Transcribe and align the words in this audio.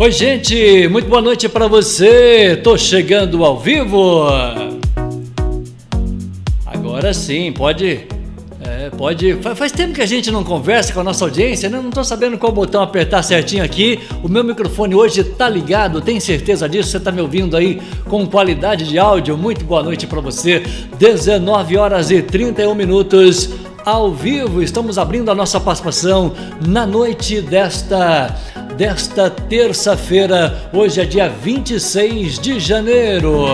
Oi, 0.00 0.12
gente, 0.12 0.86
muito 0.86 1.08
boa 1.08 1.20
noite 1.20 1.48
para 1.48 1.66
você. 1.66 2.54
Tô 2.62 2.78
chegando 2.78 3.44
ao 3.44 3.58
vivo. 3.58 4.28
Agora 6.64 7.12
sim, 7.12 7.50
pode. 7.50 8.06
É, 8.60 8.90
pode. 8.90 9.34
Faz 9.56 9.72
tempo 9.72 9.94
que 9.94 10.00
a 10.00 10.06
gente 10.06 10.30
não 10.30 10.44
conversa 10.44 10.92
com 10.92 11.00
a 11.00 11.02
nossa 11.02 11.24
audiência, 11.24 11.68
né? 11.68 11.80
Não 11.82 11.90
tô 11.90 12.04
sabendo 12.04 12.38
qual 12.38 12.52
botão 12.52 12.80
apertar 12.80 13.24
certinho 13.24 13.64
aqui. 13.64 13.98
O 14.22 14.28
meu 14.28 14.44
microfone 14.44 14.94
hoje 14.94 15.24
tá 15.24 15.48
ligado, 15.48 16.00
tem 16.00 16.20
certeza 16.20 16.68
disso? 16.68 16.90
Você 16.90 17.00
tá 17.00 17.10
me 17.10 17.20
ouvindo 17.20 17.56
aí 17.56 17.82
com 18.04 18.24
qualidade 18.24 18.88
de 18.88 19.00
áudio? 19.00 19.36
Muito 19.36 19.64
boa 19.64 19.82
noite 19.82 20.06
para 20.06 20.20
você. 20.20 20.62
19 20.96 21.76
horas 21.76 22.12
e 22.12 22.22
31 22.22 22.72
minutos 22.72 23.50
ao 23.84 24.12
vivo. 24.12 24.62
Estamos 24.62 24.96
abrindo 24.96 25.28
a 25.28 25.34
nossa 25.34 25.58
participação 25.58 26.34
na 26.64 26.86
noite 26.86 27.40
desta 27.40 28.36
desta 28.78 29.28
terça-feira. 29.28 30.70
Hoje 30.72 31.00
é 31.00 31.04
dia 31.04 31.28
26 31.28 32.38
de 32.38 32.60
janeiro. 32.60 33.46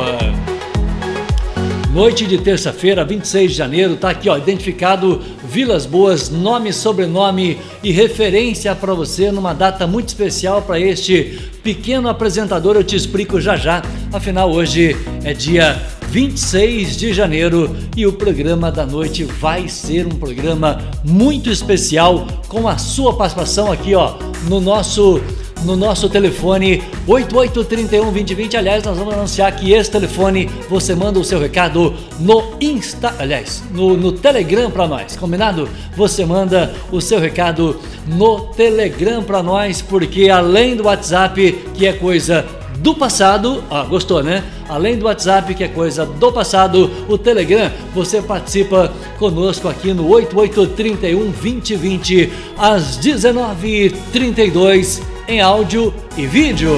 Noite 1.95 2.27
de 2.27 2.37
terça-feira, 2.37 3.02
26 3.06 3.52
de 3.52 3.56
janeiro, 3.56 3.96
tá 3.96 4.10
aqui 4.10 4.29
ó, 4.29 4.37
identificado 4.37 5.23
Vilas 5.45 5.87
Boas, 5.87 6.29
nome, 6.29 6.74
sobrenome 6.74 7.59
e 7.82 7.91
referência 7.91 8.74
para 8.74 8.92
você 8.92 9.30
numa 9.30 9.55
data 9.55 9.87
muito 9.87 10.09
especial 10.09 10.60
para 10.60 10.79
este 10.79 11.41
pequeno 11.62 12.09
apresentador. 12.10 12.77
Eu 12.77 12.84
te 12.84 12.95
explico 12.95 13.41
já 13.41 13.56
já. 13.56 13.82
Afinal, 14.12 14.52
hoje 14.52 14.95
é 15.24 15.32
dia 15.32 15.80
26 16.14 16.96
de 16.96 17.12
janeiro 17.12 17.77
e 17.96 18.06
o 18.06 18.12
programa 18.12 18.70
da 18.70 18.86
noite 18.86 19.24
vai 19.24 19.68
ser 19.68 20.06
um 20.06 20.10
programa 20.10 20.80
muito 21.02 21.50
especial 21.50 22.24
com 22.46 22.68
a 22.68 22.78
sua 22.78 23.16
participação 23.16 23.73
aqui, 23.73 23.96
ó, 23.96 24.14
no 24.48 24.60
nosso 24.60 25.20
no 25.65 25.74
nosso 25.74 26.09
telefone 26.09 26.84
8831 27.09 28.12
2020. 28.12 28.56
Aliás, 28.56 28.84
nós 28.84 28.96
vamos 28.96 29.15
anunciar 29.15 29.56
que 29.56 29.73
esse 29.73 29.90
telefone 29.90 30.48
você 30.68 30.95
manda 30.95 31.18
o 31.18 31.24
seu 31.24 31.40
recado 31.40 31.93
no 32.21 32.45
Insta, 32.60 33.12
aliás, 33.18 33.65
no, 33.73 33.96
no 33.96 34.12
Telegram 34.12 34.71
para 34.71 34.87
nós, 34.87 35.16
combinado? 35.16 35.68
Você 35.96 36.24
manda 36.24 36.73
o 36.93 37.01
seu 37.01 37.18
recado 37.18 37.80
no 38.06 38.40
Telegram 38.52 39.21
para 39.21 39.43
nós, 39.43 39.82
porque 39.82 40.28
além 40.28 40.76
do 40.76 40.84
WhatsApp, 40.84 41.59
que 41.74 41.87
é 41.87 41.93
coisa 41.95 42.45
do 42.85 42.95
passado. 42.95 43.65
Ah, 43.71 43.85
gostou, 43.85 44.23
né? 44.23 44.45
Além 44.68 44.99
do 44.99 45.07
WhatsApp, 45.07 45.54
que 45.54 45.65
é 45.65 45.68
coisa 45.68 46.04
do 46.04 46.30
passado, 46.30 46.90
o 47.09 47.16
Telegram, 47.16 47.73
você 47.95 48.21
participa 48.21 48.93
conosco 49.18 49.66
aqui 49.68 49.95
no 49.95 50.07
8831 50.07 51.30
2020 51.30 52.30
às 52.59 52.99
19h32 52.99 55.01
em 55.27 55.40
áudio 55.40 55.95
e 56.15 56.27
vídeo. 56.27 56.73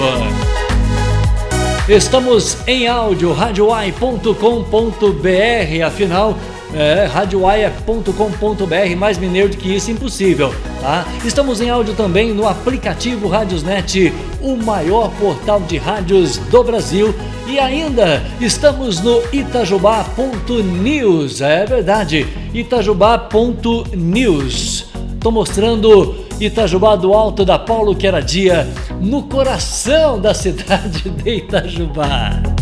Estamos 1.89 2.57
em 2.69 2.87
áudio, 2.87 3.33
radioai.com.br, 3.33 5.85
afinal 5.85 6.39
é, 6.75 7.05
radioaia.com.br, 7.05 8.97
mais 8.97 9.19
mineiro 9.19 9.51
do 9.51 9.57
que 9.57 9.75
isso, 9.75 9.91
impossível, 9.91 10.55
tá? 10.81 11.05
Estamos 11.25 11.61
em 11.61 11.69
áudio 11.71 11.95
também 11.95 12.33
no 12.33 12.47
aplicativo 12.47 13.27
Radiosnet, 13.29 14.13
o 14.41 14.55
maior 14.57 15.11
portal 15.13 15.61
de 15.61 15.79
rádios 15.79 16.37
do 16.39 16.63
Brasil. 16.63 17.13
E 17.47 17.59
ainda 17.59 18.23
estamos 18.41 19.01
no 19.01 19.23
itajubá.news, 19.33 21.41
é 21.41 21.65
verdade, 21.65 22.27
itajubá.news. 22.53 24.87
Estou 25.15 25.33
mostrando 25.33 26.27
Itajubá 26.39 26.97
do 26.97 27.15
Alto 27.15 27.45
da 27.45 27.59
Paulo 27.59 27.97
que 27.97 28.07
era 28.07 28.21
dia 28.21 28.69
no 29.01 29.23
coração 29.23 30.21
da 30.21 30.35
cidade 30.35 31.09
de 31.09 31.31
Itajubá. 31.31 32.56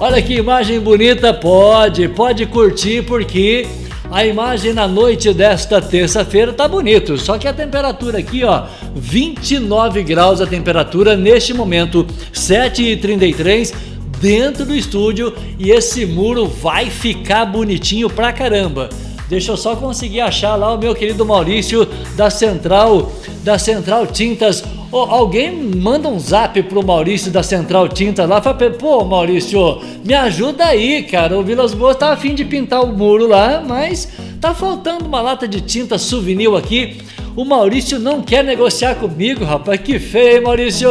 Olha 0.00 0.22
que 0.22 0.34
imagem 0.34 0.78
bonita, 0.78 1.34
pode, 1.34 2.06
pode 2.06 2.46
curtir 2.46 3.02
porque 3.02 3.66
a 4.08 4.24
imagem 4.24 4.72
na 4.72 4.86
noite 4.86 5.34
desta 5.34 5.82
terça-feira 5.82 6.52
tá 6.52 6.68
bonito, 6.68 7.18
só 7.18 7.36
que 7.36 7.48
a 7.48 7.52
temperatura 7.52 8.18
aqui, 8.18 8.44
ó, 8.44 8.66
29 8.94 10.04
graus 10.04 10.40
a 10.40 10.46
temperatura 10.46 11.16
neste 11.16 11.52
momento, 11.52 12.06
7h33 12.32 13.74
dentro 14.20 14.64
do 14.64 14.76
estúdio 14.76 15.34
e 15.58 15.72
esse 15.72 16.06
muro 16.06 16.46
vai 16.46 16.88
ficar 16.88 17.44
bonitinho 17.46 18.08
pra 18.08 18.32
caramba. 18.32 18.88
Deixa 19.28 19.50
eu 19.50 19.56
só 19.56 19.74
conseguir 19.74 20.20
achar 20.20 20.54
lá 20.54 20.72
o 20.72 20.78
meu 20.78 20.94
querido 20.94 21.26
Maurício 21.26 21.88
da 22.16 22.30
Central, 22.30 23.12
da 23.42 23.58
Central 23.58 24.06
Tintas. 24.06 24.62
Alguém 24.90 25.52
manda 25.52 26.08
um 26.08 26.18
zap 26.18 26.62
pro 26.62 26.84
Maurício 26.84 27.30
da 27.30 27.42
Central 27.42 27.88
Tintas 27.88 28.28
lá, 28.28 28.40
fala, 28.40 28.70
pô, 28.70 29.04
Maurício, 29.04 29.82
me 30.04 30.14
ajuda 30.14 30.64
aí, 30.64 31.02
cara. 31.02 31.38
O 31.38 31.42
Vilas 31.42 31.74
Boas 31.74 31.96
tá 31.96 32.12
afim 32.12 32.34
de 32.34 32.44
pintar 32.44 32.82
o 32.82 32.96
muro 32.96 33.26
lá, 33.26 33.62
mas 33.66 34.08
tá 34.40 34.54
faltando 34.54 35.04
uma 35.04 35.20
lata 35.20 35.46
de 35.46 35.60
tinta 35.60 35.98
souvenir 35.98 36.48
aqui. 36.54 36.98
O 37.36 37.44
Maurício 37.44 37.98
não 37.98 38.22
quer 38.22 38.42
negociar 38.42 38.94
comigo, 38.94 39.44
rapaz. 39.44 39.80
Que 39.80 39.98
feio, 39.98 40.38
hein, 40.38 40.42
Maurício? 40.42 40.90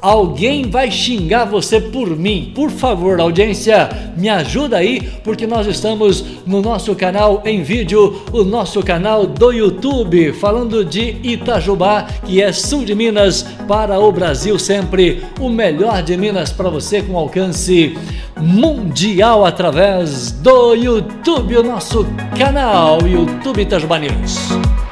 Alguém 0.00 0.70
vai 0.70 0.90
xingar 0.90 1.44
você 1.44 1.80
por 1.80 2.16
mim. 2.16 2.52
Por 2.54 2.70
favor, 2.70 3.20
audiência, 3.20 3.88
me 4.16 4.28
ajuda 4.28 4.76
aí, 4.76 5.00
porque 5.24 5.46
nós 5.46 5.66
estamos 5.66 6.24
no 6.46 6.62
nosso 6.62 6.94
canal 6.94 7.42
em 7.44 7.62
vídeo, 7.62 8.22
o 8.32 8.44
nosso 8.44 8.82
canal 8.82 9.26
do 9.26 9.50
YouTube, 9.50 10.32
falando 10.34 10.84
de 10.84 11.16
Itajubá, 11.22 12.06
que 12.24 12.40
é 12.40 12.52
sul 12.52 12.84
de 12.84 12.94
Minas 12.94 13.42
para 13.66 13.98
o 13.98 14.12
Brasil 14.12 14.58
sempre. 14.58 15.24
O 15.40 15.48
melhor 15.48 16.02
de 16.02 16.16
Minas 16.16 16.52
para 16.52 16.70
você 16.70 17.02
com 17.02 17.16
alcance 17.16 17.96
mundial 18.40 19.44
através 19.44 20.30
do 20.30 20.74
YouTube, 20.74 21.56
o 21.56 21.62
nosso 21.62 22.06
canal 22.36 22.98
YouTube 23.06 23.62
Itajubá 23.62 23.98
News. 23.98 24.87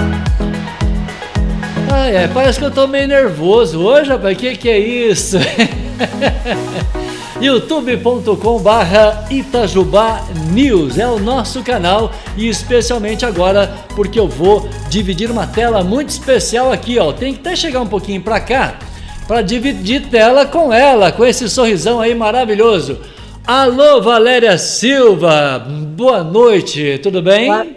É, 2.05 2.29
parece 2.29 2.59
que 2.59 2.65
eu 2.65 2.71
tô 2.71 2.87
meio 2.87 3.09
nervoso 3.09 3.81
hoje, 3.81 4.11
rapaz. 4.11 4.37
Que 4.37 4.57
que 4.57 4.69
é 4.69 4.79
isso? 4.79 5.39
youtube.com 7.41 8.59
barra 8.61 9.27
Itajubá 9.31 10.23
News 10.53 10.99
é 10.99 11.06
o 11.06 11.19
nosso 11.19 11.62
canal 11.62 12.11
e 12.37 12.49
especialmente 12.49 13.27
agora 13.27 13.73
porque 13.95 14.19
eu 14.19 14.29
vou 14.29 14.69
dividir 14.89 15.31
uma 15.31 15.47
tela 15.47 15.83
muito 15.83 16.11
especial 16.11 16.71
aqui, 16.71 16.99
ó. 16.99 17.12
Tem 17.12 17.35
que 17.35 17.41
até 17.41 17.56
chegar 17.56 17.81
um 17.81 17.87
pouquinho 17.87 18.23
para 18.23 18.41
cá 18.41 18.79
para 19.27 19.43
dividir 19.43 20.09
tela 20.09 20.47
com 20.47 20.73
ela, 20.73 21.11
com 21.11 21.25
esse 21.25 21.49
sorrisão 21.49 22.01
aí 22.01 22.15
maravilhoso. 22.15 23.01
Alô, 23.47 24.01
Valéria 24.01 24.56
Silva, 24.59 25.59
boa 25.97 26.23
noite, 26.23 26.99
tudo 27.03 27.23
bem? 27.23 27.47
Boa 27.47 27.75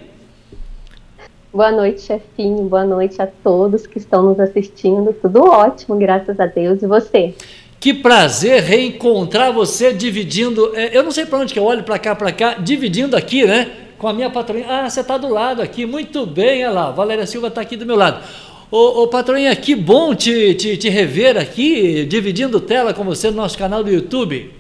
Boa 1.51 1.71
noite, 1.71 2.01
chefinho. 2.01 2.63
Boa 2.65 2.85
noite 2.85 3.19
a 3.19 3.25
todos 3.25 3.87
que 3.87 3.97
estão 3.97 4.21
nos 4.21 4.39
assistindo. 4.39 5.11
Tudo 5.19 5.41
ótimo, 5.43 5.97
graças 5.97 6.39
a 6.39 6.45
Deus. 6.45 6.83
E 6.83 6.85
você? 6.85 7.33
Que 7.79 7.91
prazer 7.91 8.61
reencontrar 8.61 9.51
você 9.51 9.91
dividindo. 9.91 10.75
É, 10.75 10.95
eu 10.95 11.01
não 11.01 11.09
sei 11.09 11.25
para 11.25 11.39
onde 11.39 11.51
que 11.51 11.59
eu 11.59 11.63
olho, 11.63 11.81
para 11.81 11.97
cá, 11.97 12.15
para 12.15 12.31
cá, 12.31 12.53
dividindo 12.53 13.17
aqui, 13.17 13.45
né? 13.45 13.71
Com 13.97 14.07
a 14.07 14.13
minha 14.13 14.29
patroinha. 14.29 14.67
Ah, 14.69 14.87
você 14.87 15.01
está 15.01 15.17
do 15.17 15.27
lado 15.27 15.59
aqui. 15.59 15.87
Muito 15.87 16.23
bem, 16.23 16.63
olha 16.65 16.71
lá. 16.71 16.91
Valéria 16.91 17.25
Silva 17.25 17.47
está 17.47 17.61
aqui 17.61 17.75
do 17.75 17.85
meu 17.85 17.95
lado. 17.95 18.23
Ô, 18.69 19.01
ô 19.01 19.07
patroinha, 19.07 19.55
que 19.55 19.73
bom 19.73 20.13
te, 20.13 20.53
te, 20.53 20.77
te 20.77 20.87
rever 20.87 21.35
aqui, 21.35 22.05
dividindo 22.05 22.59
tela 22.59 22.93
com 22.93 23.03
você 23.03 23.31
no 23.31 23.37
nosso 23.37 23.57
canal 23.57 23.83
do 23.83 23.89
YouTube. 23.89 24.59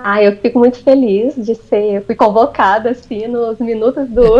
Ah, 0.00 0.22
eu 0.22 0.36
fico 0.36 0.60
muito 0.60 0.78
feliz 0.78 1.34
de 1.36 1.56
ser, 1.56 1.96
eu 1.96 2.02
fui 2.02 2.14
convocada 2.14 2.90
assim 2.90 3.26
nos 3.26 3.58
minutos 3.58 4.08
do 4.08 4.36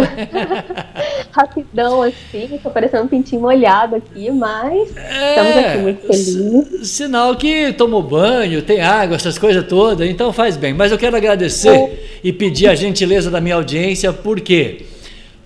rapidão 1.33 2.01
assim, 2.01 2.61
tô 2.63 2.71
parecendo 2.71 3.03
um 3.03 3.09
pintinho 3.09 3.43
molhado 3.43 3.97
aqui, 3.97 4.31
mas 4.31 4.97
é, 4.97 5.31
estamos 5.31 5.57
aqui 5.57 5.79
muito 5.79 6.01
felizes. 6.07 6.89
Sinal 6.89 7.35
que 7.35 7.73
tomou 7.73 8.01
banho, 8.01 8.63
tem 8.63 8.81
água, 8.81 9.17
essas 9.17 9.37
coisas 9.37 9.67
todas, 9.67 10.09
então 10.09 10.33
faz 10.33 10.57
bem. 10.57 10.73
Mas 10.73 10.93
eu 10.93 10.99
quero 10.99 11.17
agradecer 11.17 11.77
é. 11.77 11.99
e 12.23 12.33
pedir 12.33 12.69
a 12.69 12.77
gentileza 12.77 13.29
da 13.29 13.41
minha 13.41 13.57
audiência, 13.57 14.13
por 14.13 14.41
quê? 14.41 14.85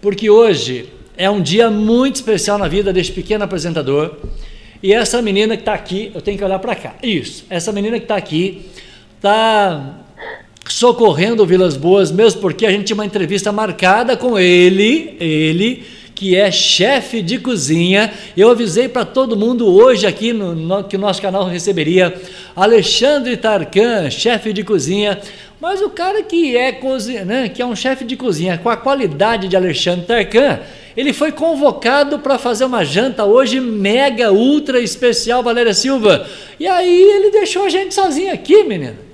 Porque 0.02 0.28
hoje 0.28 0.90
é 1.16 1.30
um 1.30 1.40
dia 1.40 1.70
muito 1.70 2.16
especial 2.16 2.58
na 2.58 2.68
vida 2.68 2.92
deste 2.92 3.14
pequeno 3.14 3.44
apresentador. 3.44 4.16
E 4.82 4.92
essa 4.92 5.22
menina 5.22 5.56
que 5.56 5.62
está 5.62 5.72
aqui, 5.72 6.12
eu 6.14 6.20
tenho 6.20 6.36
que 6.36 6.44
olhar 6.44 6.58
para 6.58 6.74
cá. 6.74 6.96
Isso, 7.02 7.46
essa 7.48 7.72
menina 7.72 7.96
que 7.98 8.04
está 8.04 8.16
aqui 8.16 8.68
está 9.22 10.00
socorrendo 10.68 11.46
Vilas 11.46 11.76
Boas, 11.76 12.10
mesmo 12.10 12.40
porque 12.40 12.66
a 12.66 12.72
gente 12.72 12.86
tinha 12.86 12.94
uma 12.94 13.06
entrevista 13.06 13.52
marcada 13.52 14.16
com 14.16 14.36
ele, 14.36 15.16
ele 15.20 15.84
que 16.12 16.34
é 16.36 16.50
chefe 16.50 17.22
de 17.22 17.38
cozinha. 17.38 18.12
Eu 18.36 18.50
avisei 18.50 18.88
para 18.88 19.04
todo 19.04 19.36
mundo 19.36 19.72
hoje 19.72 20.08
aqui 20.08 20.32
no, 20.32 20.56
no, 20.56 20.82
que 20.82 20.96
o 20.96 20.98
nosso 20.98 21.22
canal 21.22 21.44
receberia 21.44 22.12
Alexandre 22.56 23.36
Tarkan, 23.36 24.10
chefe 24.10 24.52
de 24.52 24.64
cozinha. 24.64 25.20
Mas 25.60 25.80
o 25.80 25.90
cara 25.90 26.24
que 26.24 26.56
é 26.56 26.72
cozinha, 26.72 27.24
né, 27.24 27.48
que 27.48 27.62
é 27.62 27.66
um 27.66 27.76
chefe 27.76 28.04
de 28.04 28.16
cozinha 28.16 28.58
com 28.58 28.68
a 28.68 28.76
qualidade 28.76 29.46
de 29.46 29.56
Alexandre 29.56 30.04
Tarkan, 30.04 30.58
ele 30.96 31.12
foi 31.12 31.30
convocado 31.30 32.18
para 32.18 32.38
fazer 32.38 32.64
uma 32.64 32.84
janta 32.84 33.24
hoje 33.24 33.60
mega 33.60 34.32
ultra 34.32 34.80
especial, 34.80 35.44
Valéria 35.44 35.72
Silva. 35.72 36.26
E 36.58 36.66
aí 36.66 37.02
ele 37.02 37.30
deixou 37.30 37.64
a 37.64 37.68
gente 37.68 37.94
sozinho 37.94 38.32
aqui, 38.34 38.64
menina. 38.64 39.11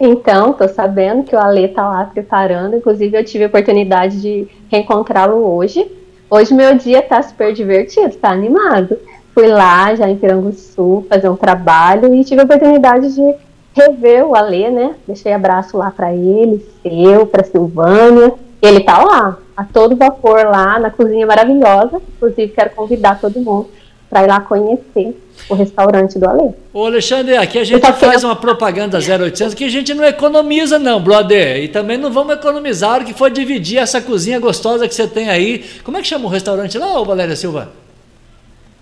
Então, 0.00 0.54
tô 0.54 0.66
sabendo 0.66 1.24
que 1.24 1.36
o 1.36 1.38
Ale 1.38 1.68
tá 1.68 1.88
lá 1.88 2.04
preparando. 2.04 2.76
Inclusive, 2.76 3.18
eu 3.18 3.24
tive 3.24 3.44
a 3.44 3.46
oportunidade 3.48 4.20
de 4.20 4.48
reencontrá-lo 4.70 5.36
hoje. 5.36 5.90
Hoje 6.30 6.54
meu 6.54 6.74
dia 6.76 7.02
tá 7.02 7.20
super 7.22 7.52
divertido, 7.52 8.16
tá 8.16 8.30
animado. 8.30 8.96
Fui 9.34 9.46
lá 9.46 9.94
já 9.94 10.08
em 10.08 10.16
Piranguçu 10.16 11.04
fazer 11.08 11.28
um 11.28 11.36
trabalho 11.36 12.14
e 12.14 12.24
tive 12.24 12.40
a 12.40 12.44
oportunidade 12.44 13.14
de 13.14 13.34
rever 13.74 14.26
o 14.26 14.34
Ale, 14.34 14.70
né? 14.70 14.94
Deixei 15.06 15.32
abraço 15.32 15.76
lá 15.76 15.90
para 15.90 16.14
ele, 16.14 16.64
seu, 16.82 17.26
para 17.26 17.44
Silvânia. 17.44 18.32
Ele 18.62 18.80
tá 18.80 19.02
lá, 19.02 19.38
a 19.56 19.64
todo 19.64 19.96
vapor 19.96 20.44
lá 20.44 20.78
na 20.78 20.90
cozinha 20.90 21.26
maravilhosa. 21.26 22.00
Inclusive, 22.16 22.52
quero 22.52 22.70
convidar 22.70 23.20
todo 23.20 23.40
mundo 23.40 23.68
para 24.10 24.24
ir 24.24 24.26
lá 24.26 24.40
conhecer 24.40 25.16
o 25.48 25.54
restaurante 25.54 26.18
do 26.18 26.28
Ale. 26.28 26.54
Ô 26.72 26.84
Alexandre, 26.84 27.36
aqui 27.36 27.58
a 27.58 27.64
gente 27.64 27.92
faz 27.92 28.24
uma 28.24 28.34
propaganda 28.34 28.98
0800 28.98 29.54
que 29.54 29.64
a 29.64 29.68
gente 29.68 29.94
não 29.94 30.04
economiza 30.04 30.78
não, 30.78 31.00
brother. 31.00 31.62
E 31.62 31.68
também 31.68 31.96
não 31.96 32.12
vamos 32.12 32.34
economizar 32.34 32.90
hora 32.90 33.04
que 33.04 33.14
for 33.14 33.30
dividir 33.30 33.78
essa 33.78 34.00
cozinha 34.00 34.40
gostosa 34.40 34.88
que 34.88 34.94
você 34.94 35.06
tem 35.06 35.30
aí. 35.30 35.64
Como 35.84 35.96
é 35.96 36.02
que 36.02 36.08
chama 36.08 36.26
o 36.26 36.28
restaurante 36.28 36.76
lá, 36.76 36.98
ô 36.98 37.04
Valéria 37.04 37.36
Silva? 37.36 37.70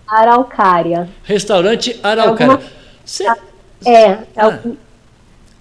Araucária. 0.07 1.09
Restaurante 1.23 2.01
Araucária. 2.03 2.55
Alguma... 2.55 2.71
Cê... 3.05 3.25
É, 3.85 4.01
é 4.01 4.19
ah. 4.37 4.59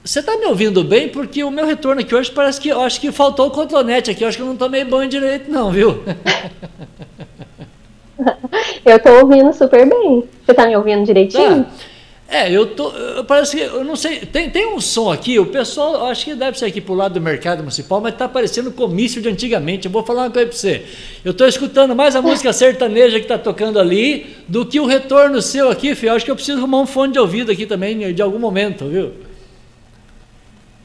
Você 0.04 0.22
está 0.22 0.38
me 0.38 0.46
ouvindo 0.46 0.86
bem? 0.86 1.10
Porque 1.10 1.44
o 1.44 1.52
meu 1.52 1.66
retorno 1.66 2.00
aqui 2.00 2.16
hoje 2.16 2.32
parece 2.32 2.62
que 2.62 2.70
eu 2.70 2.82
acho 2.82 3.02
que 3.02 3.12
faltou 3.12 3.48
o 3.48 3.52
contonete 3.52 4.10
aqui. 4.10 4.24
Eu 4.24 4.30
acho 4.30 4.38
que 4.38 4.44
eu 4.44 4.48
não 4.48 4.56
tomei 4.56 4.86
banho 4.86 5.10
direito, 5.10 5.52
não, 5.52 5.70
viu? 5.70 6.02
eu 8.86 8.98
estou 8.98 9.20
ouvindo 9.20 9.54
super 9.54 9.88
bem. 9.88 10.24
Você 10.46 10.52
está 10.52 10.66
me 10.66 10.76
ouvindo 10.76 11.06
direitinho? 11.06 11.64
Tá. 11.64 11.72
É, 12.30 12.52
eu 12.52 12.66
tô. 12.66 12.92
Parece 13.26 13.56
que. 13.56 13.64
Eu 13.64 13.86
não 13.86 13.96
sei. 13.96 14.20
Tem, 14.20 14.50
tem 14.50 14.68
um 14.68 14.82
som 14.82 15.10
aqui, 15.10 15.40
o 15.40 15.46
pessoal, 15.46 16.08
acho 16.08 16.26
que 16.26 16.36
deve 16.36 16.60
ser 16.60 16.66
aqui 16.66 16.82
pro 16.82 16.94
lado 16.94 17.14
do 17.14 17.22
mercado 17.22 17.60
municipal, 17.60 18.02
mas 18.02 18.16
tá 18.16 18.28
parecendo 18.28 18.70
comício 18.70 19.22
de 19.22 19.30
antigamente. 19.30 19.86
Eu 19.86 19.92
vou 19.92 20.04
falar 20.04 20.24
uma 20.24 20.30
coisa 20.30 20.50
para 20.50 20.58
você. 20.58 20.84
Eu 21.24 21.34
tô 21.34 21.46
escutando 21.46 21.96
mais 21.96 22.18
a 22.18 22.22
música 22.22 22.52
sertaneja 22.52 23.18
que 23.22 23.28
tá 23.28 23.38
tocando 23.38 23.80
ali 23.80 24.36
do 24.46 24.66
que 24.66 24.78
o 24.78 24.86
retorno 24.86 25.42
seu 25.42 25.70
aqui, 25.70 25.96
filho. 25.96 26.10
Eu 26.10 26.16
acho 26.16 26.26
que 26.26 26.32
eu 26.32 26.36
preciso 26.36 26.58
arrumar 26.58 26.82
um 26.82 26.86
fone 26.86 27.14
de 27.14 27.20
ouvido 27.20 27.50
aqui 27.50 27.66
também, 27.66 28.14
de 28.14 28.22
algum 28.22 28.40
momento, 28.40 28.90
viu? 28.90 29.14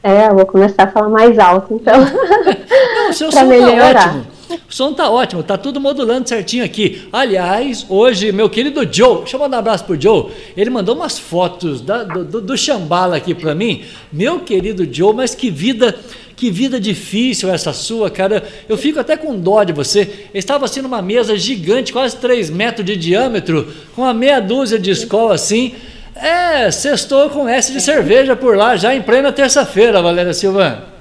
É, 0.01 0.27
eu 0.27 0.35
vou 0.35 0.45
começar 0.45 0.83
a 0.83 0.87
falar 0.87 1.09
mais 1.09 1.37
alto, 1.37 1.73
então. 1.73 1.93
Não, 2.95 3.09
o 3.09 3.13
seu 3.13 3.31
som 3.31 3.45
melhorar. 3.45 3.93
tá 3.93 4.05
ótimo. 4.05 4.32
O 4.69 4.73
som 4.73 4.93
tá 4.93 5.09
ótimo, 5.09 5.43
tá 5.43 5.57
tudo 5.57 5.79
modulando 5.79 6.27
certinho 6.27 6.63
aqui. 6.63 7.07
Aliás, 7.11 7.85
hoje, 7.89 8.31
meu 8.31 8.49
querido 8.49 8.81
Joe, 8.91 9.19
deixa 9.19 9.35
eu 9.35 9.39
mandar 9.39 9.57
um 9.57 9.59
abraço 9.59 9.85
pro 9.85 9.99
Joe. 9.99 10.31
Ele 10.55 10.69
mandou 10.69 10.95
umas 10.95 11.19
fotos 11.19 11.81
da, 11.81 12.03
do, 12.03 12.57
Xambala 12.57 13.17
aqui 13.17 13.33
para 13.33 13.53
mim. 13.55 13.83
Meu 14.11 14.39
querido 14.39 14.87
Joe, 14.91 15.13
mas 15.13 15.35
que 15.35 15.49
vida. 15.49 15.95
Que 16.35 16.49
vida 16.49 16.79
difícil 16.79 17.49
essa 17.49 17.71
sua, 17.71 18.09
cara. 18.09 18.43
Eu 18.67 18.75
fico 18.75 18.99
até 18.99 19.15
com 19.15 19.39
dó 19.39 19.63
de 19.63 19.71
você. 19.71 20.27
Eu 20.33 20.39
estava 20.39 20.65
assim 20.65 20.81
numa 20.81 21.01
mesa 21.01 21.37
gigante, 21.37 21.93
quase 21.93 22.17
3 22.17 22.49
metros 22.49 22.85
de 22.85 22.97
diâmetro, 22.97 23.71
com 23.95 24.01
uma 24.01 24.13
meia 24.13 24.39
dúzia 24.39 24.79
de 24.79 24.89
escola 24.91 25.35
assim. 25.35 25.73
É, 26.15 26.69
sextou 26.71 27.29
com 27.29 27.47
S 27.47 27.71
de 27.71 27.79
cerveja 27.79 28.35
por 28.35 28.57
lá, 28.57 28.75
já 28.75 28.93
em 28.93 29.01
plena 29.01 29.31
terça-feira, 29.31 30.01
Valéria 30.01 30.33
Silva. 30.33 30.92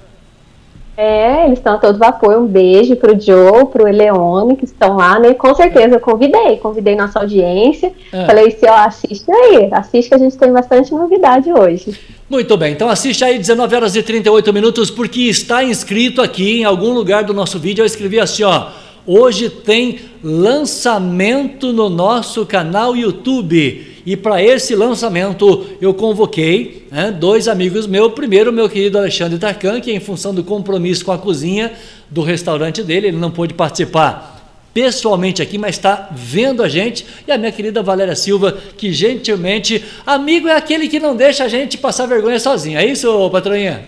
É, 0.96 1.46
eles 1.46 1.58
estão 1.58 1.74
a 1.74 1.78
todo 1.78 1.98
vapor. 1.98 2.36
Um 2.36 2.46
beijo 2.46 2.96
pro 2.96 3.18
Joe, 3.18 3.64
pro 3.66 3.88
Eleone, 3.88 4.56
que 4.56 4.64
estão 4.64 4.96
lá, 4.96 5.18
né? 5.18 5.34
Com 5.34 5.54
certeza 5.54 5.96
eu 5.96 6.00
convidei, 6.00 6.58
convidei 6.58 6.94
nossa 6.94 7.20
audiência. 7.20 7.92
É. 8.12 8.26
Falei 8.26 8.48
assim, 8.48 8.66
ó, 8.66 8.74
assiste 8.74 9.30
aí, 9.30 9.68
assiste 9.72 10.08
que 10.08 10.14
a 10.14 10.18
gente 10.18 10.36
tem 10.36 10.52
bastante 10.52 10.92
novidade 10.92 11.50
hoje. 11.50 11.98
Muito 12.28 12.56
bem, 12.56 12.72
então 12.72 12.88
assiste 12.88 13.24
aí 13.24 13.38
19 13.38 13.74
horas 13.74 13.96
e 13.96 14.02
38 14.02 14.52
minutos, 14.52 14.90
porque 14.90 15.22
está 15.22 15.62
inscrito 15.62 16.22
aqui 16.22 16.60
em 16.60 16.64
algum 16.64 16.92
lugar 16.92 17.24
do 17.24 17.34
nosso 17.34 17.58
vídeo. 17.58 17.82
Eu 17.82 17.86
escrevi 17.86 18.20
assim, 18.20 18.42
ó. 18.42 18.68
Hoje 19.04 19.50
tem 19.50 19.99
lançamento 20.22 21.72
no 21.72 21.90
nosso 21.90 22.46
canal 22.46 22.94
YouTube. 22.96 23.88
E 24.06 24.16
para 24.16 24.43
esse 24.43 24.76
lançamento 24.76 25.66
eu 25.81 25.93
convoquei 25.93 26.87
né, 26.90 27.10
dois 27.10 27.49
amigos 27.49 27.87
meus. 27.87 28.12
Primeiro, 28.12 28.52
meu 28.52 28.69
querido 28.69 28.99
Alexandre 28.99 29.38
Tarkan, 29.38 29.81
que 29.81 29.93
em 29.93 29.99
função 29.99 30.32
do 30.32 30.44
compromisso 30.44 31.04
com 31.04 31.10
a 31.10 31.19
cozinha 31.19 31.72
do 32.08 32.22
restaurante 32.22 32.82
dele, 32.82 33.08
ele 33.08 33.16
não 33.16 33.31
pôde 33.31 33.54
participar 33.54 34.40
pessoalmente 34.72 35.43
aqui, 35.43 35.58
mas 35.58 35.75
está 35.75 36.08
vendo 36.12 36.62
a 36.62 36.69
gente. 36.69 37.05
E 37.26 37.32
a 37.32 37.38
minha 37.38 37.50
querida 37.50 37.82
Valéria 37.82 38.14
Silva, 38.14 38.56
que 38.76 38.93
gentilmente, 38.93 39.84
amigo 40.06 40.46
é 40.46 40.56
aquele 40.56 40.88
que 40.88 41.00
não 41.00 41.16
deixa 41.16 41.44
a 41.44 41.48
gente 41.48 41.76
passar 41.76 42.06
vergonha 42.06 42.38
sozinho. 42.38 42.78
É 42.78 42.87
isso, 42.87 43.28
patroinha? 43.31 43.82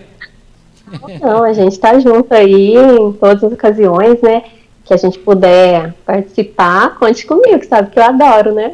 Não, 1.21 1.43
a 1.43 1.53
gente 1.53 1.71
está 1.71 1.97
junto 1.99 2.33
aí 2.33 2.75
em 2.75 3.13
todas 3.13 3.43
as 3.43 3.53
ocasiões, 3.53 4.21
né? 4.21 4.43
Que 4.85 4.93
a 4.93 4.97
gente 4.97 5.17
puder 5.17 5.93
participar, 6.05 6.95
conte 6.99 7.25
comigo, 7.25 7.65
sabe 7.67 7.89
que 7.89 7.99
eu 7.99 8.03
adoro, 8.03 8.53
né? 8.53 8.71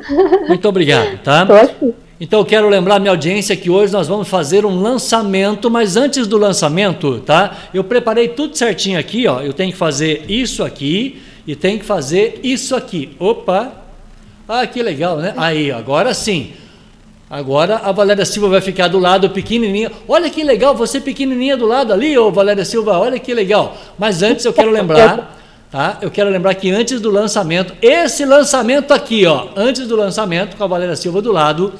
Muito 0.47 0.67
obrigado, 0.67 1.17
tá? 1.23 1.43
Estou 1.43 1.55
aqui. 1.55 1.93
Então 2.19 2.39
eu 2.41 2.45
quero 2.45 2.69
lembrar 2.69 2.99
minha 2.99 3.11
audiência 3.11 3.55
que 3.55 3.69
hoje 3.69 3.91
nós 3.91 4.07
vamos 4.07 4.27
fazer 4.27 4.63
um 4.65 4.79
lançamento, 4.79 5.71
mas 5.71 5.95
antes 5.95 6.27
do 6.27 6.37
lançamento, 6.37 7.19
tá? 7.21 7.55
Eu 7.73 7.83
preparei 7.83 8.27
tudo 8.27 8.55
certinho 8.55 8.99
aqui, 8.99 9.25
ó. 9.25 9.39
Eu 9.41 9.53
tenho 9.53 9.71
que 9.71 9.77
fazer 9.77 10.25
isso 10.27 10.63
aqui 10.63 11.19
e 11.47 11.55
tenho 11.55 11.79
que 11.79 11.85
fazer 11.85 12.39
isso 12.43 12.75
aqui. 12.75 13.15
Opa! 13.17 13.71
Ah, 14.47 14.67
que 14.67 14.83
legal, 14.83 15.17
né? 15.17 15.33
Aí, 15.37 15.71
agora 15.71 16.13
sim. 16.13 16.51
Agora 17.29 17.77
a 17.77 17.93
Valéria 17.93 18.25
Silva 18.25 18.49
vai 18.49 18.61
ficar 18.61 18.89
do 18.89 18.99
lado 18.99 19.29
pequenininha. 19.29 19.89
Olha 20.05 20.29
que 20.29 20.43
legal, 20.43 20.75
você 20.75 20.99
pequenininha 20.99 21.55
do 21.55 21.65
lado 21.65 21.93
ali, 21.93 22.15
ô 22.17 22.29
Valéria 22.29 22.65
Silva, 22.65 22.99
olha 22.99 23.17
que 23.17 23.33
legal. 23.33 23.77
Mas 23.97 24.21
antes 24.21 24.43
eu 24.43 24.51
quero 24.51 24.69
lembrar 24.69 25.40
Tá? 25.71 25.99
Eu 26.01 26.11
quero 26.11 26.29
lembrar 26.29 26.53
que 26.55 26.69
antes 26.69 26.99
do 26.99 27.09
lançamento, 27.09 27.73
esse 27.81 28.25
lançamento 28.25 28.93
aqui, 28.93 29.25
ó, 29.25 29.47
antes 29.55 29.87
do 29.87 29.95
lançamento, 29.95 30.57
com 30.57 30.63
a 30.65 30.67
Valéria 30.67 30.97
Silva 30.97 31.21
do 31.21 31.31
lado, 31.31 31.73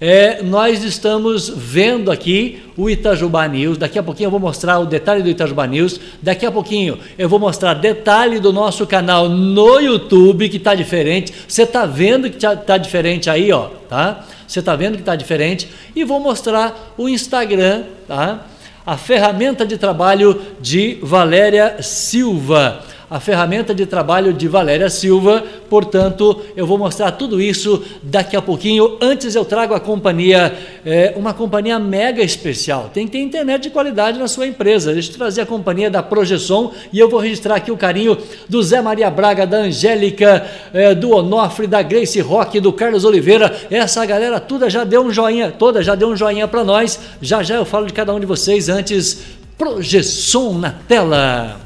é, 0.00 0.42
nós 0.44 0.84
estamos 0.84 1.48
vendo 1.48 2.12
aqui 2.12 2.62
o 2.76 2.88
Itajubá 2.88 3.48
News. 3.48 3.78
Daqui 3.78 3.98
a 3.98 4.02
pouquinho 4.02 4.28
eu 4.28 4.30
vou 4.30 4.38
mostrar 4.38 4.78
o 4.78 4.86
detalhe 4.86 5.24
do 5.24 5.28
Itajubá 5.28 5.66
News. 5.66 5.98
Daqui 6.22 6.46
a 6.46 6.52
pouquinho 6.52 7.00
eu 7.18 7.28
vou 7.28 7.40
mostrar 7.40 7.74
detalhe 7.74 8.38
do 8.38 8.52
nosso 8.52 8.86
canal 8.86 9.28
no 9.28 9.80
YouTube, 9.80 10.48
que 10.48 10.58
está 10.58 10.76
diferente. 10.76 11.32
Você 11.48 11.62
está 11.62 11.84
vendo 11.84 12.30
que 12.30 12.36
está 12.36 12.78
diferente 12.78 13.28
aí, 13.28 13.50
ó, 13.50 13.70
tá? 13.88 14.24
Você 14.46 14.60
está 14.60 14.76
vendo 14.76 14.94
que 14.94 15.02
está 15.02 15.16
diferente. 15.16 15.68
E 15.96 16.04
vou 16.04 16.20
mostrar 16.20 16.94
o 16.96 17.08
Instagram, 17.08 17.82
tá? 18.06 18.46
A 18.86 18.96
ferramenta 18.96 19.66
de 19.66 19.76
trabalho 19.76 20.40
de 20.60 20.98
Valéria 21.02 21.82
Silva 21.82 22.84
a 23.08 23.20
ferramenta 23.20 23.74
de 23.74 23.86
trabalho 23.86 24.32
de 24.32 24.48
Valéria 24.48 24.90
Silva. 24.90 25.44
Portanto, 25.70 26.42
eu 26.56 26.66
vou 26.66 26.76
mostrar 26.76 27.12
tudo 27.12 27.40
isso 27.40 27.82
daqui 28.02 28.36
a 28.36 28.42
pouquinho. 28.42 28.98
Antes 29.00 29.34
eu 29.34 29.44
trago 29.44 29.74
a 29.74 29.80
companhia, 29.80 30.52
é, 30.84 31.12
uma 31.16 31.32
companhia 31.32 31.78
mega 31.78 32.22
especial. 32.22 32.90
Tem 32.92 33.06
que 33.06 33.12
ter 33.12 33.18
internet 33.20 33.62
de 33.62 33.70
qualidade 33.70 34.18
na 34.18 34.26
sua 34.26 34.46
empresa. 34.46 34.92
Deixa 34.92 35.12
eu 35.12 35.16
trazer 35.16 35.42
a 35.42 35.46
companhia 35.46 35.90
da 35.90 36.02
Projeção 36.02 36.72
e 36.92 36.98
eu 36.98 37.08
vou 37.08 37.20
registrar 37.20 37.56
aqui 37.56 37.70
o 37.70 37.76
carinho 37.76 38.16
do 38.48 38.62
Zé 38.62 38.80
Maria 38.80 39.10
Braga, 39.10 39.46
da 39.46 39.58
Angélica, 39.58 40.44
é, 40.72 40.94
do 40.94 41.10
Onofre, 41.10 41.66
da 41.66 41.82
Grace 41.82 42.20
Rock, 42.20 42.58
do 42.60 42.72
Carlos 42.72 43.04
Oliveira. 43.04 43.54
Essa 43.70 44.04
galera 44.04 44.40
toda 44.40 44.68
já 44.68 44.82
deu 44.82 45.02
um 45.02 45.12
joinha, 45.12 45.52
toda 45.52 45.82
já 45.82 45.94
deu 45.94 46.08
um 46.08 46.16
joinha 46.16 46.48
para 46.48 46.64
nós. 46.64 46.98
Já 47.22 47.42
já 47.42 47.54
eu 47.54 47.64
falo 47.64 47.86
de 47.86 47.92
cada 47.92 48.12
um 48.12 48.18
de 48.18 48.26
vocês 48.26 48.68
antes. 48.68 49.36
Projeção 49.56 50.58
na 50.58 50.70
tela. 50.70 51.65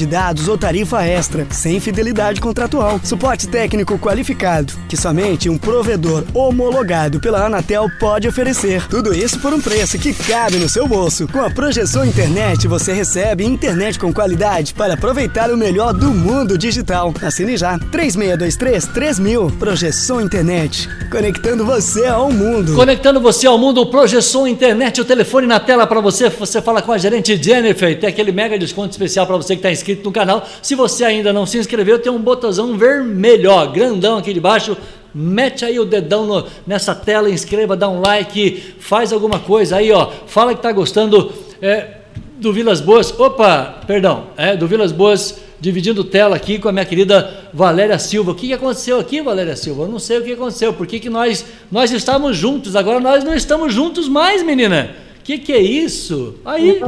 de 0.00 0.06
dados 0.06 0.48
ou 0.48 0.56
tarifa 0.56 1.04
extra, 1.04 1.46
sem 1.50 1.78
fidelidade 1.78 2.40
contratual. 2.40 2.98
Suporte 3.04 3.46
técnico 3.46 3.98
qualificado, 3.98 4.72
que 4.88 4.96
somente 4.96 5.50
um 5.50 5.58
provedor 5.58 6.24
homologado 6.32 7.20
pela 7.20 7.44
Anatel 7.44 7.86
pode 7.98 8.26
oferecer. 8.26 8.86
Tudo 8.88 9.14
isso 9.14 9.38
por 9.40 9.52
um 9.52 9.60
preço 9.60 9.98
que 9.98 10.14
cabe 10.14 10.56
no 10.56 10.70
seu 10.70 10.88
bolso. 10.88 11.28
Com 11.28 11.40
a 11.40 11.50
Projeção 11.50 12.02
Internet, 12.04 12.66
você 12.66 12.94
recebe 12.94 13.44
internet 13.44 13.98
com 13.98 14.10
qualidade 14.12 14.72
para 14.72 14.94
aproveitar 14.94 15.50
o 15.50 15.56
melhor 15.56 15.92
do 15.92 16.10
mundo 16.12 16.56
digital. 16.56 17.12
Assine 17.22 17.56
já. 17.58 17.78
3623 17.78 18.86
3000. 18.86 19.50
Projeção 19.58 20.20
Internet. 20.20 20.88
Conectando 21.10 21.66
você 21.66 22.06
ao 22.06 22.32
mundo. 22.32 22.74
Conectando 22.74 23.20
você 23.20 23.46
ao 23.46 23.58
mundo, 23.58 23.84
Projeção 23.86 24.48
Internet, 24.48 25.00
o 25.00 25.04
telefone 25.04 25.46
na 25.46 25.60
tela 25.60 25.86
para 25.86 26.00
você. 26.00 26.30
Você 26.30 26.62
fala 26.62 26.80
com 26.80 26.92
a 26.92 26.98
gerente 26.98 27.40
Jennifer. 27.42 27.98
Tem 27.98 28.08
aquele 28.08 28.32
mega 28.32 28.58
desconto 28.58 28.92
especial 28.92 29.26
para 29.26 29.36
você 29.36 29.54
que 29.54 29.58
está 29.58 29.70
inscrito 29.70 29.89
no 29.96 30.12
canal. 30.12 30.46
Se 30.62 30.74
você 30.74 31.04
ainda 31.04 31.32
não 31.32 31.46
se 31.46 31.58
inscreveu, 31.58 31.98
tem 31.98 32.10
um 32.10 32.20
botãozão 32.20 32.76
vermelho, 32.76 33.50
ó, 33.50 33.66
grandão 33.66 34.18
aqui 34.18 34.32
de 34.32 34.40
baixo. 34.40 34.76
Mete 35.12 35.64
aí 35.64 35.78
o 35.80 35.84
dedão 35.84 36.24
no, 36.24 36.46
nessa 36.66 36.94
tela, 36.94 37.28
inscreva, 37.28 37.76
dá 37.76 37.88
um 37.88 38.00
like, 38.00 38.74
faz 38.78 39.12
alguma 39.12 39.40
coisa 39.40 39.76
aí, 39.76 39.90
ó. 39.90 40.10
Fala 40.26 40.54
que 40.54 40.62
tá 40.62 40.70
gostando 40.70 41.32
é, 41.60 41.98
do 42.38 42.52
Vilas 42.52 42.80
Boas. 42.80 43.12
Opa, 43.18 43.80
perdão, 43.86 44.28
é 44.36 44.56
do 44.56 44.68
Vilas 44.68 44.92
Boas, 44.92 45.40
dividindo 45.60 46.04
tela 46.04 46.36
aqui 46.36 46.58
com 46.58 46.68
a 46.68 46.72
minha 46.72 46.84
querida 46.84 47.48
Valéria 47.52 47.98
Silva. 47.98 48.30
O 48.30 48.34
que, 48.34 48.46
que 48.48 48.52
aconteceu 48.52 48.98
aqui, 49.00 49.20
Valéria 49.20 49.56
Silva? 49.56 49.82
Eu 49.82 49.88
não 49.88 49.98
sei 49.98 50.18
o 50.18 50.22
que 50.22 50.32
aconteceu. 50.32 50.72
Por 50.72 50.86
que, 50.86 51.00
que 51.00 51.10
nós, 51.10 51.44
nós 51.70 51.90
estávamos 51.90 52.36
juntos? 52.36 52.76
Agora 52.76 53.00
nós 53.00 53.24
não 53.24 53.34
estamos 53.34 53.74
juntos 53.74 54.08
mais, 54.08 54.42
menina. 54.42 54.94
O 55.18 55.22
que, 55.22 55.38
que 55.38 55.52
é 55.52 55.60
isso? 55.60 56.36
Aí, 56.44 56.80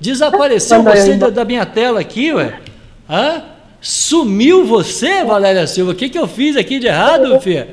desapareceu 0.00 0.82
você 0.82 1.14
da, 1.14 1.30
da 1.30 1.44
minha 1.44 1.66
tela 1.66 2.00
aqui, 2.00 2.32
ué. 2.32 2.60
Hã? 3.08 3.42
Sumiu 3.80 4.64
você, 4.64 5.24
Valéria 5.24 5.66
Silva? 5.66 5.92
O 5.92 5.94
que, 5.94 6.08
que 6.08 6.18
eu 6.18 6.26
fiz 6.26 6.56
aqui 6.56 6.78
de 6.78 6.88
errado, 6.88 7.40
filha? 7.40 7.68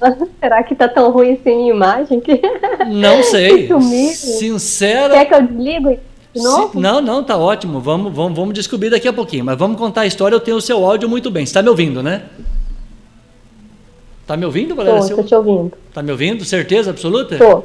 Será 0.40 0.62
que 0.62 0.74
tá 0.74 0.88
tão 0.88 1.10
ruim 1.10 1.32
assim 1.32 1.70
a 1.70 1.74
imagem? 1.74 2.20
Que... 2.28 2.40
Não 2.86 3.22
sei. 3.22 3.68
Sincera. 4.14 5.14
Quer 5.14 5.24
que 5.26 5.34
eu 5.34 5.42
desligo 5.42 5.98
de 6.34 6.42
novo? 6.42 6.72
Se... 6.72 6.78
Não, 6.78 7.00
não, 7.00 7.22
tá 7.22 7.36
ótimo. 7.36 7.80
Vamos, 7.80 8.12
vamos, 8.12 8.36
vamos 8.36 8.54
descobrir 8.54 8.90
daqui 8.90 9.08
a 9.08 9.12
pouquinho. 9.12 9.44
Mas 9.44 9.58
vamos 9.58 9.78
contar 9.78 10.02
a 10.02 10.06
história. 10.06 10.34
Eu 10.34 10.40
tenho 10.40 10.56
o 10.56 10.60
seu 10.60 10.84
áudio 10.84 11.08
muito 11.08 11.30
bem. 11.30 11.44
Você 11.44 11.50
está 11.50 11.62
me 11.62 11.68
ouvindo, 11.68 12.02
né? 12.02 12.22
Tá 14.26 14.36
me 14.36 14.44
ouvindo, 14.44 14.74
Valéria 14.74 15.00
tô, 15.00 15.06
Silva? 15.06 15.22
Tô 15.22 15.28
te 15.28 15.34
ouvindo. 15.34 15.72
Tá 15.92 16.02
me 16.02 16.10
ouvindo? 16.10 16.44
Certeza 16.44 16.90
absoluta? 16.90 17.38
Tô. 17.38 17.64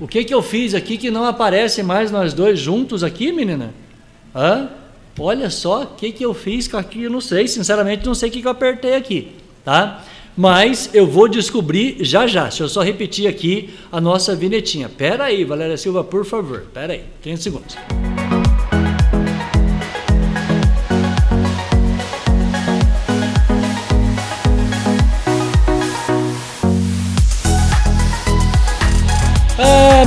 O 0.00 0.06
que 0.06 0.24
que 0.24 0.32
eu 0.32 0.42
fiz 0.42 0.74
aqui 0.74 0.96
que 0.96 1.10
não 1.10 1.24
aparece 1.24 1.82
mais 1.82 2.10
nós 2.10 2.32
dois 2.32 2.58
juntos 2.58 3.02
aqui, 3.02 3.32
menina? 3.32 3.74
Hã? 4.34 4.68
Olha 5.18 5.50
só 5.50 5.82
o 5.82 5.86
que, 5.86 6.12
que 6.12 6.24
eu 6.24 6.32
fiz 6.32 6.72
aqui, 6.72 7.02
eu 7.02 7.10
não 7.10 7.20
sei, 7.20 7.48
sinceramente 7.48 8.06
não 8.06 8.14
sei 8.14 8.28
o 8.28 8.32
que, 8.32 8.40
que 8.40 8.46
eu 8.46 8.52
apertei 8.52 8.94
aqui, 8.94 9.32
tá? 9.64 10.04
Mas 10.36 10.90
eu 10.94 11.04
vou 11.04 11.28
descobrir 11.28 11.96
já 12.00 12.28
já. 12.28 12.44
Deixa 12.44 12.62
eu 12.62 12.68
só 12.68 12.82
repetir 12.82 13.26
aqui 13.26 13.70
a 13.90 14.00
nossa 14.00 14.36
vinhetinha. 14.36 14.88
Pera 14.88 15.24
aí, 15.24 15.44
Valéria 15.44 15.76
Silva, 15.76 16.04
por 16.04 16.24
favor. 16.24 16.66
Pera 16.72 16.92
aí, 16.92 17.02
30 17.20 17.42
segundos. 17.42 17.76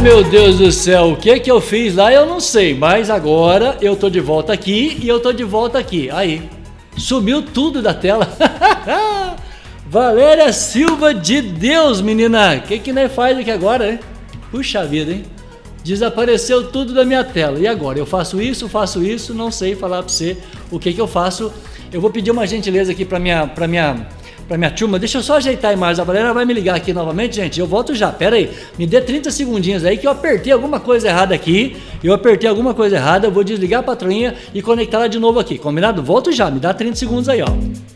Meu 0.01 0.23
Deus 0.23 0.57
do 0.57 0.71
céu, 0.71 1.11
o 1.11 1.15
que 1.15 1.39
que 1.39 1.51
eu 1.51 1.61
fiz 1.61 1.93
lá 1.93 2.11
eu 2.11 2.25
não 2.25 2.39
sei, 2.39 2.73
mas 2.73 3.07
agora 3.07 3.77
eu 3.81 3.95
tô 3.95 4.09
de 4.09 4.19
volta 4.19 4.51
aqui 4.51 4.97
e 4.99 5.07
eu 5.07 5.19
tô 5.19 5.31
de 5.31 5.43
volta 5.43 5.77
aqui. 5.77 6.09
Aí, 6.09 6.49
sumiu 6.97 7.43
tudo 7.43 7.83
da 7.83 7.93
tela. 7.93 8.27
Valéria 9.85 10.51
Silva 10.51 11.13
de 11.13 11.39
Deus, 11.41 12.01
menina. 12.01 12.55
O 12.55 12.61
que 12.61 12.79
que 12.79 12.91
nós 12.91 13.13
faz 13.13 13.37
aqui 13.37 13.51
agora, 13.51 13.91
hein? 13.91 13.99
Puxa 14.49 14.83
vida, 14.83 15.11
hein? 15.11 15.23
Desapareceu 15.83 16.71
tudo 16.71 16.95
da 16.95 17.05
minha 17.05 17.23
tela. 17.23 17.59
E 17.59 17.67
agora? 17.67 17.99
Eu 17.99 18.05
faço 18.05 18.41
isso, 18.41 18.67
faço 18.67 19.03
isso, 19.03 19.35
não 19.35 19.51
sei 19.51 19.75
falar 19.75 20.01
para 20.01 20.11
você 20.11 20.35
o 20.71 20.79
que 20.79 20.93
que 20.93 21.01
eu 21.01 21.07
faço. 21.07 21.53
Eu 21.93 22.01
vou 22.01 22.09
pedir 22.09 22.31
uma 22.31 22.47
gentileza 22.47 22.91
aqui 22.91 23.05
para 23.05 23.19
minha 23.19 23.45
para 23.45 23.67
minha 23.67 24.07
para 24.47 24.57
minha 24.57 24.71
turma. 24.71 24.99
Deixa 24.99 25.17
eu 25.17 25.23
só 25.23 25.37
ajeitar 25.37 25.71
a 25.71 25.73
imagem. 25.73 26.01
A 26.01 26.05
Valéria 26.05 26.33
vai 26.33 26.45
me 26.45 26.53
ligar 26.53 26.75
aqui 26.75 26.93
novamente, 26.93 27.35
gente. 27.35 27.59
Eu 27.59 27.67
volto 27.67 27.93
já. 27.95 28.11
Pera 28.11 28.35
aí. 28.35 28.51
Me 28.77 28.85
dê 28.85 29.01
30 29.01 29.31
segundinhos 29.31 29.85
aí 29.85 29.97
que 29.97 30.07
eu 30.07 30.11
apertei 30.11 30.51
alguma 30.51 30.79
coisa 30.79 31.07
errada 31.07 31.33
aqui. 31.33 31.77
Eu 32.03 32.13
apertei 32.13 32.49
alguma 32.49 32.73
coisa 32.73 32.95
errada. 32.95 33.27
Eu 33.27 33.31
vou 33.31 33.43
desligar 33.43 33.81
a 33.81 33.83
patroinha 33.83 34.35
e 34.53 34.61
conectar 34.61 34.97
ela 34.97 35.09
de 35.09 35.19
novo 35.19 35.39
aqui. 35.39 35.57
Combinado? 35.57 36.01
Volto 36.01 36.31
já. 36.31 36.49
Me 36.49 36.59
dá 36.59 36.73
30 36.73 36.95
segundos 36.95 37.29
aí, 37.29 37.41
ó. 37.41 37.90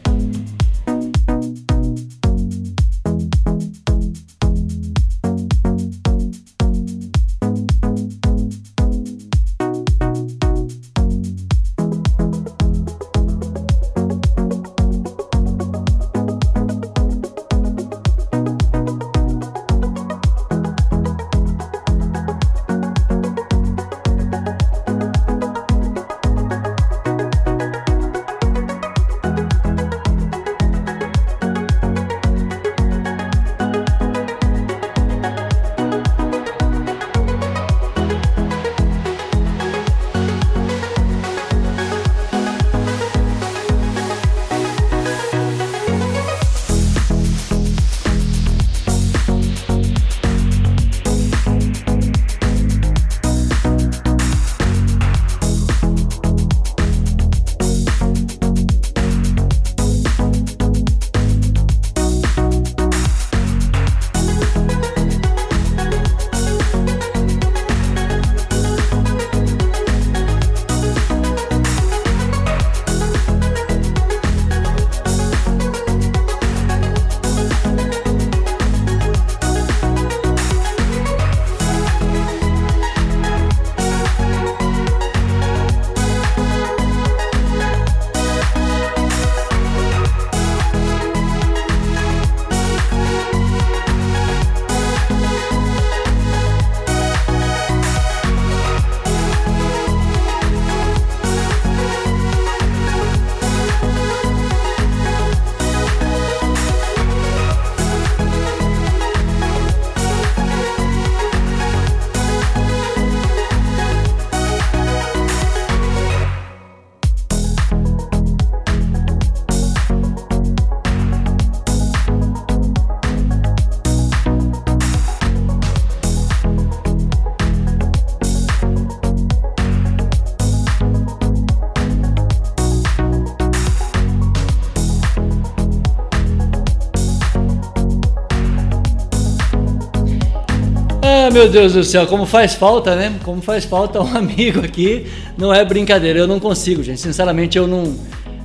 Meu 141.36 141.50
Deus 141.50 141.74
do 141.74 141.84
céu, 141.84 142.08
como 142.08 142.26
faz 142.26 142.56
falta, 142.56 142.96
né? 142.96 143.20
Como 143.22 143.42
faz 143.42 143.66
falta 143.66 144.02
um 144.02 144.08
amigo 144.16 144.64
aqui. 144.64 145.06
Não 145.38 145.54
é 145.54 145.66
brincadeira, 145.66 146.18
eu 146.18 146.26
não 146.26 146.40
consigo, 146.40 146.82
gente. 146.82 147.02
Sinceramente, 147.02 147.58
eu 147.58 147.68
não, 147.68 147.94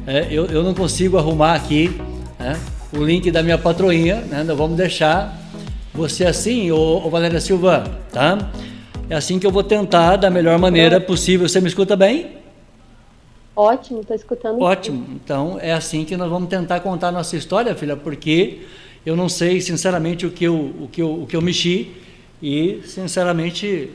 é, 0.09 0.27
eu, 0.29 0.47
eu 0.47 0.65
não 0.65 0.75
consigo 0.75 1.17
arrumar 1.17 1.55
aqui 1.55 1.97
né, 2.37 2.59
o 2.93 3.05
link 3.05 3.31
da 3.31 3.45
minha 3.45 3.57
patroinha, 3.57 4.17
né? 4.23 4.43
Nós 4.43 4.59
vamos 4.59 4.77
deixar 4.77 5.39
você 5.95 6.27
assim, 6.27 6.73
ô, 6.73 7.07
ô 7.07 7.09
Valéria 7.09 7.41
Silva, 7.41 7.85
tá? 8.11 8.51
É 9.09 9.15
assim 9.15 9.39
que 9.39 9.47
eu 9.47 9.53
vou 9.53 9.63
tentar 9.63 10.17
da 10.17 10.29
melhor 10.29 10.59
maneira 10.59 11.01
possível. 11.01 11.49
Você 11.49 11.61
me 11.61 11.69
escuta 11.69 11.95
bem? 11.95 12.39
Ótimo, 13.55 14.01
estou 14.01 14.17
escutando. 14.17 14.61
Ótimo. 14.61 15.07
Então 15.15 15.61
é 15.63 15.73
assim 15.73 16.05
que 16.05 16.17
nós 16.17 16.29
vamos 16.29 16.49
tentar 16.49 16.81
contar 16.81 17.09
a 17.09 17.13
nossa 17.13 17.37
história, 17.37 17.73
filha, 17.73 17.97
porque 17.97 18.63
eu 19.07 19.15
não 19.15 19.29
sei, 19.29 19.61
sinceramente, 19.61 20.27
o 20.27 20.31
que 20.33 20.43
eu, 20.43 20.57
o 20.57 20.89
que 20.91 21.01
eu, 21.01 21.23
o 21.23 21.27
que 21.29 21.37
eu 21.37 21.41
mexi 21.41 22.10
e, 22.43 22.83
sinceramente, 22.87 23.91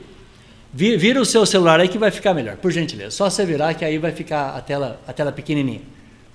vira 0.73 1.21
o 1.21 1.25
seu 1.25 1.45
celular 1.45 1.79
aí 1.79 1.87
que 1.87 1.97
vai 1.97 2.11
ficar 2.11 2.33
melhor, 2.33 2.57
por 2.57 2.71
gentileza. 2.71 3.11
Só 3.11 3.29
você 3.29 3.45
virar 3.45 3.73
que 3.73 3.85
aí 3.85 3.97
vai 3.97 4.11
ficar 4.11 4.55
a 4.55 4.61
tela, 4.61 4.99
a 5.07 5.13
tela 5.13 5.31
pequenininha. 5.31 5.81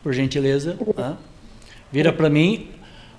Por 0.02 0.12
gentileza. 0.12 0.76
Tá? 0.97 1.17
Vira 1.93 2.12
para 2.12 2.31
mim 2.31 2.69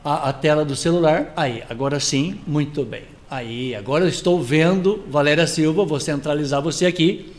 a, 0.03 0.29
a 0.29 0.33
tela 0.33 0.65
do 0.65 0.75
celular. 0.75 1.31
Aí, 1.35 1.63
agora 1.69 1.99
sim, 1.99 2.39
muito 2.47 2.83
bem. 2.83 3.03
Aí, 3.29 3.75
agora 3.75 4.03
eu 4.03 4.09
estou 4.09 4.41
vendo, 4.41 5.05
Valéria 5.07 5.47
Silva, 5.47 5.85
vou 5.85 5.99
centralizar 5.99 6.61
você 6.61 6.85
aqui 6.85 7.31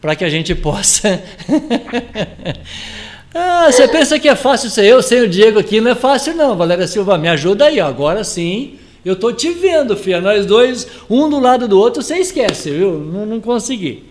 para 0.00 0.16
que 0.16 0.24
a 0.24 0.28
gente 0.28 0.54
possa. 0.54 1.22
ah, 3.34 3.70
você 3.70 3.86
pensa 3.88 4.18
que 4.18 4.28
é 4.28 4.34
fácil 4.34 4.70
ser 4.70 4.86
eu 4.86 5.02
sem 5.02 5.20
o 5.20 5.28
Diego 5.28 5.58
aqui? 5.58 5.80
Não 5.80 5.92
é 5.92 5.94
fácil, 5.94 6.34
não, 6.34 6.56
Valéria 6.56 6.86
Silva. 6.86 7.16
Me 7.16 7.28
ajuda 7.28 7.66
aí, 7.66 7.80
agora 7.80 8.24
sim. 8.24 8.78
Eu 9.04 9.16
tô 9.16 9.32
te 9.32 9.50
vendo, 9.50 9.96
filha. 9.96 10.20
Nós 10.20 10.44
dois, 10.46 10.86
um 11.08 11.28
do 11.28 11.38
lado 11.38 11.66
do 11.66 11.78
outro, 11.78 12.02
você 12.02 12.18
esquece, 12.18 12.70
viu? 12.70 12.98
Não, 12.98 13.24
não 13.24 13.40
consegui. 13.40 14.04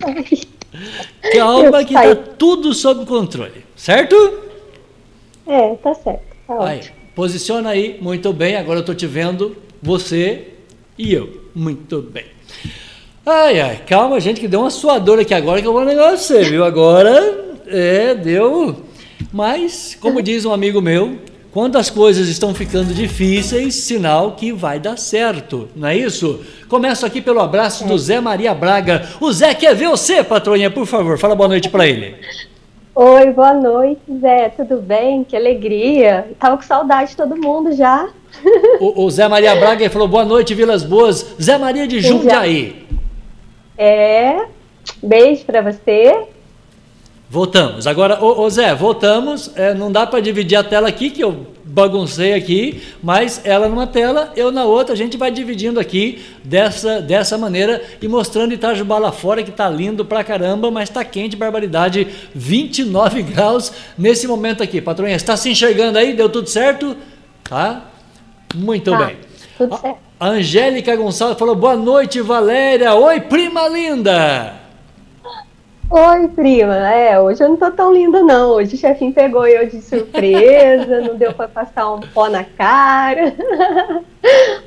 Calma 1.32 1.84
que 1.84 1.94
tá 1.94 2.14
tudo 2.14 2.74
sob 2.74 3.06
controle, 3.06 3.64
certo? 3.76 4.14
É, 5.46 5.74
tá 5.76 5.94
certo. 5.94 6.22
Tá 6.46 6.68
aí, 6.68 6.80
posiciona 7.14 7.70
aí, 7.70 7.98
muito 8.00 8.32
bem. 8.32 8.56
Agora 8.56 8.80
eu 8.80 8.84
tô 8.84 8.94
te 8.94 9.06
vendo, 9.06 9.56
você 9.80 10.48
e 10.98 11.12
eu. 11.12 11.44
Muito 11.54 12.02
bem. 12.02 12.26
Ai, 13.24 13.60
ai, 13.60 13.82
calma, 13.86 14.20
gente, 14.20 14.40
que 14.40 14.48
deu 14.48 14.60
uma 14.60 14.70
suadora 14.70 15.22
aqui 15.22 15.32
agora 15.32 15.62
que 15.62 15.66
eu 15.66 15.72
vou 15.72 15.84
negar 15.84 16.16
você, 16.16 16.42
viu? 16.42 16.64
Agora, 16.64 17.56
é, 17.66 18.14
deu. 18.14 18.82
Mas, 19.32 19.96
como 19.98 20.20
diz 20.20 20.44
um 20.44 20.52
amigo 20.52 20.80
meu, 20.82 21.18
quando 21.54 21.78
as 21.78 21.88
coisas 21.88 22.28
estão 22.28 22.52
ficando 22.52 22.92
difíceis, 22.92 23.76
sinal 23.76 24.32
que 24.32 24.52
vai 24.52 24.80
dar 24.80 24.98
certo, 24.98 25.68
não 25.76 25.86
é 25.86 25.96
isso? 25.96 26.44
Começo 26.68 27.06
aqui 27.06 27.22
pelo 27.22 27.38
abraço 27.38 27.86
do 27.86 27.96
Zé 27.96 28.20
Maria 28.20 28.52
Braga. 28.52 29.08
O 29.20 29.32
Zé 29.32 29.54
quer 29.54 29.72
ver 29.72 29.88
você, 29.88 30.24
patroinha, 30.24 30.68
por 30.68 30.84
favor, 30.84 31.16
fala 31.16 31.36
boa 31.36 31.48
noite 31.48 31.68
para 31.68 31.86
ele. 31.86 32.16
Oi, 32.92 33.30
boa 33.30 33.54
noite, 33.54 34.02
Zé, 34.20 34.48
tudo 34.48 34.78
bem? 34.78 35.22
Que 35.22 35.36
alegria. 35.36 36.26
Tava 36.40 36.56
com 36.56 36.64
saudade 36.64 37.10
de 37.10 37.16
todo 37.16 37.36
mundo 37.36 37.72
já. 37.72 38.08
O, 38.80 39.04
o 39.04 39.10
Zé 39.10 39.28
Maria 39.28 39.54
Braga 39.54 39.88
falou 39.88 40.08
boa 40.08 40.24
noite, 40.24 40.56
Vilas 40.56 40.82
Boas. 40.82 41.36
Zé 41.40 41.56
Maria 41.56 41.86
de 41.86 42.00
Jundiaí. 42.00 42.84
É, 43.78 44.44
beijo 45.00 45.44
para 45.44 45.62
você. 45.62 46.33
Voltamos. 47.34 47.88
Agora, 47.88 48.24
ô, 48.24 48.42
ô 48.42 48.48
Zé, 48.48 48.72
voltamos. 48.76 49.50
É, 49.56 49.74
não 49.74 49.90
dá 49.90 50.06
para 50.06 50.20
dividir 50.20 50.54
a 50.54 50.62
tela 50.62 50.86
aqui, 50.86 51.10
que 51.10 51.20
eu 51.20 51.48
baguncei 51.64 52.32
aqui, 52.32 52.80
mas 53.02 53.40
ela 53.42 53.68
numa 53.68 53.88
tela, 53.88 54.32
eu 54.36 54.52
na 54.52 54.64
outra. 54.64 54.94
A 54.94 54.96
gente 54.96 55.16
vai 55.16 55.32
dividindo 55.32 55.80
aqui 55.80 56.22
dessa, 56.44 57.02
dessa 57.02 57.36
maneira 57.36 57.82
e 58.00 58.06
mostrando 58.06 58.54
Itajubá 58.54 58.98
lá 58.98 59.10
fora, 59.10 59.42
que 59.42 59.50
tá 59.50 59.68
lindo 59.68 60.04
pra 60.04 60.22
caramba, 60.22 60.70
mas 60.70 60.88
tá 60.88 61.04
quente, 61.04 61.34
barbaridade. 61.34 62.06
29 62.36 63.22
graus 63.34 63.72
nesse 63.98 64.28
momento 64.28 64.62
aqui. 64.62 64.80
Patroinha, 64.80 65.16
está 65.16 65.36
se 65.36 65.50
enxergando 65.50 65.98
aí? 65.98 66.14
Deu 66.14 66.28
tudo 66.28 66.48
certo? 66.48 66.96
Tá? 67.42 67.90
Muito 68.54 68.92
tá, 68.92 69.06
bem. 69.06 69.16
Tudo 69.58 69.76
certo. 69.76 69.98
A 70.20 70.28
Angélica 70.28 70.94
Gonçalves 70.94 71.36
falou: 71.36 71.56
boa 71.56 71.74
noite, 71.74 72.20
Valéria. 72.20 72.94
Oi, 72.94 73.22
prima 73.22 73.66
linda. 73.66 74.63
Oi, 75.90 76.28
prima. 76.28 76.74
É, 76.88 77.20
hoje 77.20 77.42
eu 77.42 77.48
não 77.48 77.56
tô 77.56 77.70
tão 77.70 77.92
linda, 77.92 78.22
não. 78.22 78.52
Hoje 78.52 78.74
o 78.74 78.78
chefinho 78.78 79.12
pegou 79.12 79.46
eu 79.46 79.68
de 79.68 79.80
surpresa, 79.82 81.00
não 81.00 81.16
deu 81.16 81.32
para 81.32 81.46
passar 81.46 81.92
um 81.92 82.00
pó 82.00 82.28
na 82.28 82.42
cara. 82.42 83.34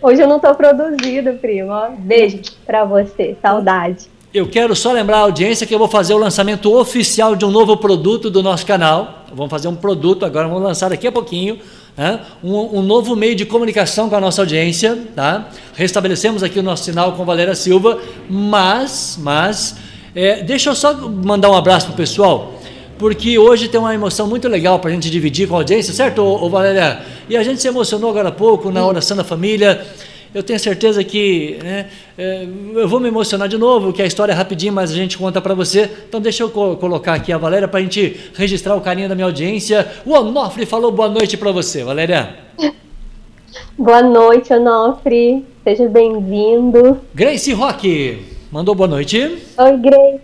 Hoje 0.01 0.21
eu 0.21 0.27
não 0.27 0.39
tô 0.39 0.53
produzida, 0.53 1.33
prima. 1.33 1.91
Beijo 1.97 2.41
para 2.65 2.85
você. 2.85 3.35
Saudade. 3.41 4.05
Eu 4.33 4.47
quero 4.47 4.75
só 4.75 4.91
lembrar 4.91 5.17
a 5.17 5.21
audiência 5.21 5.65
que 5.65 5.73
eu 5.73 5.79
vou 5.79 5.87
fazer 5.87 6.13
o 6.13 6.17
lançamento 6.17 6.71
oficial 6.73 7.35
de 7.35 7.43
um 7.43 7.51
novo 7.51 7.75
produto 7.77 8.29
do 8.29 8.43
nosso 8.43 8.65
canal. 8.65 9.25
Vamos 9.33 9.49
fazer 9.49 9.67
um 9.67 9.75
produto 9.75 10.25
agora, 10.25 10.47
vamos 10.47 10.63
lançar 10.63 10.89
daqui 10.89 11.07
a 11.07 11.11
pouquinho 11.11 11.59
né? 11.97 12.21
um, 12.43 12.77
um, 12.77 12.81
novo 12.83 13.15
meio 13.15 13.35
de 13.35 13.43
comunicação 13.43 14.07
com 14.07 14.15
a 14.15 14.21
nossa 14.21 14.43
audiência, 14.43 14.95
tá? 15.15 15.49
Restabelecemos 15.73 16.43
aqui 16.43 16.59
o 16.59 16.63
nosso 16.63 16.83
sinal 16.83 17.13
com 17.13 17.25
Valéria 17.25 17.55
Silva, 17.55 17.99
mas, 18.29 19.17
mas, 19.19 19.75
é, 20.17 20.43
deixa 20.43 20.71
eu 20.71 20.75
só 20.75 20.93
mandar 20.93 21.49
um 21.49 21.55
abraço 21.55 21.87
pro 21.87 21.95
pessoal, 21.95 22.53
porque 22.97 23.37
hoje 23.37 23.69
tem 23.69 23.79
uma 23.79 23.93
emoção 23.93 24.27
muito 24.27 24.47
legal 24.47 24.79
para 24.79 24.89
a 24.89 24.93
gente 24.93 25.09
dividir 25.09 25.47
com 25.47 25.55
a 25.55 25.59
audiência, 25.59 25.93
certo, 25.93 26.21
ô, 26.21 26.45
ô 26.45 26.49
Valéria? 26.49 26.99
E 27.29 27.37
a 27.37 27.43
gente 27.43 27.61
se 27.61 27.67
emocionou 27.67 28.09
agora 28.09 28.29
há 28.29 28.31
pouco 28.31 28.71
na 28.71 28.85
oração 28.85 29.15
da 29.15 29.23
família 29.23 29.85
eu 30.33 30.43
tenho 30.43 30.59
certeza 30.59 31.03
que 31.03 31.57
né, 31.63 31.87
é, 32.17 32.45
eu 32.75 32.87
vou 32.87 32.99
me 32.99 33.07
emocionar 33.07 33.47
de 33.47 33.57
novo, 33.57 33.93
que 33.93 34.01
a 34.01 34.05
história 34.05 34.33
é 34.33 34.35
rapidinho, 34.35 34.73
mas 34.73 34.91
a 34.91 34.93
gente 34.93 35.17
conta 35.17 35.41
para 35.41 35.53
você. 35.53 35.89
Então 36.07 36.19
deixa 36.19 36.43
eu 36.43 36.49
co 36.49 36.75
colocar 36.75 37.13
aqui 37.13 37.31
a 37.31 37.37
Valéria 37.37 37.67
para 37.67 37.79
a 37.79 37.83
gente 37.83 38.31
registrar 38.35 38.75
o 38.75 38.81
carinho 38.81 39.09
da 39.09 39.15
minha 39.15 39.25
audiência. 39.25 39.87
O 40.05 40.11
Onofre 40.13 40.65
falou 40.65 40.91
boa 40.91 41.09
noite 41.09 41.37
para 41.37 41.51
você, 41.51 41.83
Valéria. 41.83 42.35
Boa 43.77 44.03
noite, 44.03 44.53
Onofre. 44.53 45.45
Seja 45.63 45.87
bem-vindo. 45.87 46.99
Grace 47.15 47.51
Roque 47.53 48.36
mandou 48.51 48.75
boa 48.75 48.87
noite. 48.87 49.37
Oi, 49.57 49.77
Grace. 49.77 50.21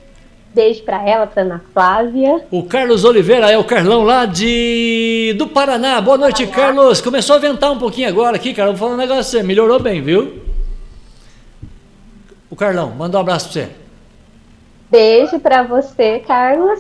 Beijo 0.54 0.84
para 0.84 1.10
ela, 1.10 1.26
para 1.26 1.42
Ana 1.42 1.62
Flávia. 1.74 2.46
O 2.52 2.64
Carlos 2.64 3.04
Oliveira 3.04 3.50
é 3.50 3.58
o 3.58 3.64
Carlão 3.64 4.04
lá 4.04 4.26
de 4.26 5.34
do 5.38 5.48
Paraná. 5.48 6.00
Boa 6.00 6.18
noite, 6.18 6.46
Paraná. 6.46 6.66
Carlos. 6.68 7.02
Começou 7.02 7.36
a 7.36 7.40
ventar 7.40 7.72
um 7.72 7.80
pouquinho 7.80 8.08
agora 8.08 8.36
aqui, 8.36 8.54
cara. 8.54 8.70
Vou 8.70 8.78
falar 8.78 8.94
um 8.94 8.98
negócio, 8.98 9.44
melhorou 9.44 9.80
bem, 9.80 10.02
viu? 10.02 10.44
O 12.52 12.56
Carlão, 12.56 12.92
manda 12.92 13.18
um 13.18 13.22
abraço 13.22 13.50
para 13.52 13.64
você. 13.64 13.70
Beijo 14.92 15.40
para 15.40 15.64
você, 15.64 16.20
Carlos. 16.20 16.80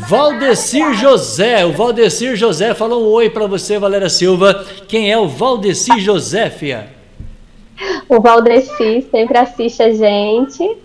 Valdecir 0.00 0.92
José, 0.94 1.64
o 1.64 1.72
Valdecir 1.72 2.36
José 2.36 2.74
falou 2.74 3.04
um 3.04 3.12
oi 3.12 3.30
para 3.30 3.46
você, 3.46 3.78
Valéria 3.78 4.10
Silva. 4.10 4.66
Quem 4.86 5.10
é 5.10 5.16
o 5.16 5.28
Valdecir 5.28 5.98
José, 5.98 6.50
fia? 6.50 6.95
O 8.08 8.20
Valdecir 8.20 9.04
sempre 9.10 9.38
assiste 9.38 9.82
a 9.82 9.92
gente. 9.92 10.78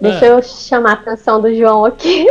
Deixa 0.00 0.26
é. 0.26 0.30
eu 0.30 0.42
chamar 0.42 0.90
a 0.90 0.94
atenção 0.94 1.40
do 1.40 1.54
João 1.54 1.84
aqui. 1.84 2.26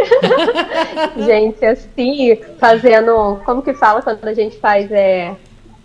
gente, 1.25 1.63
assim, 1.65 2.37
fazendo. 2.59 3.39
Como 3.45 3.61
que 3.61 3.73
fala 3.73 4.01
quando 4.01 4.27
a 4.27 4.33
gente 4.33 4.57
faz 4.57 4.91
é, 4.91 5.33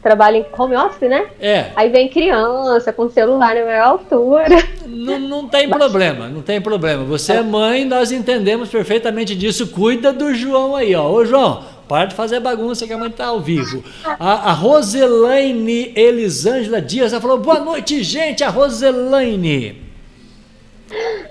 trabalho 0.02 0.36
em 0.38 0.46
home 0.56 0.76
office, 0.76 1.08
né? 1.08 1.26
É. 1.40 1.66
Aí 1.76 1.88
vem 1.90 2.08
criança 2.08 2.92
com 2.92 3.08
celular 3.08 3.54
na 3.54 3.64
maior 3.64 3.86
altura. 3.86 4.46
Não, 4.84 5.18
não 5.18 5.48
tem 5.48 5.68
problema, 5.68 6.28
não 6.28 6.42
tem 6.42 6.60
problema. 6.60 7.04
Você 7.04 7.32
é 7.34 7.42
mãe, 7.42 7.84
nós 7.84 8.10
entendemos 8.10 8.68
perfeitamente 8.68 9.34
disso. 9.36 9.68
Cuida 9.68 10.12
do 10.12 10.34
João 10.34 10.74
aí, 10.74 10.94
ó. 10.94 11.10
Ô, 11.10 11.24
João, 11.24 11.62
para 11.88 12.06
de 12.06 12.14
fazer 12.14 12.40
bagunça 12.40 12.86
que 12.86 12.92
a 12.92 12.98
mãe 12.98 13.10
tá 13.10 13.26
ao 13.26 13.40
vivo. 13.40 13.82
A, 14.04 14.50
a 14.50 14.52
Roselaine 14.52 15.92
Elisângela 15.94 16.80
Dias, 16.80 17.12
ela 17.12 17.22
falou: 17.22 17.38
boa 17.38 17.60
noite, 17.60 18.02
gente, 18.02 18.42
a 18.42 18.48
Roselaine. 18.48 19.82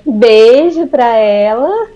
Beijo 0.05 0.87
para 0.87 1.17
ela. 1.17 1.89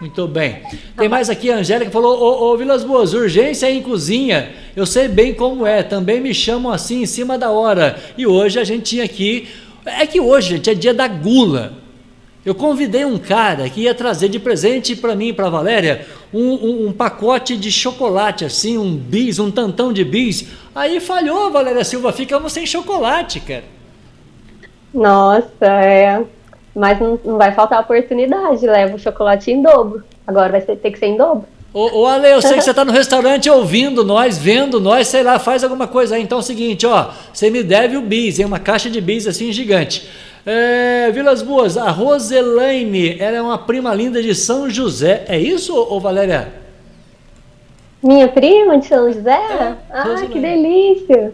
Muito 0.00 0.28
bem. 0.28 0.62
Tem 0.96 1.08
mais 1.08 1.28
aqui, 1.28 1.50
a 1.50 1.56
Angélica 1.56 1.90
falou: 1.90 2.16
Ô, 2.20 2.52
ô 2.52 2.56
Vilas 2.56 2.84
Boas, 2.84 3.14
urgência 3.14 3.70
em 3.70 3.82
cozinha. 3.82 4.50
Eu 4.76 4.86
sei 4.86 5.08
bem 5.08 5.34
como 5.34 5.66
é, 5.66 5.82
também 5.82 6.20
me 6.20 6.32
chamam 6.32 6.70
assim 6.70 7.02
em 7.02 7.06
cima 7.06 7.36
da 7.36 7.50
hora. 7.50 7.98
E 8.16 8.26
hoje 8.26 8.60
a 8.60 8.64
gente 8.64 8.84
tinha 8.84 9.04
aqui. 9.04 9.48
É 9.84 10.06
que 10.06 10.20
hoje, 10.20 10.56
gente, 10.56 10.70
é 10.70 10.74
dia 10.74 10.94
da 10.94 11.08
gula. 11.08 11.72
Eu 12.46 12.54
convidei 12.54 13.04
um 13.04 13.18
cara 13.18 13.68
que 13.68 13.82
ia 13.82 13.94
trazer 13.94 14.28
de 14.28 14.38
presente 14.38 14.96
para 14.96 15.14
mim 15.14 15.28
e 15.28 15.32
para 15.32 15.50
Valéria 15.50 16.06
um, 16.32 16.40
um, 16.40 16.86
um, 16.86 16.92
pacote 16.92 17.56
de 17.56 17.70
chocolate, 17.70 18.44
assim, 18.44 18.78
um 18.78 18.96
bis, 18.96 19.38
um 19.38 19.50
tantão 19.50 19.92
de 19.92 20.04
bis. 20.04 20.48
Aí 20.74 21.00
falhou, 21.00 21.50
Valéria 21.50 21.84
Silva, 21.84 22.12
ficamos 22.12 22.52
sem 22.52 22.64
chocolate, 22.64 23.40
cara. 23.40 23.64
Nossa, 24.94 25.66
é. 25.66 26.22
Mas 26.74 27.00
não, 27.00 27.18
não 27.24 27.38
vai 27.38 27.52
faltar 27.52 27.80
oportunidade, 27.80 28.66
leva 28.66 28.94
o 28.94 28.98
chocolate 28.98 29.50
em 29.50 29.60
dobro. 29.60 30.04
Agora 30.26 30.52
vai 30.52 30.60
ter 30.60 30.90
que 30.90 30.98
ser 30.98 31.06
em 31.06 31.16
dobro. 31.16 31.44
Ô, 31.72 32.00
ô 32.00 32.06
Ale, 32.06 32.30
eu 32.30 32.40
sei 32.40 32.54
que 32.56 32.62
você 32.62 32.70
está 32.70 32.84
no 32.84 32.92
restaurante 32.92 33.50
ouvindo 33.50 34.02
nós, 34.02 34.38
vendo 34.38 34.80
nós, 34.80 35.08
sei 35.08 35.22
lá, 35.22 35.38
faz 35.38 35.62
alguma 35.62 35.86
coisa 35.86 36.16
aí. 36.16 36.22
Então 36.22 36.38
é 36.38 36.40
o 36.40 36.44
seguinte, 36.44 36.86
ó, 36.86 37.10
você 37.32 37.50
me 37.50 37.62
deve 37.62 37.96
o 37.96 38.00
bis, 38.00 38.38
hein, 38.38 38.46
uma 38.46 38.58
caixa 38.58 38.88
de 38.88 39.00
bis 39.00 39.26
assim 39.26 39.52
gigante. 39.52 40.08
É, 40.44 41.10
Vilas 41.12 41.42
Boas, 41.42 41.76
a 41.76 41.90
Roselaine, 41.90 43.18
ela 43.18 43.36
é 43.36 43.42
uma 43.42 43.58
prima 43.58 43.94
linda 43.94 44.22
de 44.22 44.34
São 44.34 44.68
José. 44.70 45.24
É 45.28 45.38
isso, 45.38 45.74
ô 45.76 46.00
Valéria? 46.00 46.52
Minha 48.02 48.28
prima 48.28 48.78
de 48.78 48.86
São 48.86 49.12
José? 49.12 49.30
É, 49.30 49.74
ah, 49.90 50.02
Roselaine. 50.02 50.28
que 50.32 50.40
delícia! 50.40 51.32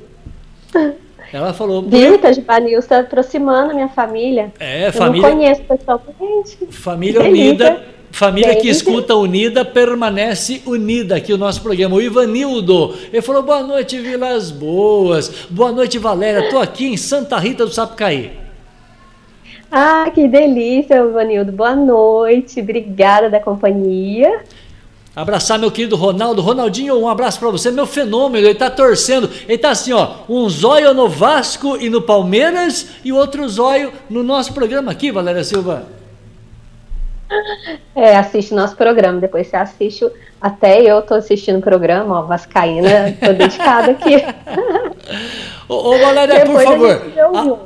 Ela 1.32 1.52
falou. 1.52 1.82
Viu, 1.82 2.14
Itajubanil 2.14 2.78
está 2.78 3.00
aproximando 3.00 3.72
a 3.72 3.74
minha 3.74 3.88
família. 3.88 4.52
É, 4.60 4.92
família. 4.92 5.26
Eu 5.26 5.30
não 5.30 5.36
conheço 5.36 5.62
pessoalmente. 5.62 6.58
Família 6.70 7.22
unida. 7.22 7.94
Família 8.12 8.54
que 8.54 8.68
escuta 8.68 9.16
unida 9.16 9.64
permanece 9.64 10.62
unida 10.64 11.16
aqui 11.16 11.32
o 11.32 11.36
nosso 11.36 11.60
programa. 11.60 11.96
O 11.96 12.00
Ivanildo, 12.00 12.94
ele 13.12 13.20
falou 13.20 13.42
boa 13.42 13.64
noite 13.64 13.98
Vilas 13.98 14.52
Boas, 14.52 15.48
boa 15.50 15.72
noite 15.72 15.98
Valéria, 15.98 16.44
estou 16.44 16.60
aqui 16.60 16.86
em 16.86 16.96
Santa 16.96 17.36
Rita 17.38 17.66
do 17.66 17.72
Sapucaí. 17.72 18.43
Ah, 19.76 20.08
que 20.08 20.28
delícia, 20.28 20.98
Ivanildo, 20.98 21.50
boa 21.50 21.74
noite, 21.74 22.60
obrigada 22.60 23.28
da 23.28 23.40
companhia. 23.40 24.44
Abraçar 25.16 25.58
meu 25.58 25.68
querido 25.68 25.96
Ronaldo. 25.96 26.40
Ronaldinho, 26.40 26.96
um 26.96 27.08
abraço 27.08 27.40
para 27.40 27.50
você, 27.50 27.72
meu 27.72 27.84
fenômeno. 27.84 28.46
Ele 28.46 28.54
tá 28.54 28.70
torcendo. 28.70 29.28
Ele 29.48 29.58
tá 29.58 29.70
assim, 29.70 29.92
ó, 29.92 30.18
um 30.28 30.48
zóio 30.48 30.94
no 30.94 31.08
Vasco 31.08 31.76
e 31.76 31.90
no 31.90 32.00
Palmeiras 32.00 32.90
e 33.04 33.12
outro 33.12 33.48
zóio 33.48 33.92
no 34.08 34.22
nosso 34.22 34.52
programa 34.52 34.92
aqui, 34.92 35.10
Valéria 35.10 35.42
Silva. 35.42 35.88
É, 37.96 38.16
assiste 38.16 38.52
nosso 38.52 38.74
programa, 38.74 39.20
depois 39.20 39.46
você 39.46 39.56
assiste. 39.56 40.04
Até 40.40 40.82
eu 40.82 41.00
tô 41.00 41.14
assistindo 41.14 41.58
o 41.58 41.62
programa, 41.62 42.18
ó, 42.18 42.22
Vascaína, 42.22 43.16
tô 43.24 43.32
dedicada 43.32 43.92
aqui. 43.92 44.16
ô, 45.68 45.74
ô, 45.74 45.98
Valéria, 45.98 46.44
por 46.44 46.60
favor, 46.60 47.02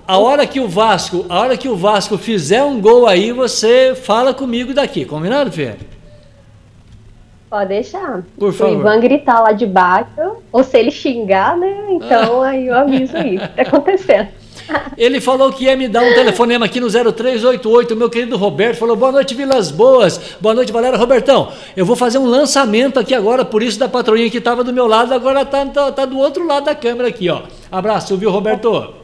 a, 0.07 0.13
a, 0.13 0.19
hora 0.19 0.47
que 0.47 0.61
o 0.61 0.69
Vasco, 0.69 1.25
a 1.31 1.41
hora 1.41 1.57
que 1.57 1.67
o 1.67 1.75
Vasco 1.75 2.19
fizer 2.19 2.63
um 2.63 2.79
gol 2.79 3.07
aí, 3.07 3.33
você 3.33 3.95
fala 3.95 4.35
comigo 4.35 4.75
daqui, 4.75 5.07
combinado, 5.07 5.51
Fê? 5.51 5.77
Pode 7.49 7.71
deixar. 7.71 8.23
Por 8.39 8.53
favor. 8.53 8.77
O 8.77 8.81
Ivan 8.81 9.01
gritar 9.01 9.41
lá 9.41 9.53
de 9.53 9.67
baixo, 9.67 10.37
ou 10.53 10.63
se 10.63 10.79
ele 10.79 10.91
xingar, 10.91 11.57
né? 11.57 11.87
Então 11.89 12.43
aí 12.43 12.67
eu 12.67 12.75
aviso 12.75 13.17
aí, 13.17 13.39
tá 13.39 13.63
acontecendo. 13.63 14.29
Ele 14.97 15.21
falou 15.21 15.53
que 15.53 15.65
ia 15.65 15.77
me 15.77 15.89
dar 15.89 16.03
um 16.03 16.15
telefonema 16.15 16.67
aqui 16.67 16.81
no 16.81 16.89
0388. 16.89 17.97
Meu 17.97 18.11
querido 18.11 18.37
Roberto 18.37 18.79
falou: 18.79 18.97
Boa 18.97 19.13
noite, 19.13 19.35
Vilas 19.35 19.71
Boas. 19.71 20.37
Boa 20.41 20.55
noite, 20.55 20.73
Valéria. 20.73 20.99
Robertão, 20.99 21.53
eu 21.77 21.87
vou 21.87 21.97
fazer 21.97 22.19
um 22.19 22.27
lançamento 22.27 22.99
aqui 22.99 23.15
agora, 23.15 23.45
por 23.45 23.63
isso 23.63 23.79
da 23.79 23.89
patroinha 23.89 24.31
que 24.31 24.39
estava 24.39 24.65
do 24.65 24.73
meu 24.73 24.87
lado, 24.87 25.15
agora 25.15 25.43
está 25.43 25.65
tá, 25.67 25.93
tá 25.93 26.05
do 26.05 26.19
outro 26.19 26.47
lado 26.47 26.65
da 26.65 26.75
câmera 26.75 27.09
aqui, 27.09 27.29
ó. 27.29 27.43
Abraço, 27.71 28.17
viu, 28.17 28.31
Roberto? 28.31 28.95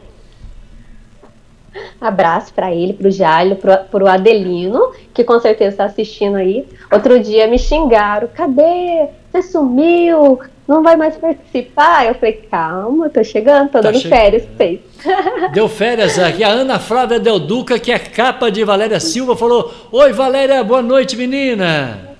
Abraço 1.99 2.53
para 2.53 2.73
ele, 2.73 2.93
para 2.93 3.07
o 3.07 3.11
Jairo, 3.11 3.55
para 3.55 4.03
o 4.03 4.07
Adelino, 4.07 4.91
que 5.13 5.23
com 5.23 5.39
certeza 5.39 5.71
está 5.71 5.85
assistindo 5.85 6.35
aí. 6.35 6.65
Outro 6.91 7.19
dia 7.19 7.47
me 7.47 7.57
xingaram: 7.57 8.27
cadê? 8.33 9.07
Você 9.31 9.41
sumiu? 9.41 10.39
Não 10.67 10.81
vai 10.81 10.95
mais 10.95 11.15
participar? 11.15 12.07
Eu 12.07 12.15
falei: 12.15 12.47
calma, 12.49 13.09
tô 13.09 13.23
chegando, 13.23 13.69
tô 13.69 13.79
tá 13.79 13.81
dando 13.81 13.99
che... 13.99 14.07
férias 14.07 14.43
pra 14.43 14.65
vocês. 14.65 14.79
Deu 15.53 15.69
férias 15.69 16.17
aqui. 16.17 16.43
A 16.43 16.49
Ana 16.49 16.79
Flávia 16.79 17.19
Del 17.19 17.39
Duca, 17.39 17.77
que 17.77 17.91
é 17.91 17.99
capa 17.99 18.49
de 18.49 18.63
Valéria 18.63 18.99
Silva, 18.99 19.35
falou: 19.35 19.71
Oi, 19.91 20.11
Valéria, 20.11 20.63
boa 20.63 20.81
noite, 20.81 21.15
menina. 21.15 22.14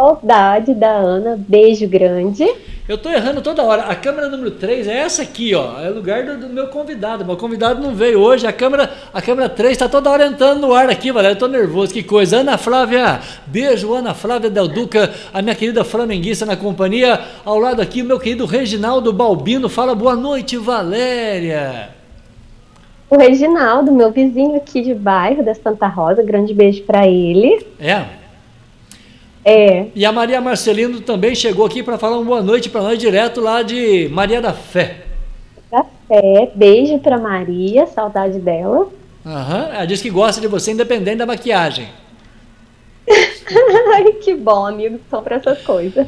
Saudade 0.00 0.72
da 0.72 0.90
Ana, 0.90 1.36
beijo 1.36 1.86
grande. 1.86 2.50
Eu 2.88 2.96
tô 2.96 3.10
errando 3.10 3.42
toda 3.42 3.62
hora. 3.62 3.82
A 3.82 3.94
câmera 3.94 4.30
número 4.30 4.52
3 4.52 4.88
é 4.88 4.96
essa 4.96 5.20
aqui, 5.20 5.54
ó. 5.54 5.78
É 5.78 5.90
o 5.90 5.94
lugar 5.94 6.24
do, 6.24 6.38
do 6.38 6.48
meu 6.48 6.68
convidado. 6.68 7.22
Meu 7.22 7.36
convidado 7.36 7.82
não 7.82 7.94
veio 7.94 8.18
hoje. 8.18 8.46
A 8.46 8.52
câmera, 8.52 8.90
a 9.12 9.20
câmera 9.20 9.50
3 9.50 9.76
tá 9.76 9.90
toda 9.90 10.08
hora 10.08 10.26
entrando 10.26 10.62
no 10.62 10.72
ar 10.72 10.88
aqui, 10.88 11.12
Valéria. 11.12 11.34
Eu 11.34 11.38
tô 11.38 11.46
nervoso. 11.48 11.92
Que 11.92 12.02
coisa. 12.02 12.38
Ana 12.38 12.56
Flávia, 12.56 13.20
beijo, 13.46 13.92
Ana 13.92 14.14
Flávia 14.14 14.48
Del 14.48 14.68
Duca, 14.68 15.12
a 15.34 15.42
minha 15.42 15.54
querida 15.54 15.84
flamenguista 15.84 16.46
na 16.46 16.56
companhia. 16.56 17.20
Ao 17.44 17.58
lado 17.58 17.82
aqui, 17.82 18.00
o 18.00 18.06
meu 18.06 18.18
querido 18.18 18.46
Reginaldo 18.46 19.12
Balbino. 19.12 19.68
Fala 19.68 19.94
boa 19.94 20.16
noite, 20.16 20.56
Valéria. 20.56 21.90
O 23.10 23.18
Reginaldo, 23.18 23.92
meu 23.92 24.10
vizinho 24.10 24.56
aqui 24.56 24.80
de 24.80 24.94
bairro 24.94 25.44
da 25.44 25.54
Santa 25.54 25.86
Rosa. 25.88 26.22
Grande 26.22 26.54
beijo 26.54 26.84
para 26.84 27.06
ele. 27.06 27.66
É. 27.78 28.19
É. 29.44 29.86
E 29.94 30.04
a 30.04 30.12
Maria 30.12 30.40
Marcelino 30.40 31.00
também 31.00 31.34
chegou 31.34 31.64
aqui 31.64 31.82
para 31.82 31.96
falar 31.96 32.16
uma 32.16 32.24
boa 32.24 32.42
noite 32.42 32.68
para 32.68 32.82
nós, 32.82 32.98
direto 32.98 33.40
lá 33.40 33.62
de 33.62 34.08
Maria 34.12 34.40
da 34.40 34.52
Fé. 34.52 35.04
Da 35.70 35.84
Fé, 36.06 36.50
beijo 36.54 36.98
para 36.98 37.18
Maria, 37.18 37.86
saudade 37.86 38.38
dela. 38.38 38.88
Aham, 39.24 39.70
ela 39.72 39.84
diz 39.86 40.02
que 40.02 40.10
gosta 40.10 40.40
de 40.40 40.46
você 40.46 40.72
independente 40.72 41.16
da 41.16 41.26
maquiagem. 41.26 41.88
Ai, 43.94 44.12
que 44.12 44.34
bom, 44.34 44.66
amigo, 44.66 45.00
só 45.10 45.20
para 45.20 45.36
essas 45.36 45.60
coisas. 45.62 46.06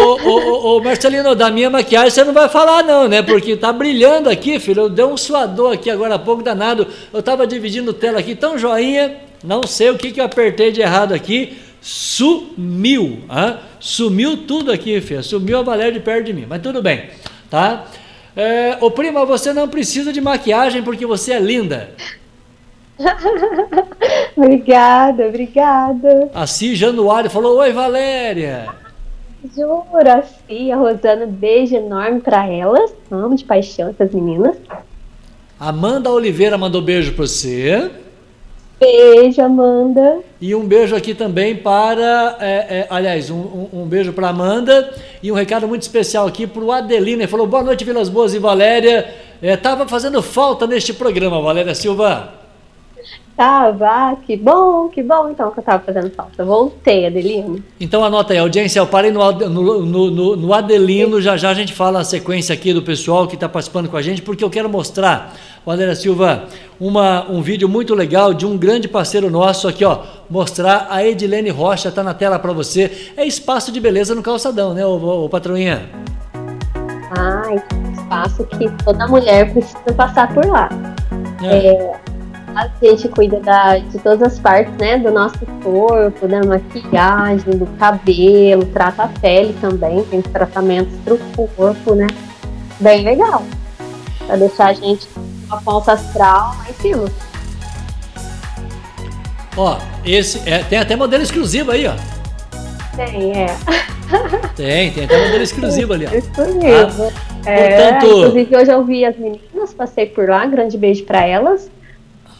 Ô, 0.00 0.28
ô, 0.28 0.76
ô, 0.76 0.82
Marcelino, 0.82 1.34
da 1.34 1.50
minha 1.50 1.70
maquiagem 1.70 2.10
você 2.10 2.24
não 2.24 2.32
vai 2.32 2.48
falar 2.48 2.82
não, 2.82 3.06
né? 3.06 3.22
Porque 3.22 3.56
tá 3.56 3.72
brilhando 3.72 4.28
aqui, 4.28 4.58
filho. 4.58 4.82
Eu 4.82 4.88
dei 4.88 5.04
um 5.04 5.16
suador 5.16 5.74
aqui 5.74 5.90
agora 5.90 6.16
há 6.16 6.18
pouco 6.18 6.42
danado. 6.42 6.86
Eu 7.12 7.22
tava 7.22 7.46
dividindo 7.46 7.92
tela 7.92 8.18
aqui, 8.18 8.34
tão 8.34 8.58
joinha. 8.58 9.16
Não 9.44 9.64
sei 9.64 9.90
o 9.90 9.98
que, 9.98 10.10
que 10.10 10.20
eu 10.20 10.24
apertei 10.24 10.72
de 10.72 10.80
errado 10.80 11.12
aqui 11.12 11.56
sumiu. 11.84 13.20
Hein? 13.30 13.56
Sumiu 13.78 14.38
tudo 14.38 14.72
aqui, 14.72 14.98
Fê. 15.02 15.22
Sumiu 15.22 15.58
a 15.58 15.62
Valéria 15.62 15.92
de 15.92 16.00
perto 16.00 16.24
de 16.24 16.32
mim. 16.32 16.46
Mas 16.48 16.62
tudo 16.62 16.82
bem, 16.82 17.10
tá? 17.50 17.84
É, 18.34 18.78
ô 18.80 18.90
prima, 18.90 19.26
você 19.26 19.52
não 19.52 19.68
precisa 19.68 20.10
de 20.10 20.20
maquiagem 20.20 20.82
porque 20.82 21.04
você 21.04 21.34
é 21.34 21.38
linda. 21.38 21.90
obrigada, 24.34 25.28
obrigada. 25.28 26.30
A 26.34 26.46
Si 26.46 26.74
Januário 26.74 27.28
falou: 27.28 27.58
Oi, 27.58 27.72
Valéria. 27.72 28.66
Jura, 29.54 30.24
sim, 30.48 30.72
a 30.72 30.76
Rosana, 30.76 31.26
beijo 31.26 31.76
enorme 31.76 32.20
para 32.20 32.46
elas. 32.46 32.94
Amo 33.10 33.36
de 33.36 33.44
paixão 33.44 33.90
essas 33.90 34.10
meninas. 34.14 34.56
Amanda 35.60 36.10
Oliveira 36.10 36.56
mandou 36.56 36.80
beijo 36.80 37.12
para 37.12 37.26
você. 37.26 37.90
Beijo, 38.78 39.40
Amanda. 39.40 40.20
E 40.40 40.54
um 40.54 40.66
beijo 40.66 40.94
aqui 40.94 41.14
também 41.14 41.56
para, 41.56 42.36
é, 42.40 42.50
é, 42.50 42.86
aliás, 42.90 43.30
um, 43.30 43.68
um, 43.72 43.86
beijo 43.86 44.12
para 44.12 44.28
Amanda 44.28 44.92
e 45.22 45.30
um 45.30 45.34
recado 45.34 45.66
muito 45.66 45.82
especial 45.82 46.26
aqui 46.26 46.46
para 46.46 46.62
o 46.62 46.72
Adelina. 46.72 47.22
Ele 47.22 47.30
falou: 47.30 47.46
boa 47.46 47.62
noite, 47.62 47.84
Vilas 47.84 48.08
Boas 48.08 48.34
e 48.34 48.38
Valéria. 48.38 49.14
Estava 49.40 49.84
é, 49.84 49.88
fazendo 49.88 50.20
falta 50.22 50.66
neste 50.66 50.92
programa, 50.92 51.40
Valéria 51.40 51.74
Silva. 51.74 52.43
Tava, 53.36 54.16
que 54.24 54.36
bom, 54.36 54.88
que 54.88 55.02
bom 55.02 55.28
então 55.28 55.50
que 55.50 55.58
eu 55.58 55.64
tava 55.64 55.82
fazendo 55.82 56.08
falta. 56.10 56.44
Voltei, 56.44 57.06
Adelino. 57.06 57.60
Então 57.80 58.04
anota 58.04 58.32
aí, 58.32 58.38
audiência, 58.38 58.78
eu 58.78 58.86
parei 58.86 59.10
no, 59.10 59.32
no, 59.32 59.80
no, 59.84 60.36
no 60.36 60.54
Adelino, 60.54 61.20
já 61.20 61.36
já 61.36 61.50
a 61.50 61.54
gente 61.54 61.72
fala 61.72 61.98
a 61.98 62.04
sequência 62.04 62.54
aqui 62.54 62.72
do 62.72 62.80
pessoal 62.80 63.26
que 63.26 63.34
está 63.34 63.48
participando 63.48 63.88
com 63.88 63.96
a 63.96 64.02
gente, 64.02 64.22
porque 64.22 64.44
eu 64.44 64.50
quero 64.50 64.68
mostrar, 64.68 65.34
Valéria 65.66 65.96
Silva, 65.96 66.44
uma, 66.78 67.28
um 67.28 67.42
vídeo 67.42 67.68
muito 67.68 67.92
legal 67.92 68.32
de 68.32 68.46
um 68.46 68.56
grande 68.56 68.86
parceiro 68.86 69.28
nosso 69.28 69.66
aqui, 69.66 69.84
ó, 69.84 70.02
mostrar 70.30 70.86
a 70.88 71.04
Edilene 71.04 71.50
Rocha, 71.50 71.90
tá 71.90 72.04
na 72.04 72.14
tela 72.14 72.38
para 72.38 72.52
você. 72.52 73.12
É 73.16 73.26
espaço 73.26 73.72
de 73.72 73.80
beleza 73.80 74.14
no 74.14 74.22
calçadão, 74.22 74.72
né, 74.74 74.86
ô, 74.86 75.24
ô, 75.24 75.28
patroinha? 75.28 75.90
Ah, 77.18 77.42
espaço 77.92 78.44
que 78.44 78.70
toda 78.84 79.08
mulher 79.08 79.52
precisa 79.52 79.92
passar 79.96 80.32
por 80.32 80.46
lá. 80.46 80.68
É. 81.42 81.66
é 81.66 82.13
a 82.56 82.70
gente 82.80 83.08
cuida 83.08 83.40
da, 83.40 83.78
de 83.78 83.98
todas 83.98 84.22
as 84.22 84.38
partes, 84.38 84.72
né, 84.76 84.98
do 84.98 85.10
nosso 85.10 85.44
corpo, 85.62 86.28
da 86.28 86.42
maquiagem, 86.42 87.56
do 87.56 87.66
cabelo, 87.78 88.64
trata 88.66 89.04
a 89.04 89.08
pele 89.08 89.54
também, 89.60 90.02
tem 90.04 90.22
tratamentos 90.22 90.94
para 91.04 91.14
o 91.14 91.48
corpo, 91.56 91.94
né, 91.94 92.06
bem 92.80 93.04
legal, 93.04 93.42
para 94.26 94.36
deixar 94.36 94.66
a 94.68 94.72
gente 94.72 95.06
com 95.48 95.56
a 95.56 95.60
ponta 95.60 95.92
astral 95.92 96.54
lá 96.58 96.66
em 96.70 96.74
cima. 96.74 97.04
Ó, 99.56 99.78
esse 100.04 100.48
é, 100.48 100.58
tem 100.64 100.78
até 100.78 100.96
modelo 100.96 101.22
exclusivo 101.22 101.70
aí, 101.70 101.86
ó. 101.86 101.94
Tem, 102.96 103.32
é. 103.32 103.46
Tem, 104.54 104.92
tem 104.92 105.04
até 105.04 105.24
modelo 105.24 105.42
exclusivo 105.42 105.92
ali, 105.94 106.06
ó. 106.06 106.14
Exclusivo. 106.14 107.12
Ah, 107.44 107.50
é, 107.50 107.92
portanto... 107.98 108.06
Inclusive, 108.06 108.56
hoje 108.56 108.70
eu 108.70 108.84
vi 108.84 109.04
as 109.04 109.16
meninas, 109.16 109.74
passei 109.74 110.06
por 110.06 110.28
lá, 110.28 110.46
grande 110.46 110.78
beijo 110.78 111.04
para 111.04 111.26
elas. 111.26 111.70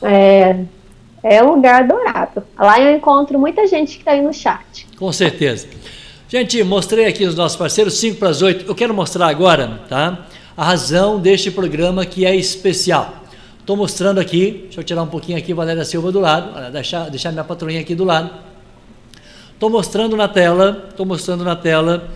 É, 0.03 0.57
é 1.23 1.43
um 1.43 1.55
lugar 1.55 1.83
adorado. 1.83 2.43
Lá 2.59 2.81
eu 2.81 2.97
encontro 2.97 3.39
muita 3.39 3.67
gente 3.67 3.97
que 3.97 4.03
está 4.03 4.13
aí 4.13 4.23
no 4.23 4.33
chat. 4.33 4.87
Com 4.99 5.13
certeza. 5.13 5.69
Gente, 6.29 6.63
mostrei 6.65 7.07
aqui 7.07 7.25
os 7.25 7.35
nossos 7.35 7.57
parceiros, 7.57 7.95
5 7.95 8.19
para 8.19 8.29
as 8.29 8.43
8. 8.43 8.67
Eu 8.67 8.75
quero 8.75 8.93
mostrar 8.93 9.29
agora, 9.29 9.81
tá? 9.89 10.27
A 10.57 10.65
razão 10.65 11.19
deste 11.19 11.51
programa 11.51 12.05
que 12.05 12.27
é 12.27 12.35
especial. 12.35 13.25
Estou 13.65 13.77
mostrando 13.77 14.21
aqui, 14.21 14.65
deixa 14.65 14.81
eu 14.81 14.85
tirar 14.85 15.03
um 15.03 15.07
pouquinho 15.07 15.39
aqui, 15.39 15.55
Valéria 15.55 15.85
Silva 15.87 16.13
do 16.13 16.21
lado, 16.21 16.71
deixar, 16.71 17.09
deixar 17.09 17.33
minha 17.33 17.45
patroinha 17.45 17.81
aqui 17.81 17.95
do 17.95 18.05
lado. 18.05 18.31
Estou 19.55 19.71
mostrando 19.71 20.17
na 20.17 20.29
tela, 20.29 20.87
estou 20.91 21.07
mostrando 21.07 21.43
na 21.45 21.57
tela 21.57 22.11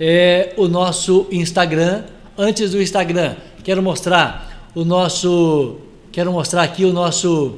é, 0.00 0.54
o 0.56 0.66
nosso 0.66 1.26
Instagram. 1.30 2.04
Antes 2.38 2.70
do 2.70 2.80
Instagram, 2.80 3.34
quero 3.62 3.82
mostrar 3.82 4.70
o 4.74 4.84
nosso, 4.84 5.76
quero 6.10 6.32
mostrar 6.32 6.62
aqui 6.62 6.84
o 6.84 6.92
nosso, 6.92 7.56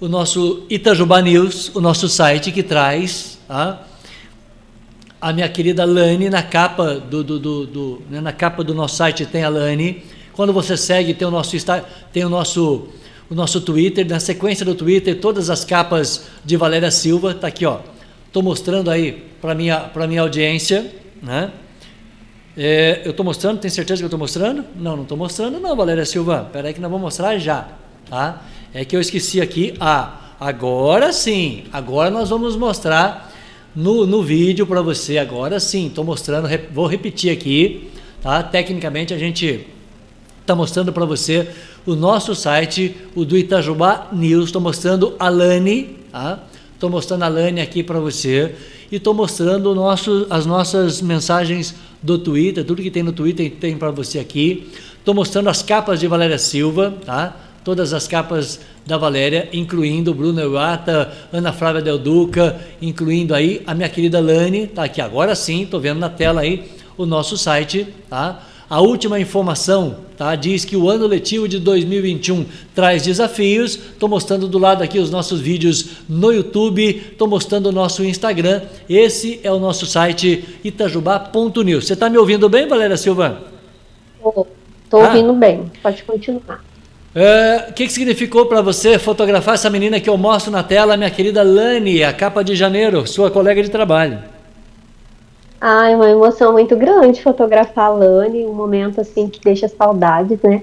o 0.00 0.08
nosso 0.08 0.64
Itajubá 0.68 1.20
News, 1.22 1.70
o 1.74 1.80
nosso 1.80 2.08
site 2.08 2.50
que 2.50 2.62
traz 2.62 3.38
tá? 3.46 3.82
a 5.20 5.32
minha 5.32 5.48
querida 5.48 5.84
Lani 5.84 6.28
na 6.28 6.42
capa 6.42 6.94
do, 6.94 7.22
do, 7.24 7.38
do, 7.38 7.66
do 7.66 8.02
né, 8.10 8.20
na 8.20 8.32
capa 8.32 8.62
do 8.62 8.74
nosso 8.74 8.96
site 8.96 9.24
tem 9.24 9.44
a 9.44 9.48
Lani. 9.48 10.02
Quando 10.32 10.52
você 10.52 10.76
segue 10.76 11.14
tem 11.14 11.26
o 11.26 11.30
nosso 11.30 11.56
tem 12.12 12.24
o 12.24 12.28
nosso 12.28 12.88
o 13.28 13.34
nosso 13.34 13.60
Twitter, 13.60 14.06
na 14.06 14.20
sequência 14.20 14.64
do 14.64 14.74
Twitter, 14.74 15.18
todas 15.20 15.50
as 15.50 15.64
capas 15.64 16.26
de 16.44 16.56
Valéria 16.56 16.92
Silva, 16.92 17.34
tá 17.34 17.48
aqui, 17.48 17.66
ó. 17.66 17.80
Estou 18.24 18.40
mostrando 18.40 18.88
aí 18.88 19.24
para 19.40 19.54
minha 19.54 19.80
para 19.80 20.06
minha 20.06 20.20
audiência, 20.20 20.92
né? 21.22 21.50
É, 22.56 23.02
eu 23.04 23.10
estou 23.10 23.22
mostrando, 23.22 23.58
tem 23.60 23.70
certeza 23.70 24.00
que 24.00 24.04
eu 24.04 24.08
estou 24.08 24.18
mostrando? 24.18 24.64
Não, 24.76 24.96
não 24.96 25.02
estou 25.02 25.18
mostrando, 25.18 25.60
não, 25.60 25.76
Valéria 25.76 26.06
Silva. 26.06 26.44
Espera 26.46 26.68
aí 26.68 26.74
que 26.74 26.80
nós 26.80 26.90
vamos 26.90 27.04
mostrar 27.04 27.36
já, 27.38 27.68
tá? 28.08 28.42
É 28.72 28.82
que 28.82 28.96
eu 28.96 29.00
esqueci 29.00 29.42
aqui. 29.42 29.74
Ah, 29.78 30.34
agora 30.40 31.12
sim, 31.12 31.64
agora 31.70 32.10
nós 32.10 32.30
vamos 32.30 32.56
mostrar 32.56 33.30
no, 33.74 34.06
no 34.06 34.22
vídeo 34.22 34.66
para 34.66 34.80
você. 34.80 35.18
Agora 35.18 35.60
sim, 35.60 35.88
estou 35.88 36.02
mostrando, 36.02 36.48
vou 36.72 36.86
repetir 36.86 37.30
aqui, 37.30 37.90
tá? 38.22 38.42
Tecnicamente 38.42 39.12
a 39.12 39.18
gente 39.18 39.66
está 40.40 40.54
mostrando 40.54 40.94
para 40.94 41.04
você 41.04 41.48
o 41.84 41.94
nosso 41.94 42.34
site, 42.34 42.96
o 43.14 43.26
do 43.26 43.36
Itajubá 43.36 44.08
News. 44.12 44.46
Estou 44.46 44.62
mostrando 44.62 45.14
a 45.18 45.28
Lani, 45.28 45.98
tá? 46.10 46.42
Estou 46.72 46.88
mostrando 46.88 47.22
a 47.22 47.28
Lani 47.28 47.60
aqui 47.60 47.82
para 47.82 48.00
você 48.00 48.54
e 48.90 48.96
estou 48.96 49.12
mostrando 49.12 49.74
nosso, 49.74 50.26
as 50.30 50.46
nossas 50.46 51.02
mensagens 51.02 51.74
do 52.06 52.18
Twitter, 52.18 52.64
tudo 52.64 52.80
que 52.80 52.90
tem 52.90 53.02
no 53.02 53.12
Twitter 53.12 53.50
tem 53.50 53.76
para 53.76 53.90
você 53.90 54.20
aqui. 54.20 54.68
Estou 54.98 55.12
mostrando 55.12 55.48
as 55.48 55.60
capas 55.60 55.98
de 55.98 56.06
Valéria 56.06 56.38
Silva, 56.38 56.94
tá? 57.04 57.36
Todas 57.64 57.92
as 57.92 58.06
capas 58.06 58.60
da 58.86 58.96
Valéria, 58.96 59.48
incluindo 59.52 60.14
Bruno 60.14 60.40
Euata, 60.40 61.12
Ana 61.32 61.52
Flávia 61.52 61.82
Del 61.82 61.98
Duca, 61.98 62.60
incluindo 62.80 63.34
aí 63.34 63.60
a 63.66 63.74
minha 63.74 63.88
querida 63.88 64.20
Lani, 64.20 64.68
tá 64.68 64.84
aqui 64.84 65.00
agora 65.00 65.34
sim, 65.34 65.64
estou 65.64 65.80
vendo 65.80 65.98
na 65.98 66.08
tela 66.08 66.42
aí 66.42 66.70
o 66.96 67.04
nosso 67.04 67.36
site, 67.36 67.88
tá? 68.08 68.40
A 68.68 68.80
última 68.80 69.20
informação 69.20 69.98
tá, 70.16 70.34
diz 70.34 70.64
que 70.64 70.76
o 70.76 70.90
ano 70.90 71.06
letivo 71.06 71.46
de 71.46 71.60
2021 71.60 72.44
traz 72.74 73.04
desafios. 73.04 73.76
Estou 73.76 74.08
mostrando 74.08 74.48
do 74.48 74.58
lado 74.58 74.82
aqui 74.82 74.98
os 74.98 75.08
nossos 75.08 75.40
vídeos 75.40 75.90
no 76.08 76.32
YouTube, 76.32 76.84
estou 77.12 77.28
mostrando 77.28 77.66
o 77.66 77.72
nosso 77.72 78.04
Instagram. 78.04 78.62
Esse 78.88 79.38
é 79.44 79.52
o 79.52 79.60
nosso 79.60 79.86
site 79.86 80.58
itajubá.news. 80.64 81.86
Você 81.86 81.92
está 81.92 82.10
me 82.10 82.18
ouvindo 82.18 82.48
bem, 82.48 82.66
Valéria 82.66 82.96
Silva? 82.96 83.42
Estou 84.16 85.00
ah. 85.00 85.06
ouvindo 85.06 85.32
bem, 85.34 85.70
pode 85.80 86.02
continuar. 86.02 86.64
É, 87.14 87.66
o 87.70 87.72
que, 87.72 87.86
que 87.86 87.92
significou 87.92 88.46
para 88.46 88.60
você 88.60 88.98
fotografar 88.98 89.54
essa 89.54 89.70
menina 89.70 90.00
que 90.00 90.10
eu 90.10 90.18
mostro 90.18 90.50
na 90.50 90.64
tela, 90.64 90.96
minha 90.96 91.10
querida 91.10 91.42
Lani, 91.42 92.02
a 92.02 92.12
capa 92.12 92.42
de 92.42 92.56
janeiro, 92.56 93.06
sua 93.06 93.30
colega 93.30 93.62
de 93.62 93.70
trabalho? 93.70 94.35
Ah, 95.60 95.90
é 95.90 95.96
uma 95.96 96.10
emoção 96.10 96.52
muito 96.52 96.76
grande 96.76 97.22
fotografar 97.22 97.86
a 97.86 97.90
Lani, 97.90 98.46
um 98.46 98.52
momento 98.52 99.00
assim 99.00 99.28
que 99.28 99.40
deixa 99.40 99.68
saudades, 99.68 100.40
né? 100.42 100.62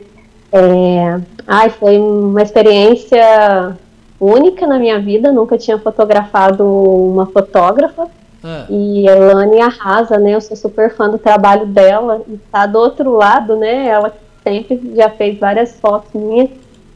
É... 0.52 1.20
Ai, 1.48 1.70
foi 1.70 1.98
uma 1.98 2.42
experiência 2.42 3.76
única 4.20 4.68
na 4.68 4.78
minha 4.78 5.00
vida, 5.00 5.32
nunca 5.32 5.58
tinha 5.58 5.78
fotografado 5.80 6.64
uma 6.64 7.26
fotógrafa. 7.26 8.08
É. 8.44 8.66
E 8.70 9.10
a 9.10 9.16
Lani 9.16 9.62
arrasa, 9.62 10.18
né? 10.20 10.36
Eu 10.36 10.42
sou 10.42 10.56
super 10.56 10.94
fã 10.96 11.10
do 11.10 11.18
trabalho 11.18 11.66
dela. 11.66 12.22
E 12.28 12.38
tá 12.52 12.66
do 12.66 12.78
outro 12.78 13.12
lado, 13.12 13.56
né? 13.56 13.88
Ela 13.88 14.14
sempre 14.44 14.94
já 14.96 15.10
fez 15.10 15.40
várias 15.40 15.80
fotos 15.80 16.14
minhas. 16.14 16.50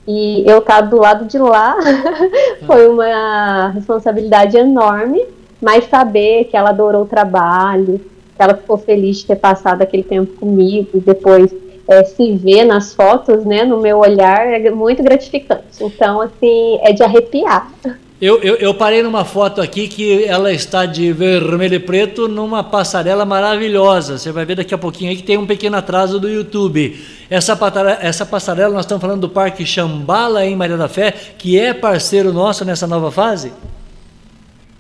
E 0.08 0.44
eu 0.50 0.60
estar 0.60 0.76
tá 0.76 0.82
do 0.82 0.98
lado 0.98 1.26
de 1.26 1.38
lá 1.38 1.76
foi 2.66 2.88
uma 2.88 3.70
responsabilidade 3.70 4.56
enorme 4.56 5.22
mas 5.62 5.86
saber 5.90 6.46
que 6.46 6.56
ela 6.56 6.70
adorou 6.70 7.04
o 7.04 7.08
trabalho, 7.08 8.00
que 8.36 8.42
ela 8.42 8.56
ficou 8.56 8.78
feliz 8.78 9.18
de 9.18 9.28
ter 9.28 9.36
passado 9.36 9.82
aquele 9.82 10.04
tempo 10.04 10.34
comigo, 10.40 11.02
depois 11.06 11.54
é, 11.88 12.04
se 12.04 12.36
ver 12.36 12.66
nas 12.66 12.94
fotos, 12.94 13.46
né, 13.46 13.64
no 13.64 13.80
meu 13.80 13.98
olhar, 14.00 14.46
é 14.48 14.70
muito 14.70 15.02
gratificante. 15.02 15.82
Então, 15.82 16.22
assim, 16.22 16.80
é 16.82 16.92
de 16.92 17.02
arrepiar. 17.02 17.72
Eu, 18.20 18.42
eu, 18.42 18.56
eu, 18.56 18.74
parei 18.74 19.04
numa 19.04 19.24
foto 19.24 19.62
aqui 19.62 19.88
que 19.88 20.26
ela 20.26 20.52
está 20.52 20.88
de 20.88 21.14
vermelho 21.14 21.76
e 21.76 21.80
preto 21.80 22.28
numa 22.28 22.64
passarela 22.64 23.26
maravilhosa. 23.26 24.18
Você 24.18 24.32
vai 24.32 24.44
ver 24.44 24.56
daqui 24.56 24.74
a 24.74 24.78
pouquinho 24.78 25.12
aí 25.12 25.16
que 25.16 25.22
tem 25.22 25.38
um 25.38 25.46
pequeno 25.46 25.78
atraso 25.78 26.20
do 26.20 26.28
YouTube. 26.28 27.00
Essa, 27.30 27.56
essa 28.02 28.26
passarela, 28.26 28.74
nós 28.74 28.86
estamos 28.86 29.04
falando 29.04 29.22
do 29.22 29.30
Parque 29.30 29.64
Chambala 29.68 30.44
em 30.44 30.56
Maria 30.56 30.78
da 30.78 30.90
Fé, 30.90 31.14
que 31.38 31.60
é 31.60 31.76
parceiro 31.76 32.34
nosso 32.34 32.66
nessa 32.66 32.88
nova 32.88 33.12
fase? 33.12 33.54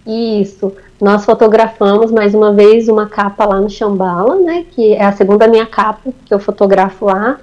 Isso. 0.08 0.74
Nós 1.02 1.26
fotografamos 1.26 2.12
mais 2.12 2.34
uma 2.34 2.54
vez 2.54 2.88
uma 2.88 3.08
capa 3.08 3.46
lá 3.46 3.60
no 3.60 3.70
Chambala, 3.70 4.38
né? 4.38 4.66
Que 4.72 4.94
é 4.94 5.04
a 5.04 5.12
segunda 5.12 5.48
minha 5.48 5.66
capa 5.66 6.12
que 6.26 6.34
eu 6.34 6.40
fotografo 6.40 7.06
lá. 7.06 7.38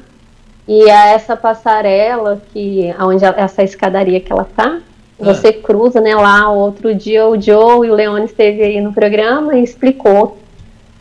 E 0.67 0.89
é 0.89 1.13
essa 1.13 1.37
passarela 1.37 2.41
que, 2.53 2.93
onde 2.99 3.23
essa 3.23 3.63
escadaria 3.63 4.19
que 4.19 4.33
ela 4.33 4.49
tá, 4.57 4.81
é. 5.21 5.25
você 5.25 5.53
cruza, 5.53 6.01
né? 6.01 6.15
Lá 6.15 6.51
outro 6.51 6.95
dia 6.95 7.29
o 7.29 7.39
Joe 7.39 7.87
e 7.87 7.91
o 7.91 7.95
Leone 7.95 8.25
esteve 8.25 8.63
aí 8.63 8.81
no 8.81 8.95
programa 8.95 9.55
e 9.55 9.63
explicou 9.63 10.39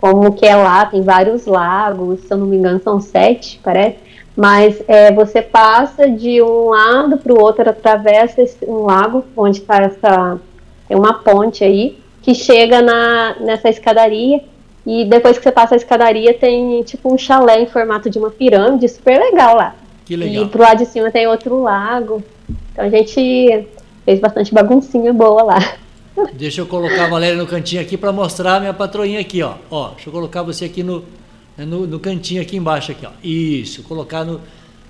como 0.02 0.34
que 0.34 0.45
é 0.45 0.56
lá. 0.56 0.86
Tem 0.86 1.02
vários 1.02 1.45
lagos, 1.45 2.19
se 2.19 2.34
eu 2.34 2.38
não 2.38 2.45
me 2.45 2.58
engano 2.58 2.82
são 2.84 2.99
sete, 2.99 3.62
parece. 3.63 3.97
Mas 4.36 4.84
é, 4.88 5.13
você 5.13 5.41
passa 5.41 6.10
de 6.10 6.41
um 6.41 6.69
lado 6.69 7.17
para 7.17 7.32
o 7.32 7.39
outro, 7.39 7.69
atravessa 7.69 8.41
esse, 8.41 8.65
um 8.65 8.84
lago 8.84 9.23
onde 9.38 9.60
está 9.60 9.78
essa 9.78 10.39
tem 10.93 10.95
uma 10.95 11.15
ponte 11.15 11.63
aí 11.63 11.97
que 12.21 12.36
chega 12.36 12.82
na, 12.82 13.36
nessa 13.39 13.67
escadaria 13.67 14.43
e 14.86 15.06
depois 15.06 15.38
que 15.38 15.43
você 15.43 15.51
passa 15.51 15.73
a 15.73 15.77
escadaria 15.77 16.34
tem 16.36 16.84
tipo 16.84 17.12
um 17.12 17.17
chalé 17.17 17.62
em 17.62 17.65
formato 17.65 18.10
de 18.10 18.19
uma 18.19 18.29
pirâmide, 18.29 18.88
super 18.88 19.19
legal 19.19 19.56
lá. 19.56 19.75
Que 20.06 20.15
legal. 20.15 20.43
E 20.43 20.47
pro 20.47 20.62
lado 20.62 20.77
de 20.77 20.86
cima 20.86 21.10
tem 21.10 21.25
outro 21.25 21.63
lago. 21.63 22.23
Então 22.71 22.86
a 22.86 22.89
gente 22.89 23.65
fez 24.06 24.19
bastante 24.19 24.53
baguncinha 24.53 25.12
boa 25.12 25.41
lá. 25.41 25.75
Deixa 26.34 26.62
eu 26.62 26.67
colocar 26.67 27.06
a 27.06 27.10
Valéria 27.10 27.36
no 27.36 27.47
cantinho 27.47 27.82
aqui 27.82 27.97
para 27.97 28.12
mostrar 28.12 28.58
a 28.58 28.60
minha 28.60 28.73
patroinha 28.73 29.19
aqui, 29.19 29.41
ó. 29.41 29.56
Ó, 29.71 29.89
deixa 29.95 30.10
eu 30.10 30.13
colocar 30.13 30.43
você 30.43 30.65
aqui 30.65 30.84
no, 30.84 31.03
no, 31.58 31.88
no 31.88 31.99
cantinho 31.99 32.39
aqui 32.39 32.56
embaixo 32.56 32.91
aqui, 32.91 33.03
ó. 33.03 33.10
Isso, 33.23 33.82
colocar 33.82 34.23
no, 34.23 34.39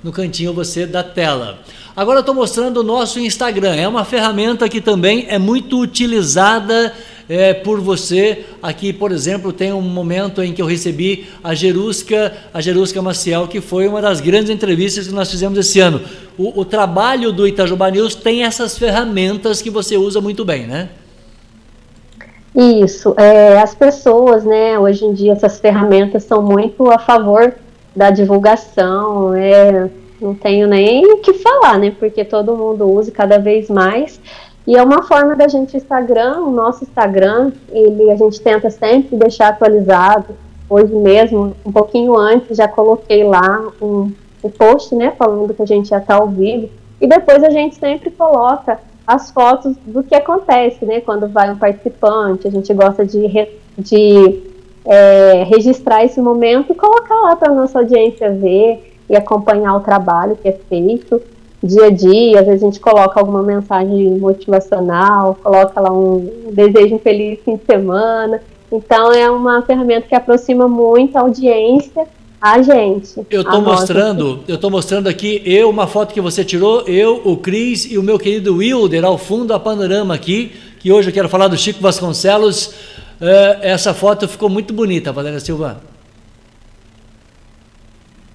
no 0.03 0.11
cantinho 0.11 0.53
você 0.53 0.85
da 0.85 1.01
tela. 1.01 1.59
Agora 1.95 2.17
eu 2.17 2.21
estou 2.21 2.35
mostrando 2.35 2.77
o 2.77 2.83
nosso 2.83 3.19
Instagram. 3.19 3.75
É 3.75 3.87
uma 3.87 4.03
ferramenta 4.03 4.67
que 4.67 4.81
também 4.81 5.27
é 5.29 5.37
muito 5.37 5.79
utilizada 5.79 6.91
é, 7.29 7.53
por 7.53 7.79
você. 7.79 8.45
Aqui, 8.61 8.91
por 8.91 9.11
exemplo, 9.11 9.53
tem 9.53 9.71
um 9.71 9.81
momento 9.81 10.41
em 10.41 10.53
que 10.53 10.61
eu 10.61 10.65
recebi 10.65 11.27
a 11.43 11.53
Jerusca, 11.53 12.33
a 12.53 12.59
Jerusca 12.59 13.01
Maciel, 13.01 13.47
que 13.47 13.61
foi 13.61 13.87
uma 13.87 14.01
das 14.01 14.19
grandes 14.19 14.49
entrevistas 14.49 15.07
que 15.07 15.13
nós 15.13 15.29
fizemos 15.29 15.57
esse 15.57 15.79
ano. 15.79 16.01
O, 16.37 16.61
o 16.61 16.65
trabalho 16.65 17.31
do 17.31 17.47
Itajubá 17.47 17.91
News 17.91 18.15
tem 18.15 18.43
essas 18.43 18.77
ferramentas 18.77 19.61
que 19.61 19.69
você 19.69 19.95
usa 19.95 20.19
muito 20.19 20.43
bem, 20.43 20.65
né? 20.65 20.89
Isso, 22.55 23.15
é, 23.17 23.59
as 23.59 23.73
pessoas, 23.73 24.43
né, 24.43 24.77
hoje 24.77 25.03
em 25.05 25.11
dia 25.11 25.31
essas 25.31 25.59
ferramentas 25.59 26.23
são 26.23 26.39
muito 26.39 26.87
a 26.91 26.99
favor 26.99 27.55
da 27.95 28.09
divulgação, 28.09 29.33
é, 29.33 29.89
não 30.19 30.33
tenho 30.33 30.67
nem 30.67 31.05
o 31.11 31.17
que 31.17 31.33
falar, 31.33 31.77
né? 31.77 31.93
Porque 31.97 32.23
todo 32.23 32.55
mundo 32.55 32.89
usa 32.89 33.11
cada 33.11 33.37
vez 33.37 33.69
mais. 33.69 34.19
E 34.65 34.77
é 34.77 34.81
uma 34.81 35.03
forma 35.03 35.35
da 35.35 35.47
gente 35.47 35.75
Instagram, 35.75 36.39
o 36.39 36.51
nosso 36.51 36.83
Instagram, 36.83 37.51
ele 37.69 38.09
a 38.09 38.15
gente 38.15 38.39
tenta 38.41 38.69
sempre 38.69 39.17
deixar 39.17 39.49
atualizado. 39.49 40.35
Hoje 40.69 40.93
mesmo, 40.93 41.53
um 41.65 41.71
pouquinho 41.71 42.17
antes, 42.17 42.57
já 42.57 42.67
coloquei 42.67 43.23
lá 43.25 43.61
um, 43.81 44.11
um 44.43 44.49
post, 44.49 44.95
né, 44.95 45.13
falando 45.17 45.53
que 45.53 45.61
a 45.61 45.67
gente 45.67 45.89
já 45.89 45.97
está 45.97 46.15
ao 46.15 46.29
vivo. 46.29 46.69
E 47.01 47.05
depois 47.05 47.43
a 47.43 47.49
gente 47.49 47.75
sempre 47.75 48.09
coloca 48.09 48.79
as 49.05 49.29
fotos 49.31 49.75
do 49.85 50.01
que 50.01 50.15
acontece, 50.15 50.85
né, 50.85 51.01
quando 51.01 51.27
vai 51.27 51.51
um 51.51 51.57
participante. 51.57 52.47
A 52.47 52.51
gente 52.51 52.73
gosta 52.73 53.05
de, 53.05 53.27
de 53.77 54.52
é, 54.85 55.43
registrar 55.43 56.03
esse 56.03 56.21
momento 56.21 56.71
e 56.71 56.75
colocar 56.75 57.15
lá 57.15 57.35
para 57.35 57.51
a 57.51 57.55
nossa 57.55 57.79
audiência 57.79 58.31
ver 58.31 58.93
e 59.09 59.15
acompanhar 59.15 59.75
o 59.75 59.79
trabalho 59.79 60.37
que 60.41 60.47
é 60.47 60.57
feito 60.69 61.21
dia 61.63 61.85
a 61.85 61.89
dia. 61.89 62.41
Às 62.41 62.45
vezes 62.45 62.63
a 62.63 62.65
gente 62.65 62.79
coloca 62.79 63.19
alguma 63.19 63.41
mensagem 63.41 64.17
motivacional, 64.17 65.37
coloca 65.41 65.79
lá 65.79 65.91
um 65.91 66.51
desejo 66.51 66.99
feliz 66.99 67.39
fim 67.43 67.55
de 67.55 67.65
semana. 67.65 68.41
Então 68.71 69.11
é 69.13 69.29
uma 69.29 69.61
ferramenta 69.61 70.07
que 70.07 70.15
aproxima 70.15 70.67
muito 70.67 71.15
a 71.15 71.21
audiência 71.21 72.05
a 72.41 72.61
gente. 72.61 73.25
Eu 73.29 73.41
estou 73.41 73.61
mostrando, 73.61 74.43
eu 74.47 74.57
tô 74.57 74.69
mostrando 74.69 75.07
aqui 75.07 75.41
eu 75.45 75.69
uma 75.69 75.87
foto 75.87 76.13
que 76.13 76.19
você 76.19 76.43
tirou, 76.43 76.81
eu, 76.81 77.21
o 77.23 77.37
Cris 77.37 77.89
e 77.89 77.97
o 77.97 78.03
meu 78.03 78.19
querido 78.19 78.57
Wilder 78.57 79.05
ao 79.05 79.17
fundo 79.17 79.53
a 79.53 79.59
panorama 79.59 80.13
aqui 80.13 80.51
que 80.83 80.91
hoje 80.91 81.09
eu 81.09 81.13
quero 81.13 81.29
falar 81.29 81.47
do 81.47 81.57
Chico 81.57 81.81
Vasconcelos. 81.81 82.73
Uh, 83.23 83.55
essa 83.61 83.93
foto 83.93 84.27
ficou 84.27 84.49
muito 84.49 84.73
bonita, 84.73 85.13
Valéria 85.13 85.39
Silva. 85.39 85.77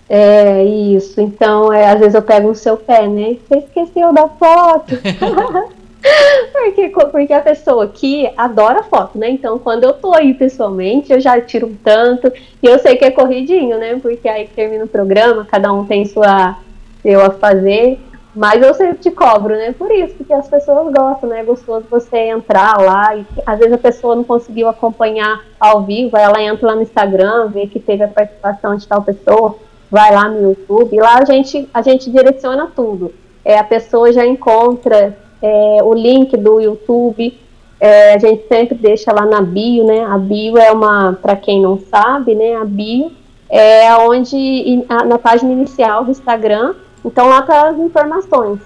É 0.09 0.65
isso. 0.65 1.21
Então, 1.21 1.71
é, 1.71 1.91
às 1.91 1.99
vezes 1.99 2.15
eu 2.15 2.23
pego 2.23 2.49
no 2.49 2.55
seu 2.55 2.79
pé, 2.79 3.07
né? 3.07 3.37
Você 3.47 3.59
esqueceu 3.59 4.15
da 4.15 4.27
foto. 4.29 4.95
porque, 6.51 6.89
porque 6.89 7.33
a 7.35 7.43
pessoa 7.43 7.87
que 7.89 8.31
adora 8.35 8.83
foto, 8.83 9.19
né? 9.19 9.29
Então, 9.29 9.59
quando 9.59 9.85
eu 9.85 9.93
tô 9.93 10.15
aí 10.15 10.33
pessoalmente, 10.33 11.13
eu 11.13 11.21
já 11.21 11.39
tiro 11.39 11.67
um 11.67 11.75
tanto. 11.75 12.33
E 12.63 12.67
eu 12.67 12.79
sei 12.79 12.97
que 12.97 13.05
é 13.05 13.11
corridinho, 13.11 13.77
né? 13.77 13.99
Porque 14.01 14.27
aí 14.27 14.49
termina 14.49 14.85
o 14.85 14.89
programa, 14.89 15.45
cada 15.45 15.71
um 15.71 15.85
tem 15.85 16.07
sua 16.07 16.57
seu 17.03 17.21
a 17.21 17.31
fazer. 17.31 18.01
Mas 18.39 18.63
eu 18.63 18.73
sempre 18.73 18.99
te 18.99 19.11
cobro, 19.11 19.53
né? 19.53 19.73
Por 19.73 19.91
isso, 19.91 20.15
porque 20.15 20.33
as 20.33 20.49
pessoas 20.49 20.95
gostam, 20.95 21.29
né? 21.29 21.41
É 21.41 21.43
gostoso 21.43 21.87
você 21.91 22.17
entrar 22.29 22.81
lá 22.81 23.17
e 23.17 23.27
às 23.45 23.59
vezes 23.59 23.73
a 23.73 23.79
pessoa 23.79 24.15
não 24.15 24.23
conseguiu 24.23 24.69
acompanhar 24.69 25.45
ao 25.59 25.83
vivo, 25.83 26.17
ela 26.17 26.41
entra 26.41 26.69
lá 26.69 26.77
no 26.77 26.83
Instagram, 26.83 27.49
vê 27.49 27.67
que 27.67 27.81
teve 27.81 28.05
a 28.05 28.09
participação 28.09 28.77
de 28.77 28.87
tal 28.87 29.03
pessoa, 29.03 29.57
vai 29.91 30.15
lá 30.15 30.29
no 30.29 30.41
YouTube, 30.51 30.95
e 30.95 31.01
lá 31.01 31.19
a 31.19 31.25
gente, 31.25 31.69
a 31.75 31.83
gente 31.83 32.13
direciona 32.13 32.71
tudo. 32.77 33.13
É, 33.45 33.59
a 33.59 33.65
pessoa 33.65 34.13
já 34.13 34.25
encontra 34.25 35.19
é, 35.43 35.79
o 35.83 35.93
link 35.93 36.37
do 36.37 36.61
YouTube, 36.61 37.37
é, 37.81 38.15
a 38.15 38.19
gente 38.19 38.47
sempre 38.47 38.77
deixa 38.77 39.13
lá 39.13 39.27
na 39.27 39.41
bio, 39.41 39.85
né? 39.85 40.05
A 40.05 40.17
bio 40.17 40.57
é 40.57 40.71
uma, 40.71 41.19
para 41.21 41.35
quem 41.35 41.61
não 41.61 41.77
sabe, 41.77 42.37
né? 42.37 42.55
A 42.55 42.65
bio 42.65 43.11
é 43.51 43.93
onde 43.97 44.87
na 45.07 45.19
página 45.19 45.51
inicial 45.51 46.05
do 46.05 46.13
Instagram, 46.13 46.77
então 47.05 47.29
lá 47.29 47.43
tá 47.43 47.69
as 47.69 47.79
informações. 47.79 48.61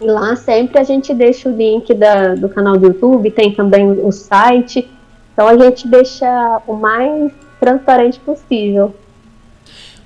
E 0.00 0.06
lá 0.06 0.36
sempre 0.36 0.78
a 0.78 0.84
gente 0.84 1.12
deixa 1.12 1.48
o 1.48 1.56
link 1.56 1.92
da, 1.92 2.34
do 2.34 2.48
canal 2.48 2.76
do 2.76 2.86
YouTube, 2.86 3.30
tem 3.30 3.52
também 3.52 3.90
o 3.90 4.12
site. 4.12 4.88
Então 5.32 5.48
a 5.48 5.56
gente 5.56 5.88
deixa 5.88 6.62
o 6.66 6.74
mais 6.74 7.32
transparente 7.60 8.20
possível. 8.20 8.94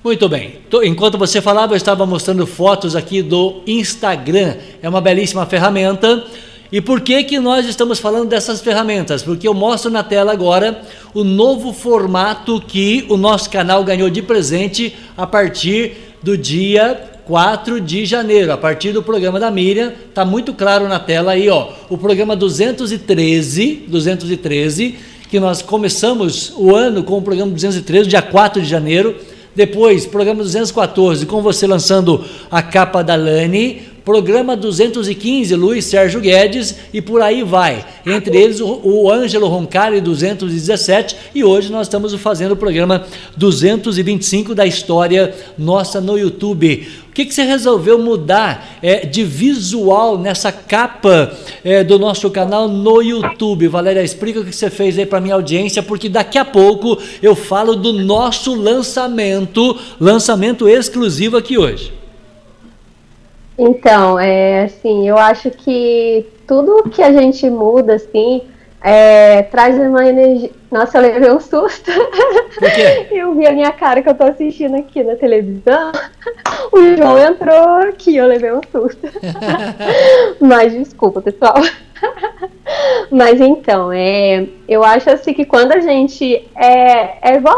Muito 0.03 0.27
bem. 0.27 0.59
Enquanto 0.83 1.17
você 1.17 1.41
falava, 1.41 1.73
eu 1.73 1.77
estava 1.77 2.05
mostrando 2.05 2.45
fotos 2.45 2.95
aqui 2.95 3.21
do 3.21 3.61
Instagram. 3.65 4.55
É 4.81 4.89
uma 4.89 4.99
belíssima 4.99 5.45
ferramenta. 5.45 6.25
E 6.71 6.81
por 6.81 7.01
que 7.01 7.23
que 7.23 7.39
nós 7.39 7.67
estamos 7.67 7.99
falando 7.99 8.27
dessas 8.27 8.59
ferramentas? 8.59 9.21
Porque 9.21 9.47
eu 9.47 9.53
mostro 9.53 9.91
na 9.91 10.03
tela 10.03 10.33
agora 10.33 10.81
o 11.13 11.23
novo 11.23 11.71
formato 11.71 12.59
que 12.59 13.05
o 13.09 13.15
nosso 13.15 13.49
canal 13.49 13.83
ganhou 13.83 14.09
de 14.09 14.23
presente 14.23 14.95
a 15.15 15.27
partir 15.27 16.15
do 16.21 16.35
dia 16.35 17.12
4 17.25 17.79
de 17.79 18.05
janeiro, 18.05 18.51
a 18.51 18.57
partir 18.57 18.91
do 18.91 19.01
programa 19.01 19.39
da 19.39 19.49
Miriam, 19.49 19.93
tá 20.13 20.25
muito 20.25 20.53
claro 20.53 20.87
na 20.87 20.99
tela 20.99 21.31
aí, 21.31 21.49
ó, 21.49 21.69
o 21.89 21.97
programa 21.97 22.35
213, 22.35 23.85
213, 23.87 24.95
que 25.29 25.39
nós 25.39 25.61
começamos 25.61 26.53
o 26.55 26.75
ano 26.75 27.03
com 27.03 27.17
o 27.17 27.21
programa 27.21 27.51
213, 27.51 28.09
dia 28.09 28.21
4 28.21 28.61
de 28.61 28.67
janeiro, 28.67 29.15
depois, 29.55 30.05
programa 30.05 30.41
214, 30.41 31.25
com 31.25 31.41
você 31.41 31.67
lançando 31.67 32.25
a 32.49 32.61
capa 32.61 33.03
da 33.03 33.15
Lani. 33.15 33.83
Programa 34.03 34.57
215, 34.57 35.55
Luiz 35.55 35.85
Sérgio 35.85 36.19
Guedes, 36.19 36.75
e 36.93 37.01
por 37.01 37.21
aí 37.21 37.41
vai. 37.41 37.85
Entre 38.05 38.37
eles, 38.37 38.59
o, 38.59 38.81
o 38.83 39.09
Ângelo 39.09 39.47
Roncari, 39.47 40.01
217, 40.01 41.15
e 41.33 41.41
hoje 41.41 41.71
nós 41.71 41.87
estamos 41.87 42.13
fazendo 42.15 42.51
o 42.51 42.57
programa 42.57 43.05
225 43.37 44.53
da 44.53 44.65
história 44.65 45.33
nossa 45.57 46.01
no 46.01 46.17
YouTube. 46.17 46.85
O 47.09 47.13
que, 47.13 47.25
que 47.25 47.33
você 47.33 47.43
resolveu 47.43 47.97
mudar 47.97 48.77
é, 48.81 49.05
de 49.05 49.23
visual 49.23 50.17
nessa 50.17 50.51
capa 50.51 51.31
é, 51.63 51.81
do 51.81 51.97
nosso 51.97 52.29
canal 52.29 52.67
no 52.67 53.01
YouTube? 53.01 53.69
Valéria, 53.69 54.03
explica 54.03 54.41
o 54.41 54.43
que 54.43 54.53
você 54.53 54.69
fez 54.69 54.97
aí 54.99 55.05
para 55.05 55.21
minha 55.21 55.35
audiência, 55.35 55.81
porque 55.81 56.09
daqui 56.09 56.37
a 56.37 56.43
pouco 56.43 56.97
eu 57.21 57.35
falo 57.35 57.75
do 57.75 57.93
nosso 57.93 58.53
lançamento, 58.53 59.79
lançamento 59.97 60.67
exclusivo 60.67 61.37
aqui 61.37 61.57
hoje. 61.57 62.02
Então, 63.57 64.19
é 64.19 64.63
assim, 64.63 65.07
eu 65.07 65.17
acho 65.17 65.51
que 65.51 66.25
tudo 66.47 66.89
que 66.89 67.01
a 67.01 67.11
gente 67.11 67.49
muda, 67.49 67.95
assim, 67.95 68.41
é, 68.83 69.43
traz 69.43 69.75
uma 69.79 70.05
energia. 70.05 70.51
Nossa, 70.69 70.97
eu 70.97 71.03
levei 71.03 71.31
um 71.31 71.39
susto. 71.39 71.91
Por 72.59 72.71
quê? 72.71 73.07
Eu 73.13 73.33
vi 73.35 73.47
a 73.47 73.51
minha 73.51 73.71
cara 73.71 74.01
que 74.01 74.09
eu 74.09 74.15
tô 74.15 74.23
assistindo 74.23 74.75
aqui 74.75 75.03
na 75.03 75.15
televisão. 75.15 75.91
O 76.71 76.97
João 76.97 77.17
entrou 77.17 77.75
aqui, 77.87 78.15
eu 78.15 78.27
levei 78.27 78.51
um 78.51 78.61
susto. 78.71 79.07
Mas 80.41 80.73
desculpa, 80.73 81.21
pessoal. 81.21 81.55
Mas 83.11 83.39
então, 83.39 83.91
é, 83.91 84.47
eu 84.67 84.83
acho 84.83 85.09
assim 85.09 85.33
que 85.33 85.45
quando 85.45 85.71
a 85.73 85.79
gente 85.79 86.47
é, 86.55 87.31
é 87.31 87.35
igual 87.35 87.57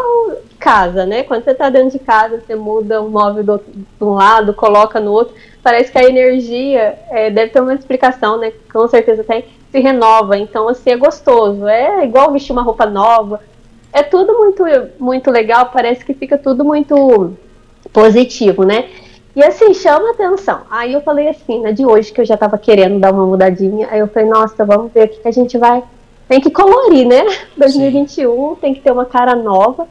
casa, 0.60 1.06
né? 1.06 1.24
Quando 1.24 1.44
você 1.44 1.54
tá 1.54 1.70
dentro 1.70 1.92
de 1.92 2.00
casa, 2.00 2.42
você 2.42 2.56
muda 2.56 3.02
um 3.02 3.10
móvel 3.10 3.44
do, 3.44 3.62
do 4.00 4.10
um 4.10 4.14
lado, 4.14 4.54
coloca 4.54 5.00
no 5.00 5.12
outro, 5.12 5.34
parece 5.66 5.92
que 5.92 5.98
a 5.98 6.08
energia 6.08 6.96
é, 7.10 7.32
deve 7.32 7.50
ter 7.52 7.60
uma 7.60 7.74
explicação, 7.74 8.38
né? 8.38 8.54
Com 8.72 8.88
certeza 8.88 9.24
tem 9.24 9.46
se 9.72 9.80
renova. 9.80 10.38
Então, 10.38 10.70
assim, 10.70 10.92
é 10.92 10.96
gostoso. 10.96 11.68
É 11.68 12.06
igual 12.06 12.32
vestir 12.32 12.52
uma 12.52 12.62
roupa 12.62 12.86
nova. 12.86 13.42
É 13.92 14.04
tudo 14.04 14.38
muito, 14.38 14.64
muito 15.00 15.32
legal, 15.32 15.72
parece 15.74 16.06
que 16.06 16.14
fica 16.14 16.38
tudo 16.38 16.64
muito 16.64 17.34
positivo, 17.92 18.64
né? 18.64 18.90
E 19.36 19.44
assim, 19.44 19.74
chama 19.74 20.12
atenção. 20.12 20.62
Aí 20.70 20.94
eu 20.94 21.02
falei 21.02 21.30
assim, 21.30 21.62
né, 21.62 21.72
de 21.72 21.84
hoje 21.84 22.14
que 22.14 22.22
eu 22.22 22.26
já 22.26 22.38
tava 22.38 22.60
querendo 22.60 23.00
dar 23.00 23.12
uma 23.12 23.26
mudadinha. 23.26 23.88
Aí 23.90 24.00
eu 24.00 24.08
falei, 24.08 24.30
nossa, 24.30 24.64
vamos 24.64 24.92
ver 24.94 25.06
o 25.06 25.10
que, 25.10 25.20
que 25.20 25.28
a 25.28 25.32
gente 25.32 25.58
vai. 25.58 25.84
Tem 26.28 26.40
que 26.40 26.52
colorir, 26.52 27.08
né? 27.08 27.24
2021 27.58 28.50
Sim. 28.50 28.56
tem 28.62 28.74
que 28.76 28.82
ter 28.82 28.92
uma 28.92 29.06
cara 29.06 29.36
nova. 29.36 29.88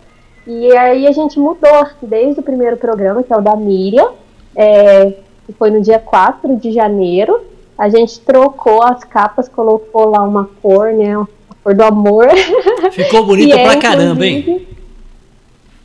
E 0.47 0.71
aí 0.77 1.09
a 1.09 1.13
gente 1.13 1.37
mudou 1.37 1.89
desde 2.01 2.39
o 2.39 2.45
primeiro 2.45 2.77
programa, 2.77 3.25
que 3.25 3.33
é 3.33 3.37
o 3.37 3.41
da 3.41 3.57
Miriam, 3.57 4.13
é, 4.55 5.15
que 5.47 5.53
foi 5.53 5.71
no 5.71 5.81
dia 5.81 5.99
4 5.99 6.57
de 6.57 6.73
janeiro. 6.73 7.41
A 7.77 7.89
gente 7.89 8.21
trocou 8.21 8.83
as 8.83 9.03
capas, 9.05 9.49
colocou 9.49 10.11
lá 10.11 10.23
uma 10.23 10.49
cor, 10.63 10.93
né? 10.93 11.15
A 11.17 11.55
cor 11.63 11.75
do 11.75 11.83
amor. 11.83 12.29
Ficou 12.93 13.27
bonita 13.27 13.59
é, 13.59 13.65
pra 13.65 13.81
caramba, 13.81 14.25
hein? 14.25 14.67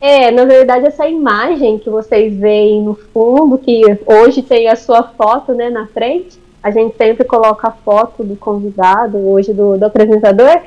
É, 0.00 0.30
na 0.30 0.44
verdade, 0.44 0.86
essa 0.86 1.06
imagem 1.06 1.78
que 1.78 1.90
vocês 1.90 2.34
veem 2.34 2.82
no 2.82 2.94
fundo, 2.94 3.58
que 3.58 3.82
hoje 4.06 4.42
tem 4.42 4.68
a 4.68 4.76
sua 4.76 5.02
foto 5.02 5.52
né, 5.52 5.68
na 5.68 5.86
frente, 5.88 6.38
a 6.62 6.70
gente 6.70 6.96
sempre 6.96 7.24
coloca 7.24 7.68
a 7.68 7.72
foto 7.72 8.22
do 8.24 8.36
convidado, 8.36 9.18
hoje 9.18 9.52
do, 9.52 9.76
do 9.76 9.84
apresentador. 9.84 10.60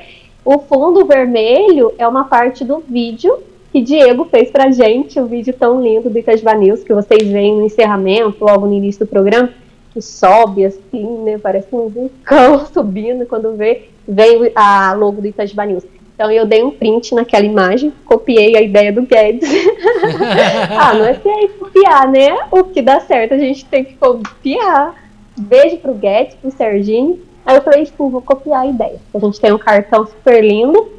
O 0.44 0.58
fundo 0.58 1.04
vermelho 1.04 1.92
é 1.98 2.06
uma 2.06 2.24
parte 2.24 2.64
do 2.64 2.78
vídeo 2.78 3.36
que 3.74 3.80
Diego 3.80 4.24
fez 4.26 4.52
pra 4.52 4.70
gente, 4.70 5.18
o 5.18 5.26
vídeo 5.26 5.52
tão 5.52 5.82
lindo 5.82 6.08
do 6.08 6.16
Itajubá 6.16 6.54
News, 6.54 6.84
que 6.84 6.94
vocês 6.94 7.26
veem 7.26 7.56
no 7.56 7.66
encerramento, 7.66 8.44
logo 8.44 8.66
no 8.66 8.72
início 8.72 9.04
do 9.04 9.10
programa 9.10 9.50
que 9.92 10.00
sobe 10.00 10.64
assim, 10.64 11.24
né? 11.24 11.38
Parece 11.38 11.66
um 11.74 11.88
vulcão 11.88 12.64
subindo 12.72 13.26
quando 13.26 13.56
vê, 13.56 13.88
vem 14.06 14.52
a 14.54 14.92
logo 14.92 15.20
do 15.20 15.26
Itajubá 15.26 15.66
News. 15.66 15.82
Então 16.14 16.30
eu 16.30 16.46
dei 16.46 16.62
um 16.62 16.70
print 16.70 17.16
naquela 17.16 17.44
imagem, 17.44 17.92
copiei 18.04 18.56
a 18.56 18.62
ideia 18.62 18.92
do 18.92 19.02
Guedes. 19.02 19.50
ah, 20.78 20.94
não 20.94 21.06
é 21.06 21.14
que 21.14 21.28
é 21.28 21.48
copiar, 21.48 22.08
né? 22.08 22.28
O 22.52 22.62
que 22.62 22.80
dá 22.80 23.00
certo 23.00 23.34
a 23.34 23.38
gente 23.38 23.64
tem 23.64 23.82
que 23.82 23.94
copiar. 23.94 24.94
Beijo 25.36 25.78
pro 25.78 25.94
Guedes, 25.94 26.36
pro 26.36 26.52
Serginho. 26.52 27.18
Aí 27.44 27.56
eu 27.56 27.62
falei, 27.62 27.84
tipo, 27.84 28.08
vou 28.08 28.22
copiar 28.22 28.62
a 28.62 28.66
ideia. 28.68 29.00
A 29.12 29.18
gente 29.18 29.40
tem 29.40 29.52
um 29.52 29.58
cartão 29.58 30.06
super 30.06 30.44
lindo 30.44 30.94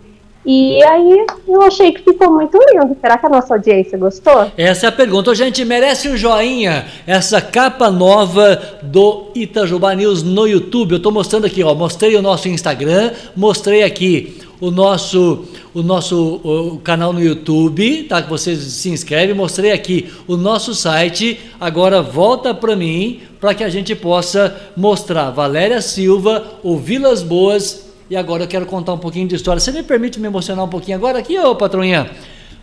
e 0.46 0.84
aí 0.84 1.26
eu 1.48 1.62
achei 1.64 1.92
que 1.92 2.04
ficou 2.04 2.32
muito 2.32 2.58
lindo. 2.58 2.96
Será 3.02 3.18
que 3.18 3.26
a 3.26 3.30
nossa 3.30 3.56
audiência 3.56 3.98
gostou? 3.98 4.52
Essa 4.56 4.86
é 4.86 4.90
a 4.90 4.92
pergunta. 4.92 5.34
Gente, 5.34 5.66
merece 5.66 6.08
um 6.08 6.16
joinha 6.16 6.86
essa 7.08 7.42
capa 7.42 7.90
nova 7.90 8.62
do 8.84 9.32
Itajubá 9.34 9.96
News 9.96 10.22
no 10.22 10.48
YouTube. 10.48 10.92
Eu 10.92 10.98
estou 10.98 11.12
mostrando 11.12 11.46
aqui, 11.46 11.64
ó. 11.64 11.74
Mostrei 11.74 12.16
o 12.16 12.22
nosso 12.22 12.48
Instagram, 12.48 13.12
mostrei 13.36 13.84
aqui 13.84 14.38
o 14.62 14.70
nosso 14.70 15.46
o 15.74 15.82
nosso 15.84 16.40
o 16.44 16.80
canal 16.84 17.12
no 17.12 17.22
YouTube, 17.22 18.04
tá? 18.04 18.22
Que 18.22 18.30
vocês 18.30 18.60
se 18.60 18.90
inscrevem. 18.90 19.36
Mostrei 19.36 19.72
aqui 19.72 20.12
o 20.28 20.38
nosso 20.38 20.76
site. 20.76 21.40
Agora 21.60 22.02
volta 22.02 22.54
para 22.54 22.76
mim 22.76 23.20
para 23.42 23.54
que 23.54 23.64
a 23.64 23.70
gente 23.70 23.96
possa 23.96 24.56
mostrar 24.78 25.32
Valéria 25.32 25.82
Silva, 25.82 26.44
o 26.64 26.78
Vilas 26.78 27.22
Boas 27.22 27.85
e 28.10 28.16
agora 28.16 28.44
eu 28.44 28.48
quero 28.48 28.66
contar 28.66 28.94
um 28.94 28.98
pouquinho 28.98 29.28
de 29.28 29.36
história. 29.36 29.60
Você 29.60 29.72
me 29.72 29.84
permite 29.84 30.20
me 30.20 30.28
emocionar 30.28 30.66
um 30.66 30.70
pouquinho 30.70 30.98
agora 30.98 31.20
aqui, 31.20 31.38
ô 31.40 31.56
patroinha? 31.56 32.10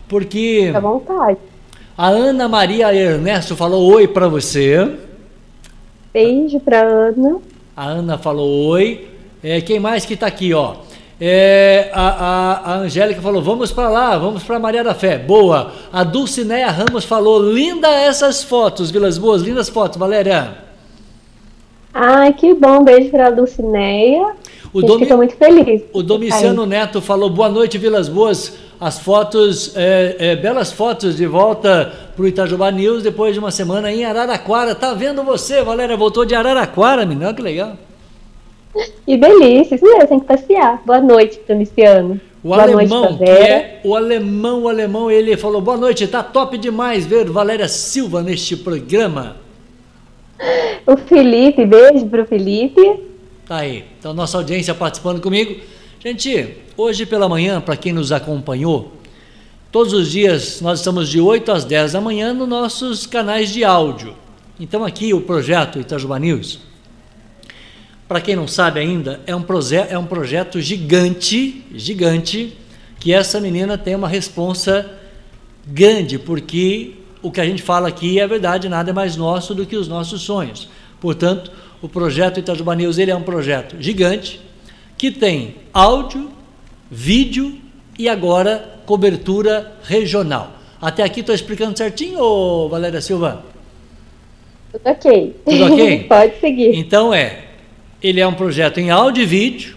Porque. 0.08 0.72
À 0.74 0.80
vontade. 0.80 1.38
A 1.96 2.08
Ana 2.08 2.48
Maria 2.48 2.94
Ernesto 2.94 3.54
falou 3.54 3.92
oi 3.92 4.08
para 4.08 4.28
você. 4.28 4.96
Beijo 6.12 6.60
pra 6.60 6.82
Ana. 6.82 7.38
A 7.76 7.86
Ana 7.86 8.18
falou 8.18 8.66
oi. 8.68 9.08
É, 9.42 9.60
quem 9.60 9.80
mais 9.80 10.04
que 10.04 10.16
tá 10.16 10.26
aqui, 10.26 10.54
ó? 10.54 10.76
É, 11.20 11.90
a, 11.92 12.08
a, 12.08 12.72
a, 12.72 12.76
Angélica 12.78 13.20
falou: 13.20 13.42
vamos 13.42 13.72
para 13.72 13.88
lá, 13.88 14.18
vamos 14.18 14.42
para 14.42 14.58
Maria 14.58 14.82
da 14.82 14.94
Fé. 14.94 15.18
Boa. 15.18 15.72
A 15.92 16.04
Dulcineia 16.04 16.70
Ramos 16.70 17.04
falou: 17.04 17.42
linda 17.42 17.88
essas 17.88 18.42
fotos, 18.42 18.90
Vilas 18.90 19.18
Boas, 19.18 19.42
lindas 19.42 19.68
fotos, 19.68 19.98
Valéria. 19.98 20.56
Ai, 21.94 22.32
que 22.32 22.54
bom. 22.54 22.82
Beijo 22.82 23.10
para 23.10 23.28
a 23.28 23.30
Dulcineia. 23.30 24.34
O 24.72 24.80
Domi... 24.80 25.06
muito 25.14 25.36
feliz. 25.36 25.82
O 25.92 26.02
Domiciano 26.02 26.64
Neto 26.64 27.00
falou, 27.02 27.28
boa 27.28 27.48
noite, 27.48 27.76
Vilas 27.76 28.08
Boas. 28.08 28.56
As 28.80 28.98
fotos, 28.98 29.76
é, 29.76 30.16
é, 30.18 30.36
belas 30.36 30.72
fotos 30.72 31.14
de 31.14 31.26
volta 31.26 31.92
para 32.16 32.24
o 32.24 32.26
Itajubá 32.26 32.70
News 32.70 33.02
depois 33.02 33.32
de 33.34 33.38
uma 33.38 33.50
semana 33.50 33.92
em 33.92 34.04
Araraquara. 34.04 34.74
Tá 34.74 34.92
vendo 34.94 35.22
você, 35.22 35.62
Valéria? 35.62 35.96
Voltou 35.96 36.24
de 36.24 36.34
Araraquara, 36.34 37.06
menina, 37.06 37.32
que 37.32 37.42
legal. 37.42 37.76
Que 39.06 39.16
delícia, 39.16 39.74
isso 39.74 39.84
mesmo, 39.84 40.08
tem 40.08 40.20
que 40.20 40.26
passear. 40.26 40.82
Boa 40.84 41.00
noite, 41.00 41.38
Domiciano. 41.46 42.20
O 42.42 42.48
boa 42.48 42.62
alemão, 42.62 43.02
noite, 43.02 43.18
que 43.18 43.30
é 43.30 43.80
o 43.84 43.94
alemão, 43.94 44.62
o 44.62 44.68
alemão, 44.68 45.10
ele 45.10 45.36
falou, 45.36 45.60
boa 45.60 45.76
noite, 45.76 46.08
tá 46.08 46.22
top 46.22 46.58
demais 46.58 47.06
ver 47.06 47.30
Valéria 47.30 47.68
Silva 47.68 48.20
neste 48.20 48.56
programa. 48.56 49.36
O 50.84 50.96
Felipe, 50.96 51.64
beijo 51.64 52.06
pro 52.06 52.26
Felipe. 52.26 53.11
Tá 53.52 53.58
aí. 53.58 53.84
Então, 53.98 54.14
nossa 54.14 54.38
audiência 54.38 54.74
participando 54.74 55.20
comigo. 55.20 55.60
Gente, 56.02 56.56
hoje 56.74 57.04
pela 57.04 57.28
manhã, 57.28 57.60
para 57.60 57.76
quem 57.76 57.92
nos 57.92 58.10
acompanhou, 58.10 58.94
todos 59.70 59.92
os 59.92 60.10
dias 60.10 60.62
nós 60.62 60.78
estamos 60.78 61.06
de 61.10 61.20
8 61.20 61.52
às 61.52 61.62
10 61.62 61.92
da 61.92 62.00
manhã 62.00 62.32
nos 62.32 62.48
nossos 62.48 63.06
canais 63.06 63.52
de 63.52 63.62
áudio. 63.62 64.16
Então, 64.58 64.86
aqui 64.86 65.12
o 65.12 65.20
projeto 65.20 65.78
Itajuba 65.78 66.18
News, 66.18 66.60
para 68.08 68.22
quem 68.22 68.34
não 68.34 68.48
sabe 68.48 68.80
ainda, 68.80 69.20
é 69.26 69.36
um, 69.36 69.44
é 69.90 69.98
um 69.98 70.06
projeto 70.06 70.58
gigante, 70.58 71.62
gigante, 71.74 72.56
que 72.98 73.12
essa 73.12 73.38
menina 73.38 73.76
tem 73.76 73.94
uma 73.94 74.08
responsa 74.08 74.90
grande, 75.66 76.18
porque 76.18 76.94
o 77.20 77.30
que 77.30 77.38
a 77.38 77.44
gente 77.44 77.62
fala 77.62 77.88
aqui 77.88 78.18
é 78.18 78.26
verdade, 78.26 78.66
nada 78.66 78.88
é 78.88 78.94
mais 78.94 79.14
nosso 79.14 79.54
do 79.54 79.66
que 79.66 79.76
os 79.76 79.88
nossos 79.88 80.22
sonhos. 80.22 80.70
Portanto, 80.98 81.52
o 81.82 81.88
projeto 81.88 82.38
Itajuba 82.38 82.76
News 82.76 82.96
ele 82.96 83.10
é 83.10 83.16
um 83.16 83.22
projeto 83.22 83.76
gigante 83.80 84.40
que 84.96 85.10
tem 85.10 85.56
áudio, 85.74 86.30
vídeo 86.88 87.58
e 87.98 88.08
agora 88.08 88.78
cobertura 88.86 89.72
regional. 89.82 90.52
Até 90.80 91.02
aqui 91.02 91.20
estou 91.20 91.34
explicando 91.34 91.76
certinho, 91.76 92.20
ô 92.20 92.68
Valéria 92.68 93.00
Silva? 93.00 93.44
Tudo 94.70 94.88
ok. 94.88 95.36
Tudo 95.44 95.64
ok? 95.64 96.04
Pode 96.08 96.40
seguir. 96.40 96.76
Então 96.76 97.12
é, 97.12 97.46
ele 98.00 98.20
é 98.20 98.26
um 98.26 98.34
projeto 98.34 98.78
em 98.78 98.90
áudio 98.90 99.24
e 99.24 99.26
vídeo, 99.26 99.76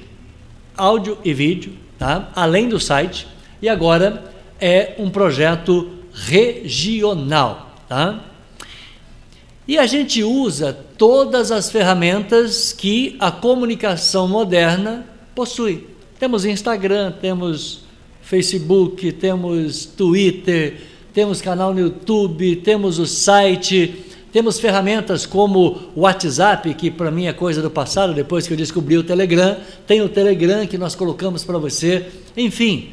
áudio 0.77 1.17
e 1.25 1.33
vídeo, 1.33 1.73
tá? 1.97 2.31
além 2.35 2.69
do 2.69 2.79
site, 2.79 3.27
e 3.61 3.67
agora 3.67 4.23
é 4.61 4.93
um 4.99 5.09
projeto 5.09 5.89
regional. 6.13 7.73
Tá? 7.89 8.23
E 9.67 9.79
a 9.79 9.87
gente 9.87 10.23
usa 10.23 10.77
todas 10.97 11.51
as 11.51 11.71
ferramentas 11.71 12.71
que 12.71 13.15
a 13.19 13.31
comunicação 13.31 14.27
moderna 14.27 15.05
possui. 15.33 15.87
Temos 16.19 16.45
Instagram, 16.45 17.13
temos 17.19 17.81
Facebook, 18.21 19.11
temos 19.13 19.85
Twitter, 19.85 20.81
temos 21.13 21.41
canal 21.41 21.73
no 21.73 21.79
YouTube, 21.79 22.57
temos 22.57 22.99
o 22.99 23.07
site, 23.07 24.05
temos 24.31 24.59
ferramentas 24.59 25.25
como 25.25 25.89
o 25.95 26.01
WhatsApp, 26.01 26.71
que 26.75 26.91
para 26.91 27.09
mim 27.09 27.25
é 27.25 27.33
coisa 27.33 27.61
do 27.61 27.71
passado, 27.71 28.13
depois 28.13 28.45
que 28.45 28.53
eu 28.53 28.57
descobri 28.57 28.97
o 28.97 29.03
Telegram, 29.03 29.57
tem 29.87 30.01
o 30.01 30.09
Telegram 30.09 30.67
que 30.67 30.77
nós 30.77 30.93
colocamos 30.93 31.43
para 31.43 31.57
você. 31.57 32.05
Enfim, 32.37 32.89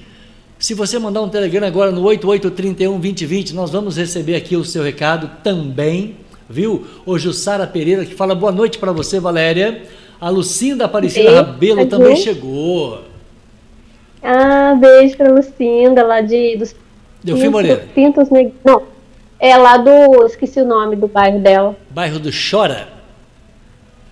se 0.59 0.73
você 0.73 0.99
mandar 0.99 1.21
um 1.21 1.29
Telegram 1.29 1.67
agora 1.67 1.91
no 1.91 2.03
8831 2.03 2.93
2020, 2.93 3.53
nós 3.55 3.71
vamos 3.71 3.97
receber 3.97 4.37
aqui 4.37 4.57
o 4.57 4.65
seu 4.65 4.83
recado 4.83 5.43
também 5.43 6.17
viu? 6.53 6.87
O 7.07 7.19
Jussara 7.19 7.67
Pereira 7.67 8.05
que 8.05 8.15
fala 8.15 8.35
boa 8.35 8.53
noite 8.53 8.79
para 8.79 8.93
você, 8.93 9.19
Valéria. 9.19 9.83
A 10.21 10.29
Lucinda 10.29 10.85
Aparecida 10.85 11.31
beijo, 11.31 11.43
Rabelo 11.43 11.87
também 11.87 12.17
chegou. 12.17 13.01
Ah, 14.23 14.77
beijo 14.79 15.17
para 15.17 15.33
Lucinda, 15.33 16.05
lá 16.05 16.21
de 16.21 16.57
dos 16.57 16.77
Delfim 17.25 17.49
Moreira. 17.49 17.87
Pintos, 17.95 18.29
não, 18.65 18.83
é 19.41 19.57
lá 19.57 19.77
do, 19.77 20.25
esqueci 20.27 20.61
o 20.61 20.67
nome 20.67 20.95
do 20.95 21.09
bairro 21.09 21.41
dela. 21.41 21.77
Bairro 21.91 22.21
do 22.21 22.31
Chora? 22.31 22.89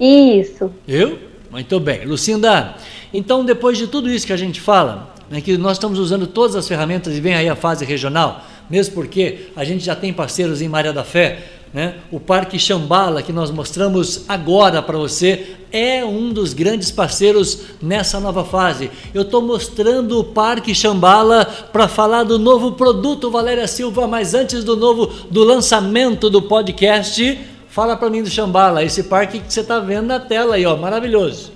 Isso. 0.00 0.72
Eu? 0.88 1.18
Muito 1.50 1.78
bem. 1.78 2.04
Lucinda, 2.04 2.74
então 3.12 3.44
depois 3.44 3.76
de 3.76 3.86
tudo 3.86 4.08
isso 4.08 4.26
que 4.26 4.32
a 4.32 4.36
gente 4.36 4.60
fala, 4.60 5.12
né, 5.28 5.40
que 5.40 5.56
nós 5.58 5.72
estamos 5.72 5.98
usando 5.98 6.26
todas 6.26 6.56
as 6.56 6.66
ferramentas 6.66 7.16
e 7.16 7.20
vem 7.20 7.34
aí 7.34 7.48
a 7.48 7.56
fase 7.56 7.84
regional, 7.84 8.44
mesmo 8.70 8.94
porque 8.94 9.48
a 9.56 9.64
gente 9.64 9.84
já 9.84 9.96
tem 9.96 10.12
parceiros 10.12 10.62
em 10.62 10.68
Maria 10.68 10.92
da 10.92 11.02
Fé, 11.02 11.38
né? 11.72 11.94
O 12.10 12.18
Parque 12.18 12.58
Xambala, 12.58 13.22
que 13.22 13.32
nós 13.32 13.50
mostramos 13.50 14.24
agora 14.28 14.82
para 14.82 14.98
você, 14.98 15.56
é 15.72 16.04
um 16.04 16.32
dos 16.32 16.52
grandes 16.52 16.90
parceiros 16.90 17.62
nessa 17.80 18.18
nova 18.18 18.44
fase. 18.44 18.90
Eu 19.14 19.22
estou 19.22 19.40
mostrando 19.40 20.18
o 20.18 20.24
Parque 20.24 20.74
Xambala 20.74 21.44
para 21.72 21.86
falar 21.86 22.24
do 22.24 22.38
novo 22.38 22.72
produto 22.72 23.30
Valéria 23.30 23.68
Silva, 23.68 24.06
mas 24.06 24.34
antes 24.34 24.64
do 24.64 24.76
novo 24.76 25.06
do 25.30 25.44
lançamento 25.44 26.28
do 26.28 26.42
podcast, 26.42 27.38
fala 27.68 27.96
para 27.96 28.10
mim 28.10 28.22
do 28.22 28.30
Xambala, 28.30 28.84
esse 28.84 29.04
parque 29.04 29.38
que 29.38 29.52
você 29.52 29.60
está 29.60 29.78
vendo 29.78 30.06
na 30.06 30.18
tela 30.18 30.56
aí, 30.56 30.66
ó, 30.66 30.76
maravilhoso. 30.76 31.52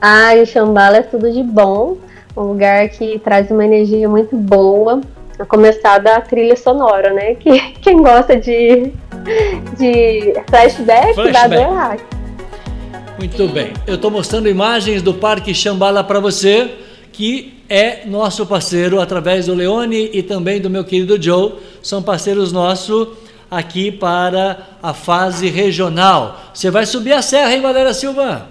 Ah, 0.00 0.32
o 0.42 0.44
Xambala 0.44 0.98
é 0.98 1.02
tudo 1.02 1.30
de 1.30 1.42
bom, 1.42 1.96
um 2.36 2.42
lugar 2.42 2.88
que 2.90 3.18
traz 3.20 3.50
uma 3.50 3.64
energia 3.64 4.08
muito 4.08 4.36
boa 4.36 5.00
a 5.40 5.46
começar 5.46 5.98
da 5.98 6.20
trilha 6.20 6.56
sonora, 6.56 7.12
né? 7.12 7.34
Que 7.34 7.72
quem 7.80 8.02
gosta 8.02 8.36
de, 8.36 8.92
de 9.78 10.34
flashback, 10.48 11.14
flashback. 11.14 11.48
dá 11.48 11.60
errado. 11.60 12.00
Muito 13.18 13.48
bem. 13.48 13.72
Eu 13.86 13.96
estou 13.96 14.10
mostrando 14.10 14.48
imagens 14.48 15.02
do 15.02 15.14
Parque 15.14 15.54
Xambala 15.54 16.02
para 16.04 16.20
você, 16.20 16.70
que 17.12 17.62
é 17.68 18.06
nosso 18.06 18.46
parceiro 18.46 19.00
através 19.00 19.46
do 19.46 19.54
Leone 19.54 20.10
e 20.12 20.22
também 20.22 20.60
do 20.60 20.70
meu 20.70 20.84
querido 20.84 21.20
Joe. 21.22 21.54
São 21.82 22.02
parceiros 22.02 22.52
nossos 22.52 23.08
aqui 23.50 23.90
para 23.90 24.58
a 24.82 24.94
fase 24.94 25.48
regional. 25.48 26.38
Você 26.54 26.70
vai 26.70 26.86
subir 26.86 27.12
a 27.12 27.22
serra, 27.22 27.52
hein, 27.52 27.60
Valéria 27.60 27.92
Silva? 27.92 28.46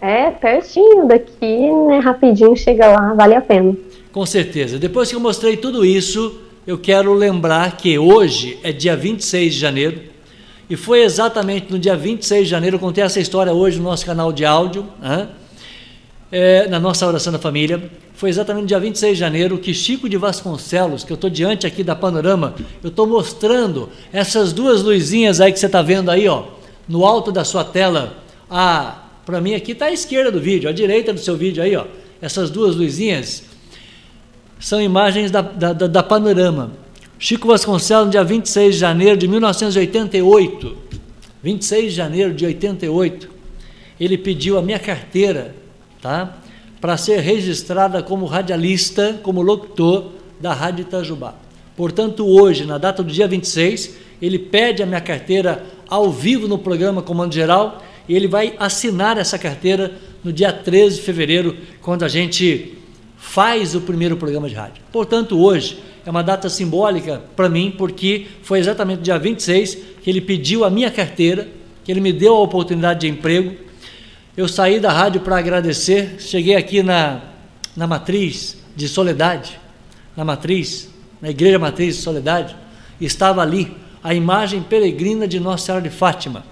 É, 0.00 0.30
pertinho 0.30 1.08
daqui, 1.08 1.72
né? 1.88 1.98
Rapidinho 1.98 2.56
chega 2.56 2.86
lá, 2.86 3.14
vale 3.14 3.34
a 3.34 3.40
pena. 3.40 3.74
Com 4.16 4.24
certeza. 4.24 4.78
Depois 4.78 5.10
que 5.10 5.14
eu 5.14 5.20
mostrei 5.20 5.58
tudo 5.58 5.84
isso, 5.84 6.40
eu 6.66 6.78
quero 6.78 7.12
lembrar 7.12 7.76
que 7.76 7.98
hoje 7.98 8.58
é 8.62 8.72
dia 8.72 8.96
26 8.96 9.52
de 9.52 9.60
janeiro. 9.60 10.00
E 10.70 10.74
foi 10.74 11.02
exatamente 11.02 11.70
no 11.70 11.78
dia 11.78 11.94
26 11.94 12.44
de 12.44 12.50
janeiro, 12.50 12.76
eu 12.76 12.80
contei 12.80 13.04
essa 13.04 13.20
história 13.20 13.52
hoje 13.52 13.76
no 13.76 13.84
nosso 13.84 14.06
canal 14.06 14.32
de 14.32 14.42
áudio, 14.46 14.86
né? 15.02 15.28
é, 16.32 16.66
na 16.66 16.80
nossa 16.80 17.06
oração 17.06 17.30
da 17.30 17.38
família. 17.38 17.90
Foi 18.14 18.30
exatamente 18.30 18.62
no 18.62 18.68
dia 18.68 18.80
26 18.80 19.12
de 19.12 19.20
janeiro 19.20 19.58
que 19.58 19.74
Chico 19.74 20.08
de 20.08 20.16
Vasconcelos, 20.16 21.04
que 21.04 21.12
eu 21.12 21.16
estou 21.16 21.28
diante 21.28 21.66
aqui 21.66 21.84
da 21.84 21.94
panorama, 21.94 22.54
eu 22.82 22.88
estou 22.88 23.06
mostrando 23.06 23.90
essas 24.14 24.50
duas 24.50 24.82
luzinhas 24.82 25.42
aí 25.42 25.52
que 25.52 25.58
você 25.58 25.66
está 25.66 25.82
vendo 25.82 26.10
aí, 26.10 26.26
ó, 26.26 26.44
no 26.88 27.04
alto 27.04 27.30
da 27.30 27.44
sua 27.44 27.64
tela. 27.64 28.16
Ah, 28.48 29.08
para 29.26 29.42
mim 29.42 29.54
aqui 29.54 29.72
está 29.72 29.84
à 29.84 29.92
esquerda 29.92 30.32
do 30.32 30.40
vídeo, 30.40 30.70
à 30.70 30.72
direita 30.72 31.12
do 31.12 31.20
seu 31.20 31.36
vídeo 31.36 31.62
aí, 31.62 31.76
ó. 31.76 31.84
Essas 32.22 32.48
duas 32.48 32.74
luzinhas 32.74 33.44
são 34.58 34.80
imagens 34.80 35.30
da, 35.30 35.42
da, 35.42 35.72
da, 35.72 36.02
Panorama. 36.02 36.72
Chico 37.18 37.48
Vasconcelos, 37.48 38.10
dia 38.10 38.24
26 38.24 38.74
de 38.74 38.80
janeiro 38.80 39.16
de 39.16 39.28
1988, 39.28 40.76
26 41.42 41.84
de 41.84 41.90
janeiro 41.90 42.34
de 42.34 42.44
88, 42.44 43.30
ele 43.98 44.18
pediu 44.18 44.58
a 44.58 44.62
minha 44.62 44.78
carteira, 44.78 45.54
tá? 46.00 46.36
Para 46.80 46.96
ser 46.96 47.20
registrada 47.20 48.02
como 48.02 48.26
radialista, 48.26 49.18
como 49.22 49.40
locutor 49.40 50.12
da 50.40 50.52
Rádio 50.52 50.82
Itajubá. 50.82 51.34
Portanto, 51.76 52.26
hoje, 52.26 52.64
na 52.64 52.78
data 52.78 53.02
do 53.02 53.12
dia 53.12 53.26
26, 53.26 53.96
ele 54.20 54.38
pede 54.38 54.82
a 54.82 54.86
minha 54.86 55.00
carteira 55.00 55.64
ao 55.88 56.10
vivo 56.10 56.48
no 56.48 56.58
programa 56.58 57.02
Comando 57.02 57.34
Geral 57.34 57.82
e 58.08 58.14
ele 58.14 58.28
vai 58.28 58.54
assinar 58.58 59.18
essa 59.18 59.38
carteira 59.38 59.92
no 60.22 60.32
dia 60.32 60.52
13 60.52 60.96
de 60.96 61.02
fevereiro, 61.02 61.56
quando 61.80 62.04
a 62.04 62.08
gente 62.08 62.76
faz 63.26 63.74
o 63.74 63.80
primeiro 63.80 64.16
programa 64.16 64.48
de 64.48 64.54
rádio. 64.54 64.82
Portanto, 64.90 65.38
hoje 65.38 65.82
é 66.06 66.10
uma 66.10 66.22
data 66.22 66.48
simbólica 66.48 67.20
para 67.34 67.48
mim, 67.48 67.74
porque 67.76 68.28
foi 68.42 68.60
exatamente 68.60 69.02
dia 69.02 69.18
26 69.18 69.76
que 70.00 70.08
ele 70.08 70.20
pediu 70.20 70.64
a 70.64 70.70
minha 70.70 70.90
carteira, 70.90 71.46
que 71.84 71.90
ele 71.90 72.00
me 72.00 72.12
deu 72.12 72.34
a 72.34 72.40
oportunidade 72.40 73.00
de 73.00 73.08
emprego. 73.08 73.54
Eu 74.36 74.48
saí 74.48 74.78
da 74.78 74.92
rádio 74.92 75.20
para 75.20 75.36
agradecer, 75.36 76.16
cheguei 76.20 76.54
aqui 76.54 76.82
na, 76.82 77.20
na 77.76 77.86
matriz 77.86 78.58
de 78.74 78.88
Soledade, 78.88 79.58
na 80.16 80.24
matriz, 80.24 80.88
na 81.20 81.28
igreja 81.28 81.58
matriz 81.58 81.96
de 81.96 82.02
Soledade, 82.02 82.56
estava 83.00 83.42
ali 83.42 83.76
a 84.02 84.14
imagem 84.14 84.62
peregrina 84.62 85.26
de 85.26 85.40
Nossa 85.40 85.66
Senhora 85.66 85.82
de 85.82 85.90
Fátima. 85.90 86.44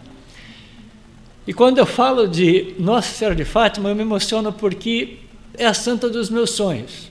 E 1.47 1.55
quando 1.55 1.79
eu 1.79 1.87
falo 1.87 2.27
de 2.27 2.75
Nossa 2.79 3.15
Senhora 3.15 3.37
de 3.37 3.45
Fátima, 3.45 3.89
eu 3.89 3.95
me 3.95 4.03
emociono 4.03 4.53
porque 4.53 5.24
é 5.57 5.67
a 5.67 5.75
santa 5.75 6.09
dos 6.09 6.29
meus 6.31 6.51
sonhos. 6.51 7.11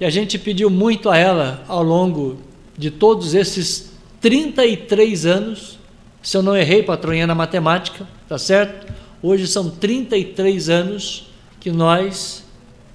E 0.00 0.04
a 0.04 0.10
gente 0.10 0.38
pediu 0.38 0.68
muito 0.68 1.08
a 1.08 1.16
ela 1.16 1.64
ao 1.68 1.82
longo 1.82 2.38
de 2.76 2.90
todos 2.90 3.34
esses 3.34 3.92
33 4.20 5.26
anos, 5.26 5.78
se 6.22 6.36
eu 6.36 6.42
não 6.42 6.56
errei, 6.56 6.82
patroinha 6.82 7.26
na 7.26 7.34
matemática, 7.34 8.08
tá 8.28 8.38
certo? 8.38 8.92
Hoje 9.22 9.46
são 9.46 9.70
33 9.70 10.68
anos 10.68 11.30
que 11.60 11.70
nós 11.70 12.44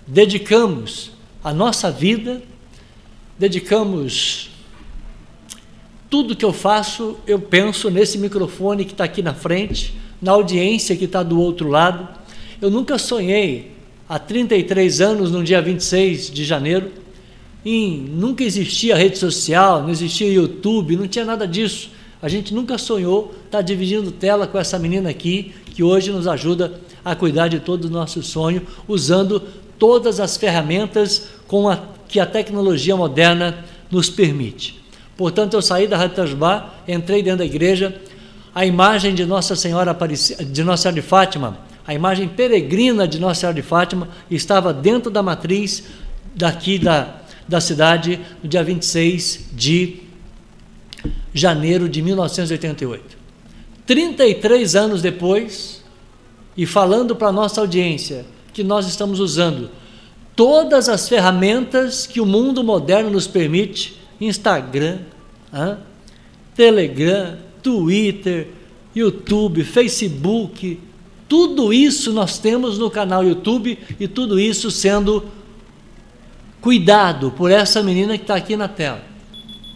dedicamos 0.06 1.12
a 1.44 1.54
nossa 1.54 1.92
vida, 1.92 2.42
dedicamos 3.38 4.50
tudo 6.10 6.36
que 6.36 6.44
eu 6.44 6.52
faço, 6.52 7.18
eu 7.28 7.40
penso 7.40 7.90
nesse 7.92 8.18
microfone 8.18 8.84
que 8.84 8.92
está 8.92 9.04
aqui 9.04 9.22
na 9.22 9.34
frente, 9.34 9.96
na 10.22 10.32
audiência 10.32 10.96
que 10.96 11.06
está 11.06 11.22
do 11.22 11.40
outro 11.40 11.70
lado. 11.70 12.08
Eu 12.60 12.72
nunca 12.72 12.98
sonhei, 12.98 13.72
há 14.10 14.18
33 14.18 15.00
anos, 15.02 15.32
no 15.32 15.44
dia 15.44 15.62
26 15.62 16.32
de 16.32 16.44
janeiro, 16.44 16.92
em, 17.64 18.00
nunca 18.00 18.44
existia 18.44 18.96
rede 18.96 19.20
social, 19.20 19.84
não 19.84 19.92
existia 19.92 20.32
YouTube, 20.32 20.96
não 20.96 21.08
tinha 21.08 21.24
nada 21.24 21.48
disso. 21.48 21.92
A 22.20 22.28
gente 22.28 22.54
nunca 22.54 22.78
sonhou 22.80 23.36
estar 23.46 23.60
tá 23.60 23.62
dividindo 23.62 24.12
tela 24.12 24.48
com 24.48 24.58
essa 24.58 24.80
menina 24.80 25.10
aqui, 25.10 25.54
que 25.76 25.84
hoje 25.84 26.12
nos 26.12 26.28
ajuda 26.28 26.74
a 27.06 27.16
cuidar 27.16 27.48
de 27.48 27.60
todo 27.60 27.86
o 27.86 27.90
nosso 27.90 28.24
sonho, 28.24 28.64
usando 28.88 29.42
todas 29.78 30.20
as 30.20 30.36
ferramentas 30.36 31.30
com 31.48 31.70
a, 31.70 31.80
que 32.08 32.20
a 32.20 32.26
tecnologia 32.26 32.96
moderna 32.96 33.64
nos 33.92 34.10
permite. 34.10 34.80
Portanto, 35.16 35.54
eu 35.54 35.62
saí 35.62 35.88
da 35.88 35.98
Rádio 35.98 36.14
Itajubá, 36.14 36.74
entrei 36.88 37.22
dentro 37.22 37.40
da 37.40 37.46
igreja, 37.46 37.96
a 38.56 38.66
imagem 38.66 39.14
de 39.14 39.26
Nossa 39.26 39.56
Senhora 39.56 39.92
Aparecida, 39.92 40.44
de 40.44 40.64
Nossa 40.64 40.84
Senhora 40.84 41.02
de 41.02 41.08
Fátima, 41.08 41.58
a 41.90 41.94
imagem 41.96 42.28
peregrina 42.28 43.08
de 43.08 43.18
Nossa 43.18 43.40
Senhora 43.40 43.56
de 43.56 43.64
Fátima 43.64 44.10
estava 44.30 44.72
dentro 44.72 45.10
da 45.10 45.24
matriz 45.24 45.86
daqui 46.36 46.78
da, 46.78 47.16
da 47.48 47.60
cidade 47.60 48.20
no 48.44 48.48
dia 48.48 48.64
26 48.64 49.50
de 49.54 50.02
janeiro 51.34 51.90
de 51.90 52.04
1988. 52.04 53.18
33 53.88 54.76
anos 54.76 55.02
depois, 55.02 55.84
e 56.56 56.68
falando 56.68 57.16
para 57.16 57.30
a 57.30 57.32
nossa 57.32 57.60
audiência 57.60 58.24
que 58.54 58.64
nós 58.64 58.88
estamos 58.88 59.20
usando 59.20 59.72
todas 60.36 60.88
as 60.90 61.10
ferramentas 61.10 62.06
que 62.06 62.22
o 62.22 62.26
mundo 62.26 62.64
moderno 62.64 63.10
nos 63.10 63.26
permite 63.26 64.00
Instagram, 64.22 65.00
Telegram, 66.56 67.36
Twitter, 67.64 68.50
YouTube, 68.94 69.64
Facebook, 69.64 70.80
tudo 71.30 71.72
isso 71.72 72.12
nós 72.12 72.40
temos 72.40 72.80
no 72.80 72.90
canal 72.90 73.24
YouTube 73.24 73.78
e 74.00 74.08
tudo 74.08 74.40
isso 74.40 74.72
sendo 74.72 75.26
cuidado 76.60 77.32
por 77.32 77.52
essa 77.52 77.84
menina 77.84 78.18
que 78.18 78.24
está 78.24 78.36
aqui 78.36 78.58
na 78.58 78.68
tela. 78.68 79.04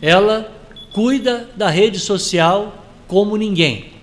Ela 0.01 0.51
cuida 0.91 1.47
da 1.55 1.69
rede 1.69 1.99
social 1.99 2.83
como 3.07 3.37
ninguém. 3.37 3.93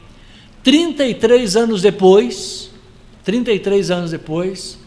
33 0.62 1.56
anos 1.56 1.82
depois, 1.82 2.70
33 3.24 3.90
anos 3.90 4.12
depois, 4.12 4.78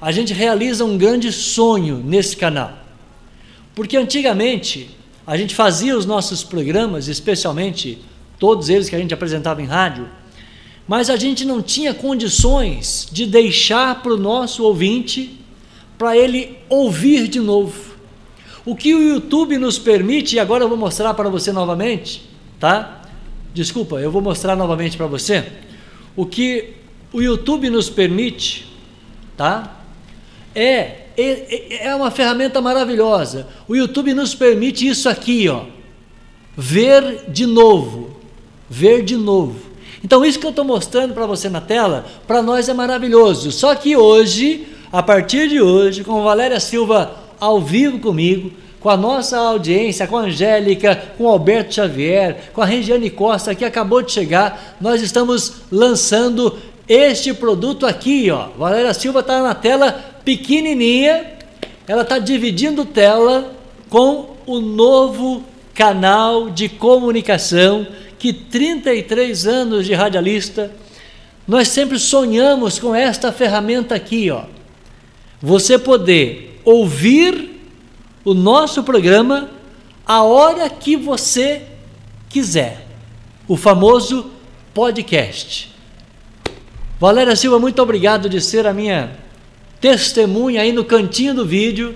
a 0.00 0.12
gente 0.12 0.34
realiza 0.34 0.84
um 0.84 0.98
grande 0.98 1.32
sonho 1.32 1.96
nesse 1.96 2.36
canal. 2.36 2.78
Porque 3.74 3.96
antigamente 3.96 4.90
a 5.26 5.34
gente 5.38 5.54
fazia 5.54 5.96
os 5.96 6.04
nossos 6.04 6.44
programas, 6.44 7.08
especialmente 7.08 7.98
todos 8.38 8.68
eles 8.68 8.90
que 8.90 8.94
a 8.94 8.98
gente 8.98 9.14
apresentava 9.14 9.62
em 9.62 9.66
rádio, 9.66 10.06
mas 10.86 11.08
a 11.08 11.16
gente 11.16 11.44
não 11.44 11.62
tinha 11.62 11.94
condições 11.94 13.08
de 13.10 13.26
deixar 13.26 14.02
para 14.02 14.12
o 14.12 14.16
nosso 14.16 14.64
ouvinte 14.64 15.40
para 15.96 16.16
ele 16.16 16.58
ouvir 16.68 17.28
de 17.28 17.40
novo. 17.40 17.94
O 18.64 18.74
que 18.74 18.94
o 18.94 19.02
YouTube 19.02 19.58
nos 19.58 19.78
permite, 19.78 20.36
e 20.36 20.38
agora 20.40 20.64
eu 20.64 20.68
vou 20.68 20.78
mostrar 20.78 21.14
para 21.14 21.28
você 21.28 21.52
novamente, 21.52 22.22
tá? 22.58 23.02
Desculpa, 23.52 23.96
eu 23.96 24.10
vou 24.10 24.22
mostrar 24.22 24.56
novamente 24.56 24.96
para 24.96 25.06
você. 25.06 25.44
O 26.16 26.26
que 26.26 26.74
o 27.12 27.20
YouTube 27.20 27.70
nos 27.70 27.88
permite, 27.88 28.66
tá? 29.36 29.80
É 30.54 31.04
é, 31.16 31.86
é 31.86 31.94
uma 31.94 32.10
ferramenta 32.10 32.60
maravilhosa. 32.60 33.46
O 33.68 33.74
YouTube 33.74 34.12
nos 34.14 34.34
permite 34.34 34.86
isso 34.86 35.08
aqui, 35.08 35.48
ó. 35.48 35.64
Ver 36.56 37.30
de 37.30 37.46
novo. 37.46 38.16
Ver 38.68 39.02
de 39.02 39.16
novo. 39.16 39.73
Então, 40.04 40.22
isso 40.22 40.38
que 40.38 40.44
eu 40.44 40.50
estou 40.50 40.66
mostrando 40.66 41.14
para 41.14 41.24
você 41.24 41.48
na 41.48 41.62
tela, 41.62 42.04
para 42.26 42.42
nós 42.42 42.68
é 42.68 42.74
maravilhoso. 42.74 43.50
Só 43.50 43.74
que 43.74 43.96
hoje, 43.96 44.68
a 44.92 45.02
partir 45.02 45.48
de 45.48 45.62
hoje, 45.62 46.04
com 46.04 46.22
Valéria 46.22 46.60
Silva 46.60 47.16
ao 47.40 47.58
vivo 47.58 47.98
comigo, 47.98 48.52
com 48.80 48.90
a 48.90 48.98
nossa 48.98 49.38
audiência, 49.38 50.06
com 50.06 50.18
a 50.18 50.24
Angélica, 50.24 50.94
com 51.16 51.24
o 51.24 51.28
Alberto 51.28 51.72
Xavier, 51.72 52.50
com 52.52 52.60
a 52.60 52.66
Regiane 52.66 53.08
Costa, 53.08 53.54
que 53.54 53.64
acabou 53.64 54.02
de 54.02 54.12
chegar, 54.12 54.76
nós 54.78 55.00
estamos 55.00 55.62
lançando 55.72 56.54
este 56.86 57.32
produto 57.32 57.86
aqui, 57.86 58.30
ó. 58.30 58.48
Valéria 58.58 58.92
Silva 58.92 59.20
está 59.20 59.42
na 59.42 59.54
tela 59.54 59.90
pequenininha, 60.22 61.32
ela 61.88 62.02
está 62.02 62.18
dividindo 62.18 62.84
tela 62.84 63.54
com 63.88 64.36
o 64.46 64.60
novo 64.60 65.42
canal 65.72 66.50
de 66.50 66.68
comunicação 66.68 67.86
que 68.24 68.32
33 68.32 69.46
anos 69.46 69.84
de 69.84 69.92
radialista 69.92 70.72
nós 71.46 71.68
sempre 71.68 71.98
sonhamos 71.98 72.78
com 72.78 72.94
esta 72.94 73.30
ferramenta 73.30 73.94
aqui, 73.94 74.30
ó. 74.30 74.44
Você 75.42 75.78
poder 75.78 76.58
ouvir 76.64 77.50
o 78.24 78.32
nosso 78.32 78.82
programa 78.82 79.50
a 80.06 80.22
hora 80.22 80.70
que 80.70 80.96
você 80.96 81.64
quiser. 82.30 82.86
O 83.46 83.58
famoso 83.58 84.30
podcast. 84.72 85.70
Valéria 86.98 87.36
Silva, 87.36 87.58
muito 87.58 87.82
obrigado 87.82 88.26
de 88.26 88.40
ser 88.40 88.66
a 88.66 88.72
minha 88.72 89.18
testemunha 89.82 90.62
aí 90.62 90.72
no 90.72 90.86
cantinho 90.86 91.34
do 91.34 91.44
vídeo. 91.44 91.94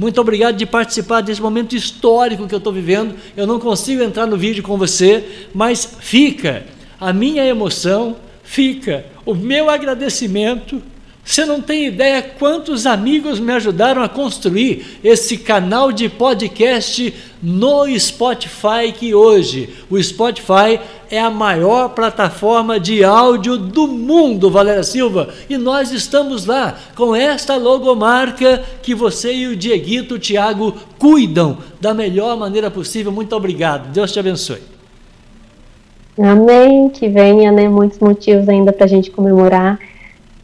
Muito 0.00 0.18
obrigado 0.18 0.56
de 0.56 0.64
participar 0.64 1.20
desse 1.20 1.42
momento 1.42 1.76
histórico 1.76 2.48
que 2.48 2.54
eu 2.54 2.58
estou 2.58 2.72
vivendo. 2.72 3.14
Eu 3.36 3.46
não 3.46 3.60
consigo 3.60 4.02
entrar 4.02 4.26
no 4.26 4.34
vídeo 4.34 4.62
com 4.62 4.78
você, 4.78 5.22
mas 5.52 5.84
fica 6.00 6.64
a 6.98 7.12
minha 7.12 7.44
emoção, 7.44 8.16
fica 8.42 9.04
o 9.26 9.34
meu 9.34 9.68
agradecimento 9.68 10.82
você 11.30 11.46
não 11.46 11.60
tem 11.60 11.86
ideia 11.86 12.20
quantos 12.20 12.86
amigos 12.86 13.38
me 13.38 13.52
ajudaram 13.52 14.02
a 14.02 14.08
construir 14.08 14.98
esse 15.04 15.38
canal 15.38 15.92
de 15.92 16.08
podcast 16.08 17.14
no 17.40 17.86
Spotify 18.00 18.92
que 18.92 19.14
hoje 19.14 19.72
o 19.88 20.02
Spotify 20.02 20.80
é 21.08 21.20
a 21.20 21.30
maior 21.30 21.90
plataforma 21.90 22.80
de 22.80 23.04
áudio 23.04 23.56
do 23.56 23.86
mundo, 23.86 24.50
Valéria 24.50 24.82
Silva, 24.82 25.28
e 25.48 25.56
nós 25.56 25.92
estamos 25.92 26.46
lá 26.46 26.76
com 26.96 27.14
esta 27.14 27.54
logomarca 27.54 28.64
que 28.82 28.92
você 28.92 29.32
e 29.32 29.46
o 29.46 29.56
Dieguito, 29.56 30.16
o 30.16 30.18
Thiago 30.18 30.74
cuidam 30.98 31.58
da 31.80 31.94
melhor 31.94 32.36
maneira 32.36 32.72
possível. 32.72 33.12
Muito 33.12 33.36
obrigado. 33.36 33.92
Deus 33.92 34.10
te 34.10 34.18
abençoe. 34.18 34.62
Amém. 36.18 36.88
Que 36.88 37.08
venha, 37.08 37.52
né? 37.52 37.68
Muitos 37.68 38.00
motivos 38.00 38.48
ainda 38.48 38.72
para 38.72 38.86
a 38.86 38.88
gente 38.88 39.12
comemorar 39.12 39.78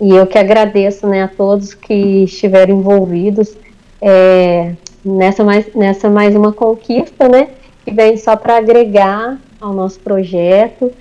e 0.00 0.10
eu 0.10 0.26
que 0.26 0.38
agradeço 0.38 1.06
né, 1.06 1.22
a 1.22 1.28
todos 1.28 1.72
que 1.72 2.24
estiveram 2.24 2.78
envolvidos 2.78 3.56
é, 4.00 4.74
nessa, 5.04 5.42
mais, 5.42 5.74
nessa 5.74 6.10
mais 6.10 6.34
uma 6.34 6.52
conquista, 6.52 7.28
né? 7.28 7.48
Que 7.84 7.90
vem 7.92 8.16
só 8.16 8.36
para 8.36 8.56
agregar 8.56 9.38
ao 9.60 9.72
nosso 9.72 9.98
projeto, 10.00 10.92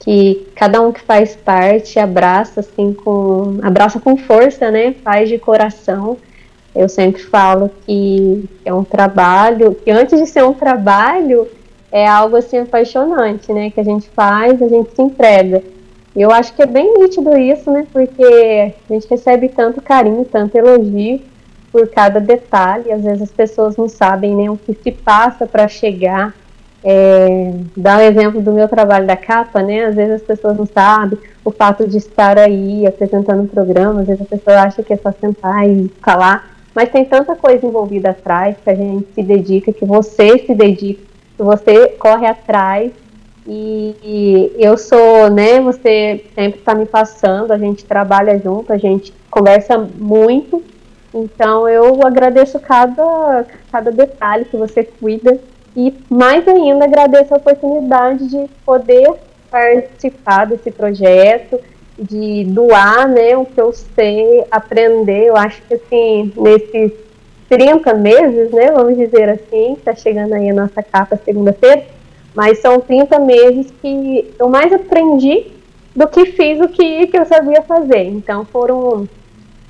que 0.00 0.48
cada 0.56 0.80
um 0.80 0.90
que 0.90 1.00
faz 1.00 1.36
parte 1.36 1.98
abraça 1.98 2.60
assim 2.60 2.92
com 2.92 3.58
abraça 3.62 4.00
com 4.00 4.16
força, 4.16 4.70
né? 4.70 4.94
Faz 5.04 5.28
de 5.28 5.38
coração. 5.38 6.16
Eu 6.74 6.88
sempre 6.88 7.22
falo 7.22 7.70
que 7.86 8.48
é 8.64 8.72
um 8.72 8.82
trabalho, 8.82 9.76
que 9.84 9.90
antes 9.90 10.18
de 10.18 10.26
ser 10.26 10.42
um 10.42 10.54
trabalho, 10.54 11.46
é 11.92 12.08
algo 12.08 12.34
assim 12.34 12.58
apaixonante, 12.58 13.52
né? 13.52 13.70
Que 13.70 13.78
a 13.78 13.84
gente 13.84 14.08
faz, 14.08 14.60
a 14.60 14.68
gente 14.68 14.96
se 14.96 15.02
entrega. 15.02 15.62
Eu 16.14 16.30
acho 16.30 16.52
que 16.54 16.62
é 16.62 16.66
bem 16.66 16.98
nítido 16.98 17.36
isso, 17.38 17.70
né? 17.70 17.86
Porque 17.90 18.22
a 18.88 18.92
gente 18.92 19.08
recebe 19.08 19.48
tanto 19.48 19.80
carinho, 19.80 20.24
tanto 20.24 20.56
elogio 20.56 21.20
por 21.70 21.88
cada 21.88 22.20
detalhe. 22.20 22.92
Às 22.92 23.02
vezes 23.02 23.22
as 23.22 23.32
pessoas 23.32 23.76
não 23.76 23.88
sabem 23.88 24.34
nem 24.34 24.50
o 24.50 24.56
que 24.58 24.74
se 24.74 24.92
passa 24.92 25.46
para 25.46 25.66
chegar. 25.68 26.34
É, 26.84 27.54
dá 27.76 27.96
um 27.96 28.00
exemplo 28.00 28.42
do 28.42 28.52
meu 28.52 28.68
trabalho 28.68 29.06
da 29.06 29.16
capa, 29.16 29.62
né? 29.62 29.86
Às 29.86 29.94
vezes 29.94 30.16
as 30.16 30.22
pessoas 30.22 30.58
não 30.58 30.66
sabem 30.66 31.18
o 31.42 31.50
fato 31.50 31.88
de 31.88 31.96
estar 31.96 32.38
aí 32.38 32.86
apresentando 32.86 33.42
um 33.42 33.46
programa. 33.46 34.02
Às 34.02 34.08
vezes 34.08 34.22
a 34.22 34.36
pessoa 34.36 34.60
acha 34.60 34.82
que 34.82 34.92
é 34.92 34.96
só 34.98 35.12
sentar 35.12 35.66
e 35.66 35.90
falar. 36.04 36.52
Mas 36.74 36.90
tem 36.90 37.06
tanta 37.06 37.34
coisa 37.34 37.64
envolvida 37.64 38.10
atrás 38.10 38.56
que 38.62 38.68
a 38.68 38.74
gente 38.74 39.06
se 39.14 39.22
dedica, 39.22 39.72
que 39.72 39.84
você 39.84 40.38
se 40.38 40.54
dedica, 40.54 41.02
que 41.36 41.42
você 41.42 41.88
corre 41.98 42.26
atrás 42.26 42.92
e, 43.46 44.52
eu 44.58 44.76
sou, 44.78 45.30
né? 45.30 45.60
Você 45.60 46.24
sempre 46.34 46.60
está 46.60 46.74
me 46.74 46.86
passando, 46.86 47.52
a 47.52 47.58
gente 47.58 47.84
trabalha 47.84 48.38
junto, 48.38 48.72
a 48.72 48.78
gente 48.78 49.12
conversa 49.30 49.78
muito. 49.78 50.62
Então 51.14 51.68
eu 51.68 52.06
agradeço 52.06 52.58
cada, 52.58 53.44
cada 53.70 53.90
detalhe 53.90 54.46
que 54.46 54.56
você 54.56 54.82
cuida 54.84 55.38
e 55.76 55.94
mais 56.08 56.46
ainda 56.46 56.84
agradeço 56.84 57.34
a 57.34 57.36
oportunidade 57.36 58.28
de 58.28 58.48
poder 58.64 59.12
participar 59.50 60.46
desse 60.46 60.70
projeto 60.70 61.60
de 61.98 62.44
doar, 62.44 63.06
né, 63.08 63.36
o 63.36 63.44
que 63.44 63.60
eu 63.60 63.72
sei, 63.72 64.44
aprender. 64.50 65.26
Eu 65.26 65.36
acho 65.36 65.60
que 65.62 65.74
assim, 65.74 66.32
nesses 66.36 66.92
30 67.48 67.92
meses, 67.94 68.50
né, 68.50 68.70
vamos 68.70 68.96
dizer 68.96 69.28
assim, 69.28 69.74
está 69.74 69.94
chegando 69.94 70.32
aí 70.32 70.48
a 70.50 70.54
nossa 70.54 70.82
capa 70.82 71.20
segunda-feira, 71.22 71.84
mas 72.34 72.58
são 72.58 72.80
30 72.80 73.18
meses 73.20 73.72
que 73.80 74.32
eu 74.38 74.48
mais 74.48 74.72
aprendi 74.72 75.46
do 75.94 76.06
que 76.08 76.26
fiz 76.26 76.60
o 76.60 76.68
que, 76.68 77.06
que 77.06 77.18
eu 77.18 77.26
sabia 77.26 77.62
fazer. 77.62 78.04
Então 78.04 78.44
foram 78.46 79.08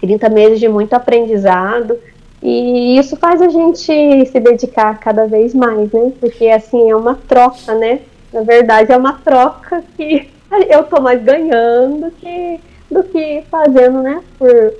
30 0.00 0.28
meses 0.28 0.60
de 0.60 0.68
muito 0.68 0.94
aprendizado 0.94 1.98
e 2.42 2.98
isso 2.98 3.16
faz 3.16 3.40
a 3.40 3.48
gente 3.48 4.26
se 4.26 4.40
dedicar 4.40 4.98
cada 4.98 5.26
vez 5.26 5.54
mais, 5.54 5.90
né? 5.92 6.12
Porque 6.18 6.48
assim 6.48 6.90
é 6.90 6.96
uma 6.96 7.14
troca, 7.14 7.74
né? 7.74 8.00
Na 8.32 8.42
verdade 8.42 8.92
é 8.92 8.96
uma 8.96 9.14
troca 9.14 9.82
que 9.96 10.28
eu 10.68 10.84
tô 10.84 11.00
mais 11.00 11.22
ganhando 11.22 12.10
que, 12.12 12.60
do 12.90 13.02
que 13.04 13.44
fazendo, 13.50 14.02
né? 14.02 14.22
Por 14.38 14.74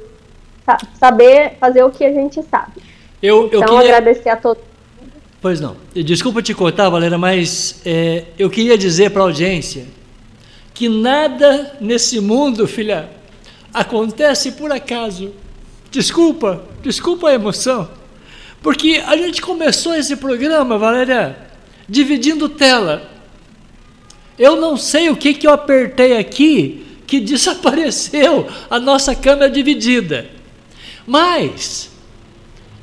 saber 0.94 1.52
fazer 1.58 1.82
o 1.84 1.90
que 1.90 2.04
a 2.04 2.12
gente 2.12 2.42
sabe. 2.44 2.82
Eu, 3.22 3.42
eu 3.42 3.60
então, 3.60 3.76
queria... 3.76 3.96
agradecer 3.96 4.28
a 4.28 4.36
todos. 4.36 4.71
Pois 5.42 5.60
não. 5.60 5.76
Desculpa 5.92 6.40
te 6.40 6.54
cortar, 6.54 6.88
Valera, 6.88 7.18
mas 7.18 7.82
é, 7.84 8.26
eu 8.38 8.48
queria 8.48 8.78
dizer 8.78 9.10
para 9.10 9.22
a 9.22 9.24
audiência 9.24 9.86
que 10.72 10.88
nada 10.88 11.76
nesse 11.80 12.20
mundo, 12.20 12.64
filha, 12.68 13.10
acontece 13.74 14.52
por 14.52 14.70
acaso. 14.70 15.32
Desculpa, 15.90 16.62
desculpa 16.80 17.28
a 17.28 17.34
emoção. 17.34 17.90
Porque 18.62 19.02
a 19.04 19.16
gente 19.16 19.42
começou 19.42 19.96
esse 19.96 20.14
programa, 20.14 20.78
Valéria, 20.78 21.36
dividindo 21.88 22.48
tela. 22.48 23.10
Eu 24.38 24.54
não 24.56 24.76
sei 24.76 25.10
o 25.10 25.16
que, 25.16 25.34
que 25.34 25.48
eu 25.48 25.52
apertei 25.52 26.16
aqui 26.16 26.86
que 27.04 27.18
desapareceu 27.20 28.48
a 28.70 28.78
nossa 28.78 29.12
câmera 29.12 29.50
dividida. 29.50 30.30
Mas, 31.04 31.90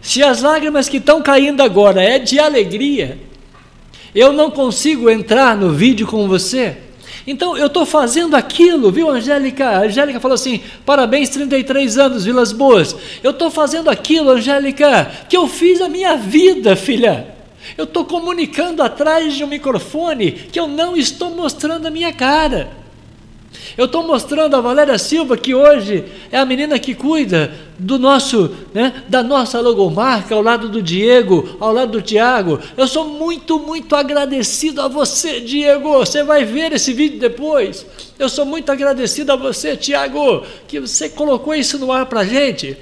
se 0.01 0.23
as 0.23 0.41
lágrimas 0.41 0.87
que 0.87 0.97
estão 0.97 1.21
caindo 1.21 1.61
agora 1.61 2.01
é 2.01 2.19
de 2.19 2.39
alegria, 2.39 3.19
eu 4.13 4.33
não 4.33 4.49
consigo 4.49 5.09
entrar 5.09 5.55
no 5.55 5.71
vídeo 5.71 6.07
com 6.07 6.27
você. 6.27 6.77
Então 7.27 7.55
eu 7.55 7.67
estou 7.67 7.85
fazendo 7.85 8.35
aquilo, 8.35 8.91
viu, 8.91 9.09
Angélica? 9.09 9.67
A 9.69 9.79
Angélica 9.81 10.19
falou 10.19 10.35
assim: 10.35 10.61
parabéns, 10.85 11.29
33 11.29 11.97
anos, 11.97 12.25
Vilas 12.25 12.51
Boas. 12.51 12.95
Eu 13.21 13.31
estou 13.31 13.51
fazendo 13.51 13.89
aquilo, 13.89 14.31
Angélica, 14.31 15.11
que 15.29 15.37
eu 15.37 15.47
fiz 15.47 15.81
a 15.81 15.89
minha 15.89 16.15
vida, 16.15 16.75
filha. 16.75 17.35
Eu 17.77 17.83
estou 17.83 18.05
comunicando 18.05 18.81
atrás 18.81 19.35
de 19.35 19.43
um 19.43 19.47
microfone 19.47 20.31
que 20.31 20.59
eu 20.59 20.67
não 20.67 20.95
estou 20.95 21.29
mostrando 21.35 21.85
a 21.85 21.91
minha 21.91 22.11
cara. 22.11 22.71
Eu 23.77 23.85
estou 23.85 24.05
mostrando 24.05 24.55
a 24.55 24.61
Valéria 24.61 24.97
Silva, 24.97 25.37
que 25.37 25.55
hoje 25.55 26.03
é 26.31 26.37
a 26.37 26.45
menina 26.45 26.77
que 26.77 26.93
cuida 26.93 27.51
do 27.77 27.97
nosso, 27.97 28.51
né, 28.73 29.03
da 29.07 29.23
nossa 29.23 29.59
logomarca, 29.59 30.35
ao 30.35 30.41
lado 30.41 30.67
do 30.67 30.81
Diego, 30.81 31.57
ao 31.59 31.71
lado 31.71 31.93
do 31.93 32.01
Tiago. 32.01 32.59
Eu 32.75 32.87
sou 32.87 33.05
muito, 33.05 33.57
muito 33.57 33.95
agradecido 33.95 34.81
a 34.81 34.87
você, 34.87 35.39
Diego. 35.39 35.93
Você 35.99 36.23
vai 36.23 36.43
ver 36.43 36.73
esse 36.73 36.93
vídeo 36.93 37.19
depois. 37.19 37.85
Eu 38.17 38.27
sou 38.27 38.45
muito 38.45 38.71
agradecido 38.71 39.31
a 39.31 39.35
você, 39.35 39.77
Tiago, 39.77 40.43
que 40.67 40.79
você 40.79 41.09
colocou 41.09 41.55
isso 41.55 41.79
no 41.79 41.91
ar 41.91 42.05
para 42.05 42.25
gente. 42.25 42.77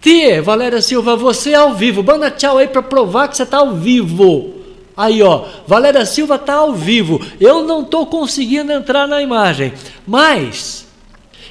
Tia, 0.00 0.42
Valéria 0.42 0.80
Silva, 0.80 1.16
você 1.16 1.50
é 1.50 1.56
ao 1.56 1.74
vivo. 1.74 2.02
Banda 2.02 2.30
tchau 2.30 2.58
aí 2.58 2.68
para 2.68 2.82
provar 2.82 3.28
que 3.28 3.36
você 3.36 3.42
está 3.42 3.58
ao 3.58 3.74
vivo. 3.74 4.57
Aí, 4.98 5.22
ó, 5.22 5.44
Valéria 5.64 6.04
Silva 6.04 6.34
está 6.34 6.54
ao 6.54 6.72
vivo. 6.72 7.24
Eu 7.38 7.62
não 7.62 7.82
estou 7.82 8.04
conseguindo 8.04 8.72
entrar 8.72 9.06
na 9.06 9.22
imagem, 9.22 9.72
mas 10.04 10.88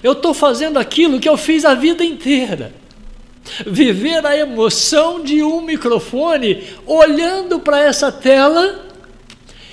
eu 0.04 0.12
estou 0.12 0.34
fazendo 0.34 0.78
aquilo 0.78 1.18
que 1.18 1.30
eu 1.30 1.38
fiz 1.38 1.64
a 1.64 1.74
vida 1.74 2.04
inteira. 2.04 2.74
Viver 3.66 4.26
a 4.26 4.36
emoção 4.36 5.24
de 5.24 5.42
um 5.42 5.62
microfone, 5.62 6.62
olhando 6.86 7.58
para 7.58 7.80
essa 7.80 8.12
tela 8.12 8.82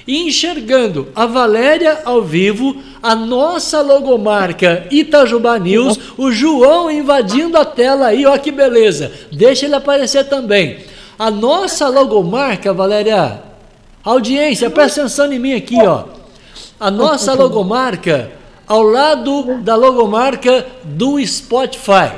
e 0.07 0.29
enxergando 0.29 1.09
a 1.13 1.27
Valéria 1.27 2.03
ao 2.05 2.23
vivo, 2.23 2.81
a 3.03 3.17
nossa 3.17 3.81
logomarca 3.81 4.87
Itajubá 4.89 5.59
News, 5.59 5.99
o 6.17 6.31
João 6.31 6.89
invadindo 6.89 7.59
a 7.59 7.65
tela 7.65 8.07
aí, 8.07 8.25
ó 8.25 8.39
que 8.39 8.53
beleza. 8.53 9.11
Deixa 9.33 9.67
ele 9.67 9.75
aparecer 9.75 10.29
também. 10.29 10.79
A 11.19 11.29
nossa 11.29 11.89
logomarca, 11.89 12.73
Valéria, 12.73 13.43
Audiência, 14.05 14.69
presta 14.69 15.01
atenção 15.01 15.33
em 15.33 15.39
mim 15.39 15.55
aqui, 15.55 15.79
ó. 15.83 16.05
A 16.79 16.91
nossa 16.91 17.33
logomarca 17.33 18.31
ao 18.67 18.83
lado 18.83 19.63
da 19.63 19.75
logomarca 19.77 20.67
do 20.85 21.25
Spotify. 21.27 22.13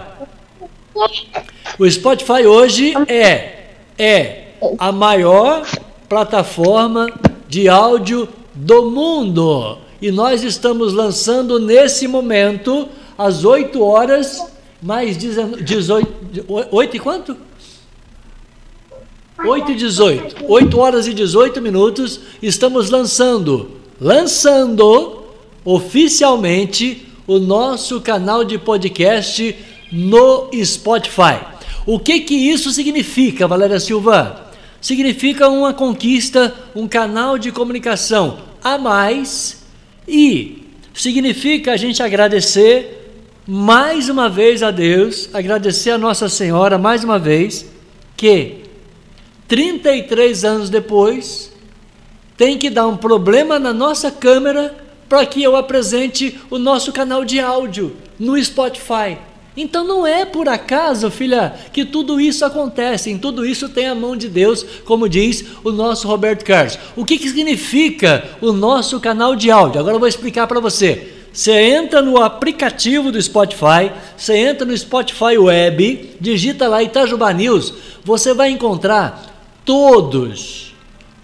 O 1.78 1.91
Spotify 1.91 2.47
hoje 2.47 2.93
é 3.09 3.57
é 3.99 4.49
a 4.78 4.93
maior 4.93 5.66
plataforma 6.09 7.09
de 7.49 7.68
áudio 7.68 8.28
do 8.55 8.91
mundo. 8.91 9.78
E 10.01 10.11
nós 10.11 10.43
estamos 10.43 10.93
lançando 10.93 11.59
nesse 11.59 12.07
momento 12.07 12.89
às 13.16 13.45
8 13.45 13.82
horas 13.82 14.43
mais 14.82 15.16
18 15.16 16.45
8 16.70 16.97
e 16.97 16.99
quanto? 16.99 17.37
8 19.45 19.72
e 19.72 19.74
18, 19.74 20.45
8 20.49 20.78
horas 20.78 21.07
e 21.07 21.12
18 21.12 21.61
minutos, 21.61 22.20
estamos 22.43 22.91
lançando, 22.91 23.70
lançando 24.01 25.24
oficialmente 25.64 27.07
o 27.26 27.39
nosso 27.39 28.01
canal 28.01 28.45
de 28.45 28.57
podcast 28.57 29.55
no 29.93 30.49
Spotify. 30.64 31.41
O 31.84 31.99
que 31.99 32.20
que 32.20 32.34
isso 32.34 32.70
significa, 32.70 33.47
Valéria 33.47 33.78
Silva? 33.78 34.51
Significa 34.80 35.49
uma 35.49 35.74
conquista, 35.74 36.55
um 36.74 36.89
canal 36.89 37.37
de 37.37 37.53
comunicação 37.53 38.39
a 38.64 38.78
mais 38.78 39.64
e 40.09 40.62
significa 40.95 41.72
a 41.72 41.76
gente 41.76 42.03
agradecer 42.03 43.12
mais 43.47 44.09
uma 44.09 44.28
vez 44.28 44.62
a 44.62 44.70
Deus, 44.70 45.28
agradecer 45.32 45.91
a 45.91 45.99
Nossa 45.99 46.28
Senhora 46.28 46.78
mais 46.78 47.05
uma 47.05 47.18
vez 47.18 47.66
que 48.16 48.66
33 49.49 50.44
anos 50.44 50.70
depois, 50.70 51.53
tem 52.36 52.59
que 52.59 52.68
dar 52.68 52.86
um 52.86 52.97
problema 52.97 53.59
na 53.59 53.72
nossa 53.72 54.11
câmera 54.11 54.76
para 55.09 55.24
que 55.24 55.42
eu 55.42 55.57
apresente 55.57 56.38
o 56.51 56.59
nosso 56.59 56.92
canal 56.92 57.24
de 57.24 57.38
áudio 57.38 57.97
no 58.18 58.42
Spotify. 58.42 59.18
Então 59.57 59.86
não 59.86 60.07
é 60.07 60.26
por 60.26 60.49
acaso, 60.49 61.11
filha, 61.11 61.55
que 61.72 61.84
tudo 61.84 62.20
isso 62.20 62.44
acontece, 62.44 63.11
em 63.11 63.16
tudo 63.16 63.47
isso 63.47 63.70
tem 63.70 63.86
a 63.86 63.94
mão 63.94 64.14
de 64.14 64.28
Deus, 64.28 64.66
como 64.84 65.09
diz 65.09 65.44
o 65.64 65.72
nosso 65.72 66.07
Roberto 66.07 66.44
Carlos. 66.44 66.78
O 66.94 67.07
que, 67.07 67.16
que 67.16 67.28
significa 67.28 68.22
o 68.42 68.53
nosso 68.53 69.01
canal 69.01 69.34
de 69.34 69.51
áudio? 69.51 69.80
Agora 69.80 69.97
eu 69.97 70.01
vou 70.01 70.09
explicar 70.09 70.47
para 70.47 70.61
você. 70.61 71.14
Você 71.32 71.53
entra 71.53 72.03
no 72.03 72.22
aplicativo 72.22 73.11
do 73.11 73.20
Spotify, 73.20 73.92
você 74.16 74.36
entra 74.36 74.66
no 74.66 74.76
Spotify 74.76 75.38
Web, 75.38 76.16
digita 76.20 76.68
lá 76.68 76.82
Itajubá 76.82 77.32
News, 77.32 77.72
você 78.05 78.34
vai 78.34 78.51
encontrar 78.51 79.36
todos, 79.67 80.73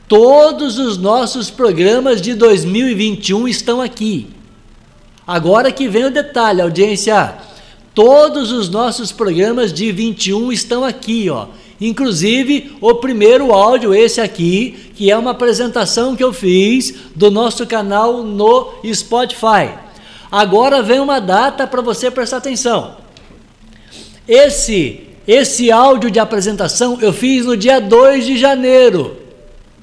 todos 0.08 0.78
os 0.78 0.98
nossos 0.98 1.48
programas 1.48 2.20
de 2.20 2.34
2021 2.34 3.46
estão 3.48 3.80
aqui. 3.80 4.26
Agora 5.24 5.70
que 5.70 5.88
vem 5.88 6.04
o 6.04 6.10
detalhe, 6.10 6.60
audiência. 6.60 7.36
Todos 7.94 8.50
os 8.50 8.68
nossos 8.68 9.12
programas 9.12 9.72
de 9.72 9.92
21 9.92 10.52
estão 10.52 10.84
aqui, 10.84 11.30
ó. 11.30 11.46
Inclusive 11.80 12.76
o 12.80 12.94
primeiro 12.96 13.52
áudio, 13.52 13.94
esse 13.94 14.20
aqui, 14.20 14.90
que 14.94 15.10
é 15.10 15.16
uma 15.16 15.30
apresentação 15.30 16.16
que 16.16 16.24
eu 16.24 16.32
fiz 16.32 16.94
do 17.14 17.30
nosso 17.30 17.66
canal 17.66 18.22
no 18.22 18.72
Spotify. 18.92 19.70
Agora 20.30 20.82
vem 20.82 20.98
uma 20.98 21.20
data 21.20 21.66
para 21.66 21.82
você 21.82 22.10
prestar 22.10 22.38
atenção. 22.38 22.96
Esse 24.26 25.11
esse 25.26 25.70
áudio 25.70 26.10
de 26.10 26.18
apresentação 26.18 26.98
eu 27.00 27.12
fiz 27.12 27.46
no 27.46 27.56
dia 27.56 27.80
2 27.80 28.26
de 28.26 28.36
janeiro. 28.36 29.16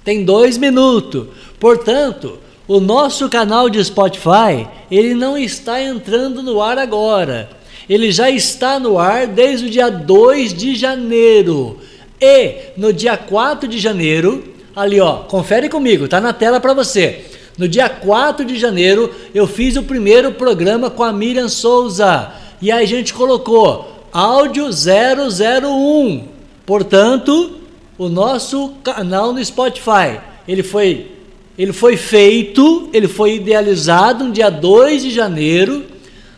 Tem 0.03 0.23
dois 0.23 0.57
minutos. 0.57 1.27
Portanto, 1.59 2.39
o 2.67 2.79
nosso 2.79 3.29
canal 3.29 3.69
de 3.69 3.83
Spotify, 3.83 4.67
ele 4.91 5.13
não 5.13 5.37
está 5.37 5.81
entrando 5.81 6.43
no 6.43 6.61
ar 6.61 6.77
agora. 6.77 7.49
Ele 7.89 8.11
já 8.11 8.29
está 8.29 8.79
no 8.79 8.99
ar 8.99 9.27
desde 9.27 9.65
o 9.65 9.69
dia 9.69 9.89
2 9.89 10.53
de 10.53 10.75
janeiro. 10.75 11.79
E 12.21 12.71
no 12.77 12.93
dia 12.93 13.17
4 13.17 13.67
de 13.67 13.79
janeiro, 13.79 14.43
ali 14.75 14.99
ó, 14.99 15.19
confere 15.19 15.69
comigo, 15.69 16.07
tá 16.07 16.21
na 16.21 16.33
tela 16.33 16.59
para 16.59 16.73
você. 16.73 17.25
No 17.57 17.67
dia 17.67 17.89
4 17.89 18.45
de 18.45 18.57
janeiro, 18.57 19.13
eu 19.33 19.47
fiz 19.47 19.75
o 19.75 19.83
primeiro 19.83 20.31
programa 20.33 20.89
com 20.89 21.03
a 21.03 21.11
Miriam 21.11 21.49
Souza. 21.49 22.31
E 22.61 22.71
aí 22.71 22.83
a 22.83 22.87
gente 22.87 23.13
colocou 23.13 23.98
áudio 24.11 24.69
001. 24.69 26.27
Portanto, 26.65 27.57
o 27.97 28.09
nosso 28.09 28.73
canal 28.83 29.33
no 29.33 29.43
Spotify, 29.43 30.19
ele 30.47 30.63
foi 30.63 31.11
ele 31.57 31.73
foi 31.73 31.97
feito, 31.97 32.89
ele 32.93 33.09
foi 33.09 33.35
idealizado 33.35 34.23
no 34.23 34.31
dia 34.31 34.49
2 34.49 35.03
de 35.03 35.09
janeiro 35.11 35.83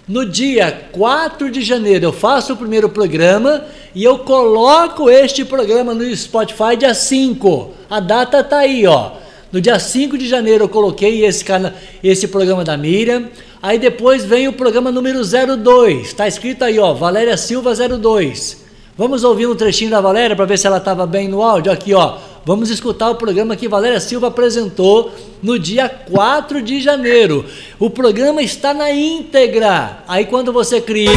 No 0.07 0.25
dia 0.25 0.71
4 0.91 1.51
de 1.51 1.61
janeiro 1.61 2.05
eu 2.05 2.11
faço 2.11 2.53
o 2.53 2.57
primeiro 2.57 2.89
programa 2.89 3.63
e 3.93 4.03
eu 4.03 4.19
coloco 4.19 5.09
este 5.09 5.45
programa 5.45 5.93
no 5.93 6.15
Spotify 6.15 6.75
dia 6.77 6.93
5. 6.93 7.71
A 7.89 7.99
data 7.99 8.43
tá 8.43 8.59
aí, 8.59 8.85
ó. 8.85 9.11
No 9.51 9.61
dia 9.61 9.77
5 9.79 10.17
de 10.17 10.27
janeiro 10.27 10.65
eu 10.65 10.69
coloquei 10.69 11.23
esse, 11.23 11.45
cana 11.45 11.75
esse 12.03 12.27
programa 12.27 12.63
da 12.63 12.75
Miriam. 12.75 13.29
Aí 13.63 13.77
depois 13.77 14.25
vem 14.25 14.47
o 14.47 14.53
programa 14.53 14.91
número 14.91 15.21
02. 15.23 16.07
Está 16.07 16.27
escrito 16.27 16.63
aí, 16.63 16.79
ó, 16.79 16.93
Valéria 16.93 17.37
Silva 17.37 17.73
02. 17.75 18.57
Vamos 18.97 19.23
ouvir 19.23 19.45
um 19.45 19.55
trechinho 19.55 19.91
da 19.91 20.01
Valéria 20.01 20.35
para 20.35 20.45
ver 20.45 20.57
se 20.57 20.65
ela 20.65 20.77
estava 20.77 21.05
bem 21.05 21.27
no 21.27 21.43
áudio. 21.43 21.71
Aqui, 21.71 21.93
ó. 21.93 22.17
Vamos 22.43 22.71
escutar 22.71 23.11
o 23.11 23.15
programa 23.15 23.55
que 23.55 23.67
Valéria 23.67 23.99
Silva 23.99 24.29
apresentou 24.29 25.11
no 25.43 25.59
dia 25.59 25.87
4 25.87 26.59
de 26.59 26.81
janeiro. 26.81 27.45
O 27.77 27.87
programa 27.87 28.41
está 28.41 28.73
na 28.73 28.91
íntegra. 28.91 29.99
Aí 30.07 30.25
quando 30.25 30.51
você 30.51 30.81
clica. 30.81 31.11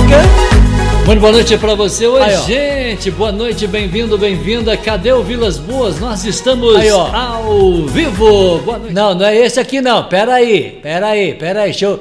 Muito 1.07 1.21
boa 1.21 1.33
noite 1.33 1.57
para 1.57 1.75
você. 1.75 2.07
Oi, 2.07 2.21
Aí, 2.21 2.37
gente. 2.43 3.11
Boa 3.11 3.33
noite, 3.33 3.67
bem-vindo, 3.67 4.19
bem-vinda. 4.19 4.77
Cadê 4.77 5.13
o 5.13 5.23
Vilas 5.23 5.57
Boas? 5.57 5.99
Nós 5.99 6.27
estamos 6.27 6.77
Aí, 6.77 6.91
ao 6.91 7.87
vivo. 7.87 8.59
Boa 8.59 8.79
noite. 8.79 8.93
Não, 8.93 9.15
não 9.15 9.25
é 9.25 9.35
esse 9.35 9.59
aqui 9.59 9.81
não. 9.81 10.05
Pera 10.05 10.35
aí, 10.35 10.79
pera 10.83 11.07
aí, 11.09 11.35
pera 11.35 11.61
aí. 11.63 11.71
Deixa 11.71 11.87
eu, 11.87 12.01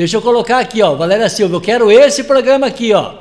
deixa 0.00 0.16
eu 0.16 0.22
colocar 0.22 0.58
aqui, 0.60 0.80
ó. 0.82 0.94
Valéria 0.94 1.28
Silva. 1.28 1.56
Eu 1.56 1.60
quero 1.60 1.90
esse 1.90 2.24
programa 2.24 2.66
aqui, 2.66 2.92
ó. 2.94 3.12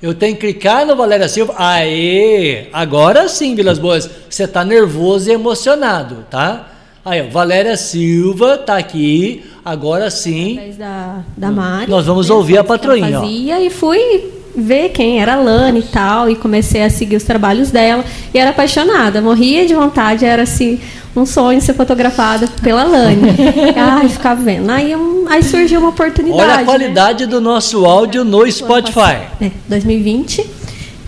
Eu 0.00 0.14
tenho 0.14 0.34
que 0.34 0.40
clicar 0.40 0.86
no 0.86 0.96
Valéria 0.96 1.28
Silva. 1.28 1.54
Aê! 1.56 2.68
Agora 2.72 3.28
sim, 3.28 3.54
Vilas 3.54 3.78
Boas. 3.78 4.08
Você 4.28 4.48
tá 4.48 4.64
nervoso 4.64 5.30
e 5.30 5.34
emocionado, 5.34 6.24
tá? 6.30 6.70
Aí, 7.04 7.20
ó, 7.20 7.30
Valéria 7.30 7.76
Silva 7.76 8.56
tá 8.56 8.78
aqui. 8.78 9.44
Agora 9.62 10.10
sim. 10.10 10.74
Da, 10.78 11.22
da 11.36 11.50
Mari. 11.50 11.90
Nós 11.90 12.06
vamos 12.06 12.30
ouvir 12.30 12.56
a 12.56 12.64
patroinha. 12.64 13.20
Fazia, 13.20 13.60
e 13.60 13.68
fui 13.68 14.33
ver 14.56 14.90
quem 14.90 15.20
era 15.20 15.34
a 15.34 15.36
Lani 15.36 15.80
e 15.80 15.82
tal, 15.82 16.30
e 16.30 16.36
comecei 16.36 16.82
a 16.82 16.90
seguir 16.90 17.16
os 17.16 17.24
trabalhos 17.24 17.70
dela, 17.70 18.04
e 18.32 18.38
era 18.38 18.50
apaixonada, 18.50 19.20
morria 19.20 19.66
de 19.66 19.74
vontade, 19.74 20.24
era 20.24 20.42
assim, 20.42 20.80
um 21.16 21.24
sonho 21.24 21.60
ser 21.60 21.74
fotografada 21.74 22.46
pela 22.62 22.84
Lani. 22.84 23.30
Ai, 23.76 24.08
ficava 24.08 24.42
vendo. 24.42 24.70
Aí, 24.70 24.94
um, 24.96 25.26
aí 25.28 25.42
surgiu 25.42 25.80
uma 25.80 25.90
oportunidade. 25.90 26.42
Olha 26.42 26.54
a 26.54 26.58
né? 26.58 26.64
qualidade 26.64 27.24
né? 27.24 27.30
do 27.30 27.40
nosso 27.40 27.84
áudio 27.84 28.24
no 28.24 28.50
Spotify. 28.50 29.28
É, 29.40 29.50
2020, 29.68 30.44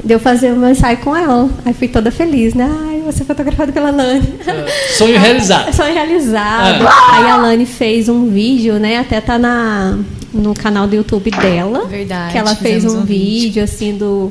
deu 0.04 0.20
fazer 0.20 0.52
um 0.52 0.68
ensaio 0.68 0.98
com 0.98 1.16
ela. 1.16 1.48
Aí 1.64 1.74
fui 1.74 1.88
toda 1.88 2.10
feliz, 2.10 2.54
né? 2.54 2.70
Ai, 2.88 2.95
vou 3.06 3.12
ser 3.12 3.24
fotografada 3.24 3.72
pela 3.72 3.90
Lani. 3.90 4.34
É, 4.46 4.94
sonho 4.96 5.18
realizado. 5.18 5.72
Sonho 5.74 5.94
realizado. 5.94 6.84
É. 6.84 6.88
Aí 7.12 7.30
a 7.30 7.36
Lani 7.36 7.66
fez 7.66 8.08
um 8.08 8.28
vídeo, 8.28 8.74
né? 8.74 8.98
Até 8.98 9.20
tá 9.20 9.38
na 9.38 9.98
no 10.32 10.54
canal 10.54 10.86
do 10.86 10.94
YouTube 10.94 11.30
dela. 11.30 11.86
Verdade. 11.86 12.32
Que 12.32 12.38
ela 12.38 12.54
fez 12.54 12.84
um, 12.84 12.98
um 12.98 13.04
vídeo, 13.04 13.62
assim, 13.62 13.96
do 13.96 14.30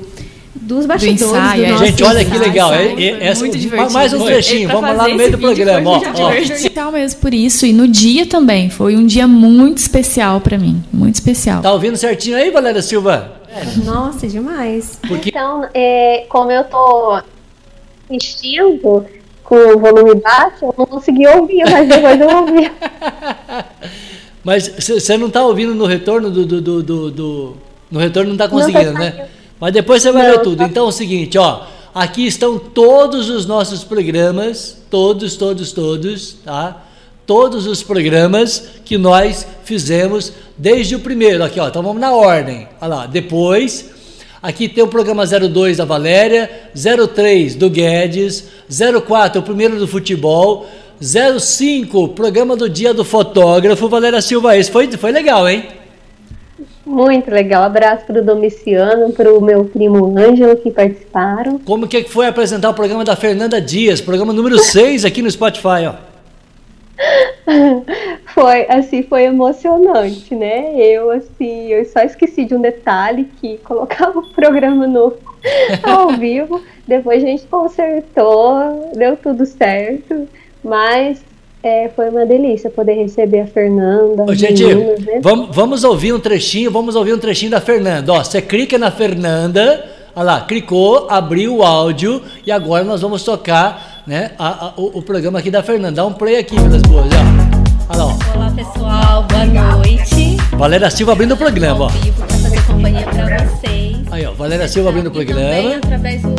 dos 0.53 0.85
bastidores 0.85 1.19
do, 1.19 1.27
ensaio, 1.27 1.67
do 1.67 1.83
é. 1.83 1.87
Gente, 1.87 2.03
olha 2.03 2.25
que 2.25 2.37
legal. 2.37 2.73
É, 2.73 2.93
é, 2.93 3.27
essa, 3.27 3.41
muito 3.41 3.57
divertido. 3.57 3.93
Mais 3.93 4.13
um 4.13 4.25
trechinho, 4.25 4.69
vamos 4.69 4.97
lá 4.97 5.07
no 5.07 5.15
meio 5.15 5.31
do 5.31 5.37
programa. 5.37 5.89
Ó, 5.89 6.01
ó. 6.17 6.33
Especial 6.33 6.91
mesmo 6.91 7.21
por 7.21 7.33
isso. 7.33 7.65
E 7.65 7.73
no 7.73 7.87
dia 7.87 8.25
também. 8.25 8.69
Foi 8.69 8.95
um 8.95 9.05
dia 9.05 9.27
muito 9.27 9.77
especial 9.77 10.41
para 10.41 10.57
mim. 10.57 10.83
Muito 10.91 11.15
especial. 11.15 11.61
Tá 11.61 11.71
ouvindo 11.71 11.95
certinho 11.97 12.35
aí, 12.37 12.49
Valéria 12.49 12.81
Silva? 12.81 13.33
Nossa, 13.83 14.27
demais. 14.27 14.99
Porque... 15.07 15.29
Então, 15.29 15.65
é, 15.73 16.25
como 16.27 16.51
eu 16.51 16.63
tô 16.63 17.21
assistindo 18.09 19.05
com 19.43 19.55
o 19.55 19.79
volume 19.79 20.15
baixo, 20.15 20.65
eu 20.65 20.75
não 20.77 20.85
consegui 20.85 21.27
ouvir, 21.27 21.63
mas 21.69 21.87
depois 21.87 22.19
eu 22.19 22.29
ouvi. 22.29 22.71
Mas 24.45 24.67
você 24.67 25.17
não 25.17 25.25
está 25.25 25.43
ouvindo 25.43 25.73
no 25.73 25.87
retorno 25.87 26.29
do, 26.29 26.45
do, 26.45 26.61
do, 26.61 26.83
do, 26.83 27.09
do 27.09 27.57
No 27.89 27.99
retorno 27.99 28.27
não 28.27 28.35
está 28.35 28.47
conseguindo, 28.47 28.93
não 28.93 28.99
né? 28.99 29.27
Mas 29.59 29.73
depois 29.73 30.03
você 30.03 30.11
vai 30.11 30.29
ver 30.29 30.41
tudo. 30.41 30.57
Tá... 30.57 30.65
Então 30.65 30.85
é 30.85 30.89
o 30.89 30.91
seguinte, 30.91 31.35
ó. 31.35 31.65
Aqui 31.95 32.27
estão 32.27 32.59
todos 32.59 33.27
os 33.27 33.47
nossos 33.47 33.83
programas, 33.83 34.77
todos, 34.87 35.35
todos, 35.35 35.71
todos, 35.71 36.33
tá? 36.45 36.83
Todos 37.25 37.65
os 37.65 37.81
programas 37.81 38.67
que 38.85 38.99
nós 38.99 39.47
fizemos 39.63 40.31
desde 40.55 40.95
o 40.95 40.99
primeiro, 40.99 41.43
aqui, 41.43 41.59
ó. 41.59 41.67
Então 41.67 41.81
vamos 41.81 41.99
na 41.99 42.13
ordem. 42.13 42.67
Olha 42.79 42.95
lá. 42.95 43.05
Depois, 43.07 43.94
aqui 44.45 44.69
tem 44.69 44.83
o 44.83 44.87
programa 44.87 45.25
02 45.25 45.77
da 45.77 45.85
Valéria, 45.85 46.49
03 46.73 47.55
do 47.55 47.67
Guedes, 47.69 48.47
04 48.69 49.41
o 49.41 49.43
primeiro 49.43 49.79
do 49.79 49.87
futebol, 49.87 50.67
05, 51.01 52.09
programa 52.09 52.55
do 52.55 52.69
dia 52.69 52.93
do 52.93 53.03
fotógrafo, 53.03 53.89
Valéria 53.89 54.21
Silva. 54.21 54.55
Esse 54.55 54.71
foi, 54.71 54.89
foi 54.91 55.11
legal, 55.11 55.49
hein? 55.49 55.65
Muito 56.85 57.31
legal. 57.31 57.63
Abraço 57.63 58.05
para 58.05 58.21
o 58.21 58.23
Domiciano, 58.23 59.11
para 59.11 59.33
o 59.33 59.41
meu 59.41 59.65
primo 59.65 60.15
Ângelo 60.17 60.55
que 60.55 60.69
participaram. 60.69 61.57
Como 61.59 61.87
que 61.87 62.03
foi 62.03 62.27
apresentar 62.27 62.69
o 62.69 62.73
programa 62.75 63.03
da 63.03 63.15
Fernanda 63.15 63.59
Dias, 63.59 63.99
programa 63.99 64.31
número 64.31 64.59
6 64.59 65.03
aqui 65.03 65.23
no 65.23 65.31
Spotify, 65.31 65.87
ó? 65.87 65.95
foi 68.35 68.65
assim 68.69 69.01
foi 69.01 69.23
emocionante 69.23 70.35
né 70.35 70.75
eu 70.77 71.09
assim 71.09 71.67
eu 71.67 71.85
só 71.85 72.01
esqueci 72.01 72.43
de 72.43 72.53
um 72.53 72.59
detalhe 72.59 73.29
que 73.39 73.57
colocava 73.63 74.19
o 74.19 74.33
programa 74.33 74.85
no 74.85 75.13
ao 75.81 76.09
vivo 76.09 76.61
depois 76.85 77.23
a 77.23 77.27
gente 77.27 77.47
consertou 77.47 78.91
deu 78.93 79.15
tudo 79.15 79.45
certo 79.45 80.27
mas 80.61 81.23
é, 81.63 81.89
foi 81.95 82.09
uma 82.09 82.25
delícia 82.25 82.69
poder 82.69 82.93
receber 82.93 83.39
a 83.39 83.47
Fernanda. 83.47 84.23
Ô, 84.23 84.35
gente, 84.35 84.63
meninas, 84.63 84.99
né? 84.99 85.19
vamos, 85.19 85.55
vamos 85.55 85.83
ouvir 85.83 86.13
um 86.13 86.19
trechinho, 86.19 86.69
vamos 86.69 86.95
ouvir 86.95 87.11
um 87.11 87.17
trechinho 87.17 87.49
da 87.49 87.59
Fernanda. 87.59 88.13
Ó, 88.13 88.23
você 88.23 88.39
clica 88.39 88.77
na 88.77 88.91
Fernanda, 88.91 89.83
olha 90.15 90.25
lá, 90.25 90.41
clicou, 90.41 91.07
abriu 91.09 91.55
o 91.55 91.63
áudio 91.63 92.21
e 92.45 92.51
agora 92.51 92.83
nós 92.83 93.01
vamos 93.01 93.23
tocar 93.23 94.03
né, 94.05 94.33
a, 94.37 94.67
a, 94.67 94.73
o, 94.77 94.99
o, 94.99 95.01
programa 95.01 95.39
aqui 95.39 95.49
da 95.49 95.63
Fernanda. 95.63 95.95
Dá 95.95 96.05
um 96.05 96.13
play 96.13 96.37
aqui, 96.37 96.53
minhas 96.53 96.83
boas. 96.83 97.07
Ó. 97.07 97.44
Olá, 97.87 98.51
pessoal, 98.55 99.23
boa 99.23 99.45
noite. 99.45 100.37
Valéria 100.57 100.89
Silva 100.89 101.11
abrindo 101.11 101.33
o 101.33 101.37
programa, 101.37 101.85
ó. 101.85 101.87
Vivo 101.89 102.25
pra 102.25 102.37
fazer 102.37 102.65
companhia 102.65 103.03
pra 103.03 103.45
vocês. 103.45 103.97
Aí, 104.11 104.25
ó, 104.25 104.31
Valéria 104.31 104.67
Silva 104.67 104.89
abrindo 104.89 105.07
o 105.07 105.11
programa. 105.11 105.41
Também 105.41 105.75
através 105.75 106.21
do. 106.23 106.35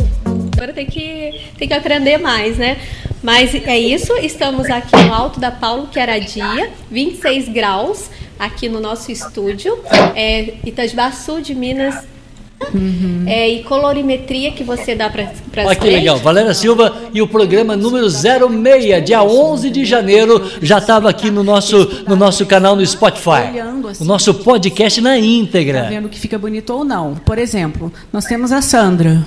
Agora 0.57 0.73
tem 0.73 0.87
que, 0.87 1.41
tem 1.57 1.69
que 1.69 1.75
aprender 1.75 2.19
mais, 2.19 2.57
né? 2.57 2.79
Mas 3.23 3.55
é 3.55 3.79
isso, 3.79 4.13
estamos 4.17 4.69
aqui 4.69 4.97
no 4.97 5.15
alto 5.15 5.39
da 5.39 5.53
Paulo 5.53 5.87
Queradia, 5.87 6.71
26 6.91 7.49
graus, 7.51 8.11
aqui 8.39 8.69
no 8.69 8.81
nosso 8.81 9.13
estúdio, 9.13 9.79
é, 10.17 10.55
de 11.41 11.55
Minas. 11.55 12.16
Uhum. 12.73 13.25
É, 13.27 13.49
e 13.49 13.63
colorimetria 13.63 14.51
que 14.51 14.65
você 14.65 14.95
dá 14.95 15.11
para 15.11 15.31
Olha 15.65 15.77
que 15.77 15.89
legal, 15.89 16.19
Valéria 16.19 16.55
Silva 16.55 16.95
e 17.13 17.21
o 17.21 17.29
programa 17.29 17.77
número 17.77 18.09
06, 18.09 19.05
dia 19.05 19.23
11 19.23 19.71
de 19.71 19.85
janeiro, 19.85 20.43
já 20.63 20.79
estava 20.79 21.09
aqui 21.09 21.31
no 21.31 21.43
nosso, 21.43 22.05
no 22.07 22.17
nosso 22.17 22.45
canal 22.47 22.75
no 22.75 22.85
Spotify. 22.85 23.53
O 24.01 24.05
nosso 24.05 24.35
podcast 24.35 25.01
na 25.01 25.19
íntegra. 25.19 25.85
Tá 25.85 25.89
vendo 25.89 26.09
que 26.09 26.19
fica 26.19 26.39
bonito 26.39 26.71
ou 26.71 26.85
não. 26.85 27.15
Por 27.15 27.39
exemplo, 27.39 27.93
nós 28.13 28.25
temos 28.25 28.53
a 28.53 28.61
Sandra. 28.63 29.25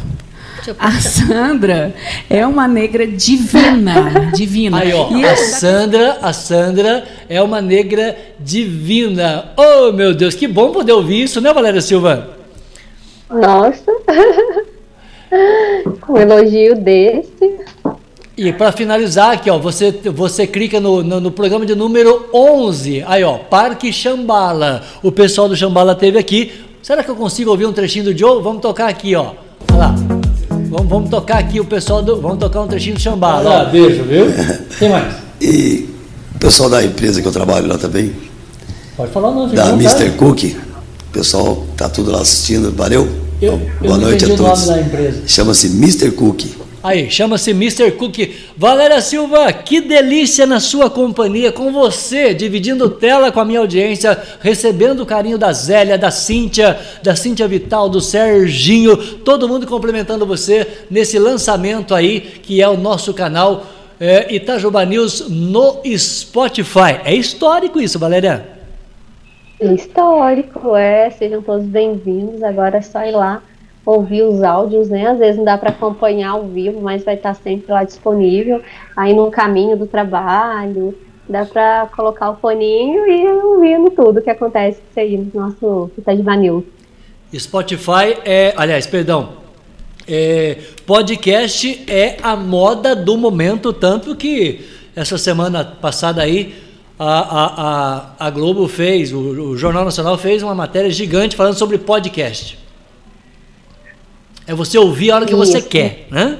A 0.77 0.91
Sandra 0.99 1.95
é 2.29 2.45
uma 2.45 2.67
negra 2.67 3.07
divina, 3.07 4.29
divina. 4.35 4.79
Aí, 4.79 4.93
ó, 4.93 5.07
a 5.07 5.35
Sandra, 5.35 6.17
a 6.21 6.33
Sandra 6.33 7.05
é 7.29 7.41
uma 7.41 7.61
negra 7.61 8.15
divina. 8.39 9.51
Oh, 9.55 9.91
meu 9.93 10.13
Deus, 10.13 10.35
que 10.35 10.47
bom 10.47 10.71
poder 10.71 10.91
ouvir 10.91 11.23
isso, 11.23 11.39
né, 11.39 11.53
Valéria 11.53 11.81
Silva? 11.81 12.38
Nossa. 13.29 13.91
um 16.09 16.17
elogio 16.17 16.75
desse. 16.75 17.59
E 18.35 18.53
para 18.53 18.71
finalizar 18.71 19.31
aqui, 19.31 19.49
ó, 19.49 19.57
você, 19.57 19.91
você 19.91 20.47
clica 20.47 20.79
no, 20.79 21.03
no, 21.03 21.19
no, 21.19 21.29
programa 21.29 21.65
de 21.65 21.75
número 21.75 22.29
11. 22.33 23.03
Aí, 23.05 23.23
ó, 23.23 23.37
Parque 23.37 23.91
Chambala. 23.91 24.81
O 25.03 25.11
pessoal 25.11 25.49
do 25.49 25.57
Chambala 25.57 25.93
teve 25.93 26.17
aqui. 26.17 26.53
Será 26.81 27.03
que 27.03 27.11
eu 27.11 27.15
consigo 27.15 27.51
ouvir 27.51 27.65
um 27.65 27.73
trechinho 27.73 28.05
do 28.05 28.17
Joe? 28.17 28.41
Vamos 28.41 28.61
tocar 28.61 28.87
aqui, 28.87 29.13
ó. 29.13 29.33
Olha 29.71 29.77
lá. 29.77 29.95
Vamos, 30.69 30.87
vamos 30.87 31.09
tocar 31.09 31.39
aqui 31.39 31.59
o 31.59 31.65
pessoal 31.65 32.01
do. 32.01 32.21
Vamos 32.21 32.37
tocar 32.39 32.61
um 32.61 32.67
trechinho 32.67 32.95
do 32.95 33.01
Chambala. 33.01 33.63
Ah, 33.63 33.65
beijo, 33.65 34.03
viu? 34.03 34.27
Tem 34.79 34.87
mais. 34.87 35.15
E 35.41 35.89
o 36.35 36.39
pessoal 36.39 36.69
da 36.69 36.83
empresa 36.83 37.21
que 37.21 37.27
eu 37.27 37.31
trabalho 37.33 37.67
lá 37.67 37.77
também. 37.77 38.15
Pode 38.95 39.11
falar 39.11 39.29
o 39.29 39.33
nome. 39.33 39.55
Da 39.55 39.69
Mr. 39.71 40.11
Cook. 40.11 40.55
Pessoal 41.11 41.65
tá 41.75 41.89
tudo 41.89 42.11
lá 42.11 42.21
assistindo. 42.21 42.71
Valeu. 42.71 43.07
Eu, 43.41 43.57
Boa 43.81 43.95
eu 43.95 43.97
noite 43.97 44.25
a 44.25 44.35
todos. 44.35 44.67
Chama-se 45.25 45.67
Mr. 45.67 46.11
Cook. 46.11 46.45
Aí, 46.81 47.11
chama-se 47.11 47.51
Mr. 47.51 47.91
Cook. 47.91 48.17
Valéria 48.55 49.01
Silva, 49.01 49.51
que 49.51 49.81
delícia 49.81 50.45
na 50.45 50.61
sua 50.61 50.89
companhia, 50.89 51.51
com 51.51 51.73
você, 51.73 52.33
dividindo 52.33 52.89
tela 52.89 53.31
com 53.31 53.39
a 53.39 53.45
minha 53.45 53.59
audiência, 53.59 54.17
recebendo 54.39 55.01
o 55.01 55.05
carinho 55.05 55.37
da 55.37 55.51
Zélia, 55.51 55.97
da 55.97 56.09
Cíntia, 56.09 56.79
da 57.03 57.17
Cíntia 57.17 57.47
Vital, 57.49 57.89
do 57.89 57.99
Serginho, 57.99 58.95
todo 58.97 59.47
mundo 59.47 59.67
complementando 59.67 60.25
você 60.25 60.65
nesse 60.89 61.19
lançamento 61.19 61.93
aí, 61.93 62.21
que 62.21 62.61
é 62.61 62.69
o 62.69 62.77
nosso 62.77 63.13
canal 63.13 63.65
é, 63.99 64.33
Itajuba 64.33 64.85
News 64.85 65.25
no 65.27 65.81
Spotify. 65.97 67.01
É 67.03 67.13
histórico 67.13 67.81
isso, 67.81 67.99
Valéria. 67.99 68.58
Histórico, 69.61 70.75
é. 70.75 71.09
Sejam 71.09 71.41
todos 71.41 71.65
bem-vindos. 71.65 72.41
Agora 72.41 72.77
é 72.77 72.81
só 72.81 73.03
ir 73.03 73.11
lá 73.11 73.43
ouvir 73.85 74.23
os 74.23 74.41
áudios, 74.41 74.87
né? 74.87 75.07
Às 75.07 75.19
vezes 75.19 75.37
não 75.37 75.43
dá 75.43 75.57
para 75.57 75.69
acompanhar 75.69 76.31
ao 76.31 76.47
vivo, 76.47 76.79
mas 76.79 77.03
vai 77.03 77.15
estar 77.15 77.33
sempre 77.33 77.71
lá 77.71 77.83
disponível. 77.83 78.61
Aí 78.95 79.13
no 79.13 79.29
caminho 79.29 79.75
do 79.75 79.85
trabalho, 79.85 80.97
dá 81.27 81.45
para 81.45 81.87
colocar 81.95 82.31
o 82.31 82.35
foninho 82.37 83.05
e 83.05 83.27
ouvindo 83.27 83.89
tudo 83.91 84.21
que 84.21 84.29
acontece 84.29 84.79
aí 84.95 85.17
no 85.17 85.41
nosso 85.41 85.91
Itajiba 85.97 86.35
News. 86.37 86.63
Spotify 87.35 88.17
é, 88.23 88.53
aliás, 88.55 88.87
perdão, 88.87 89.33
é, 90.07 90.57
podcast 90.85 91.83
é 91.87 92.17
a 92.23 92.35
moda 92.35 92.95
do 92.95 93.17
momento, 93.17 93.73
tanto 93.73 94.15
que 94.15 94.65
essa 94.95 95.17
semana 95.17 95.63
passada 95.63 96.21
aí 96.21 96.68
a, 96.99 97.05
a, 97.05 97.45
a, 98.19 98.27
a 98.27 98.29
Globo 98.29 98.67
fez, 98.67 99.13
o, 99.13 99.19
o, 99.19 99.57
Jornal 99.57 99.85
Nacional 99.85 100.17
fez 100.17 100.43
uma 100.43 100.53
matéria 100.53 100.91
gigante 100.91 101.33
falando 101.33 101.57
sobre 101.57 101.77
podcast. 101.77 102.59
É 104.45 104.53
você 104.53 104.77
ouvir 104.77 105.11
a 105.11 105.15
hora 105.15 105.25
que 105.25 105.31
Isso. 105.31 105.45
você 105.45 105.61
quer, 105.61 106.07
né? 106.11 106.37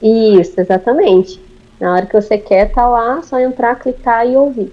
Isso, 0.00 0.60
exatamente. 0.60 1.40
Na 1.80 1.92
hora 1.92 2.06
que 2.06 2.12
você 2.12 2.38
quer, 2.38 2.70
tá 2.70 2.86
lá, 2.86 3.20
só 3.22 3.40
entrar, 3.40 3.74
clicar 3.74 4.24
e 4.28 4.36
ouvir. 4.36 4.72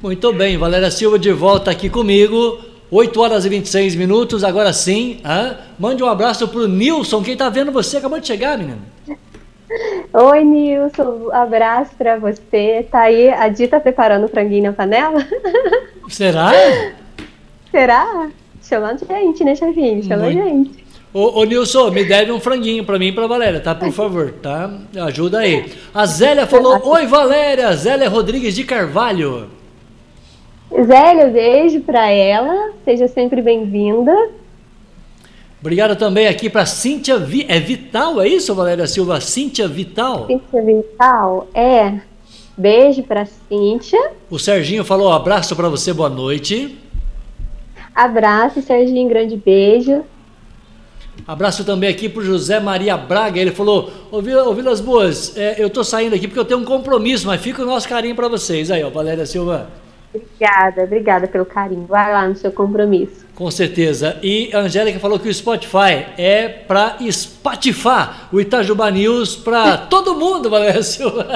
Muito 0.00 0.32
bem, 0.32 0.56
Valéria 0.56 0.90
Silva 0.90 1.18
de 1.18 1.32
volta 1.32 1.70
aqui 1.70 1.90
comigo. 1.90 2.60
8 2.88 3.20
horas 3.20 3.44
e 3.44 3.48
26 3.48 3.96
minutos, 3.96 4.44
agora 4.44 4.72
sim. 4.72 5.18
Ah, 5.24 5.56
mande 5.76 6.04
um 6.04 6.06
abraço 6.06 6.46
pro 6.46 6.68
Nilson, 6.68 7.20
quem 7.20 7.36
tá 7.36 7.48
vendo 7.48 7.72
você 7.72 7.96
acabou 7.96 8.20
de 8.20 8.28
chegar, 8.28 8.56
menino. 8.56 8.82
Oi, 10.12 10.44
Nilson, 10.44 11.28
abraço 11.32 11.90
para 11.96 12.16
você. 12.16 12.86
Tá 12.90 13.02
aí, 13.02 13.30
a 13.30 13.48
Di 13.48 13.66
tá 13.66 13.80
preparando 13.80 14.24
o 14.24 14.28
franguinho 14.28 14.64
na 14.64 14.72
panela? 14.72 15.24
Será? 16.08 16.52
Será? 17.70 18.28
Chamando 18.62 19.06
gente, 19.06 19.44
né, 19.44 19.54
chefinho? 19.54 20.02
Chama 20.02 20.24
Muito... 20.24 20.42
gente. 20.42 20.86
Ô, 21.12 21.40
ô, 21.40 21.44
Nilson, 21.44 21.90
me 21.90 22.04
deve 22.04 22.30
um 22.30 22.38
franguinho 22.38 22.84
para 22.84 22.98
mim 22.98 23.06
e 23.06 23.12
pra 23.12 23.26
Valéria, 23.26 23.60
tá? 23.60 23.74
Por 23.74 23.90
favor, 23.90 24.32
tá? 24.42 24.70
Ajuda 25.06 25.38
aí. 25.38 25.72
A 25.94 26.04
Zélia 26.04 26.46
falou: 26.46 26.80
Oi, 26.88 27.06
Valéria! 27.06 27.72
Zélia 27.74 28.08
Rodrigues 28.08 28.54
de 28.54 28.64
Carvalho. 28.64 29.48
Zélia, 30.70 31.28
beijo 31.28 31.80
para 31.80 32.10
ela. 32.10 32.72
Seja 32.84 33.08
sempre 33.08 33.40
bem-vinda. 33.40 34.12
Obrigado 35.66 35.96
também 35.96 36.28
aqui 36.28 36.48
para 36.48 36.64
Cíntia 36.64 37.18
Vi... 37.18 37.44
É 37.48 37.58
Vital, 37.58 38.22
é 38.22 38.28
isso, 38.28 38.54
Valéria 38.54 38.86
Silva? 38.86 39.20
Cíntia 39.20 39.66
Vital? 39.66 40.28
Cíntia 40.28 40.62
Vital, 40.62 41.48
é. 41.52 41.98
Beijo 42.56 43.02
para 43.02 43.26
Cíntia. 43.26 44.12
O 44.30 44.38
Serginho 44.38 44.84
falou: 44.84 45.12
abraço 45.12 45.56
para 45.56 45.68
você, 45.68 45.92
boa 45.92 46.08
noite. 46.08 46.78
Abraço, 47.92 48.62
Serginho, 48.62 49.08
grande 49.08 49.36
beijo. 49.36 50.04
Abraço 51.26 51.64
também 51.64 51.90
aqui 51.90 52.08
para 52.08 52.22
José 52.22 52.60
Maria 52.60 52.96
Braga. 52.96 53.40
Ele 53.40 53.50
falou: 53.50 53.90
Ô 54.12 54.22
Vilas 54.22 54.80
Boas, 54.80 55.36
é, 55.36 55.56
eu 55.58 55.68
tô 55.68 55.82
saindo 55.82 56.14
aqui 56.14 56.28
porque 56.28 56.38
eu 56.38 56.44
tenho 56.44 56.60
um 56.60 56.64
compromisso, 56.64 57.26
mas 57.26 57.40
fica 57.40 57.64
o 57.64 57.66
nosso 57.66 57.88
carinho 57.88 58.14
para 58.14 58.28
vocês. 58.28 58.70
Aí, 58.70 58.84
ó, 58.84 58.90
Valéria 58.90 59.26
Silva. 59.26 59.68
Obrigada, 60.16 60.84
obrigada 60.84 61.28
pelo 61.28 61.44
carinho. 61.44 61.86
Vai 61.86 62.12
lá 62.12 62.26
no 62.28 62.36
seu 62.36 62.52
compromisso. 62.52 63.26
Com 63.36 63.50
certeza. 63.50 64.16
E 64.22 64.50
a 64.54 64.60
Angélica 64.60 64.98
falou 64.98 65.18
que 65.18 65.28
o 65.28 65.34
Spotify 65.34 66.06
é 66.16 66.48
para 66.48 66.96
espatifar 67.00 68.30
o 68.32 68.40
Itajuba 68.40 68.90
News 68.90 69.36
para 69.36 69.76
todo 69.88 70.14
mundo, 70.14 70.50
Silva. 70.82 71.26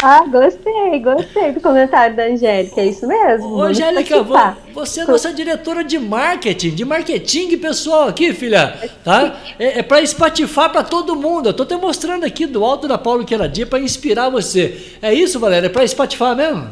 Ah, 0.00 0.24
gostei, 0.26 1.00
gostei 1.00 1.50
do 1.50 1.60
comentário 1.60 2.14
da 2.14 2.26
Angélica, 2.26 2.80
é 2.80 2.86
isso 2.86 3.08
mesmo. 3.08 3.56
Ô, 3.56 3.62
Angélica, 3.62 4.24
você 4.72 5.00
é 5.00 5.04
nossa 5.04 5.32
diretora 5.32 5.82
de 5.82 5.98
marketing, 5.98 6.70
de 6.70 6.84
marketing 6.84 7.58
pessoal 7.58 8.06
aqui, 8.06 8.32
filha, 8.32 8.72
tá? 9.02 9.34
É, 9.58 9.80
é 9.80 9.82
para 9.82 10.00
espatifar 10.00 10.70
para 10.70 10.84
todo 10.84 11.16
mundo. 11.16 11.48
Eu 11.48 11.54
tô 11.54 11.64
te 11.64 11.74
mostrando 11.74 12.24
aqui 12.24 12.46
do 12.46 12.64
alto 12.64 12.86
da 12.86 12.96
Paulo 12.96 13.24
Queradia 13.24 13.66
para 13.66 13.80
inspirar 13.80 14.30
você. 14.30 14.96
É 15.02 15.12
isso, 15.12 15.40
Valéria? 15.40 15.66
É 15.66 15.70
para 15.70 15.82
espatifar 15.82 16.36
mesmo? 16.36 16.68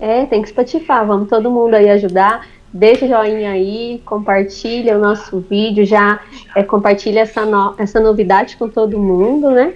É, 0.00 0.24
tem 0.24 0.40
que 0.40 0.48
Spotify, 0.48 1.04
vamos 1.06 1.28
todo 1.28 1.50
mundo 1.50 1.74
aí 1.74 1.90
ajudar. 1.90 2.46
Deixa 2.72 3.04
o 3.04 3.08
joinha 3.08 3.50
aí, 3.50 4.00
compartilha 4.04 4.96
o 4.96 5.00
nosso 5.00 5.40
vídeo, 5.40 5.84
já 5.84 6.20
é, 6.54 6.62
compartilha 6.62 7.20
essa, 7.20 7.44
no, 7.44 7.74
essa 7.76 8.00
novidade 8.00 8.56
com 8.56 8.68
todo 8.68 8.98
mundo, 8.98 9.50
né? 9.50 9.74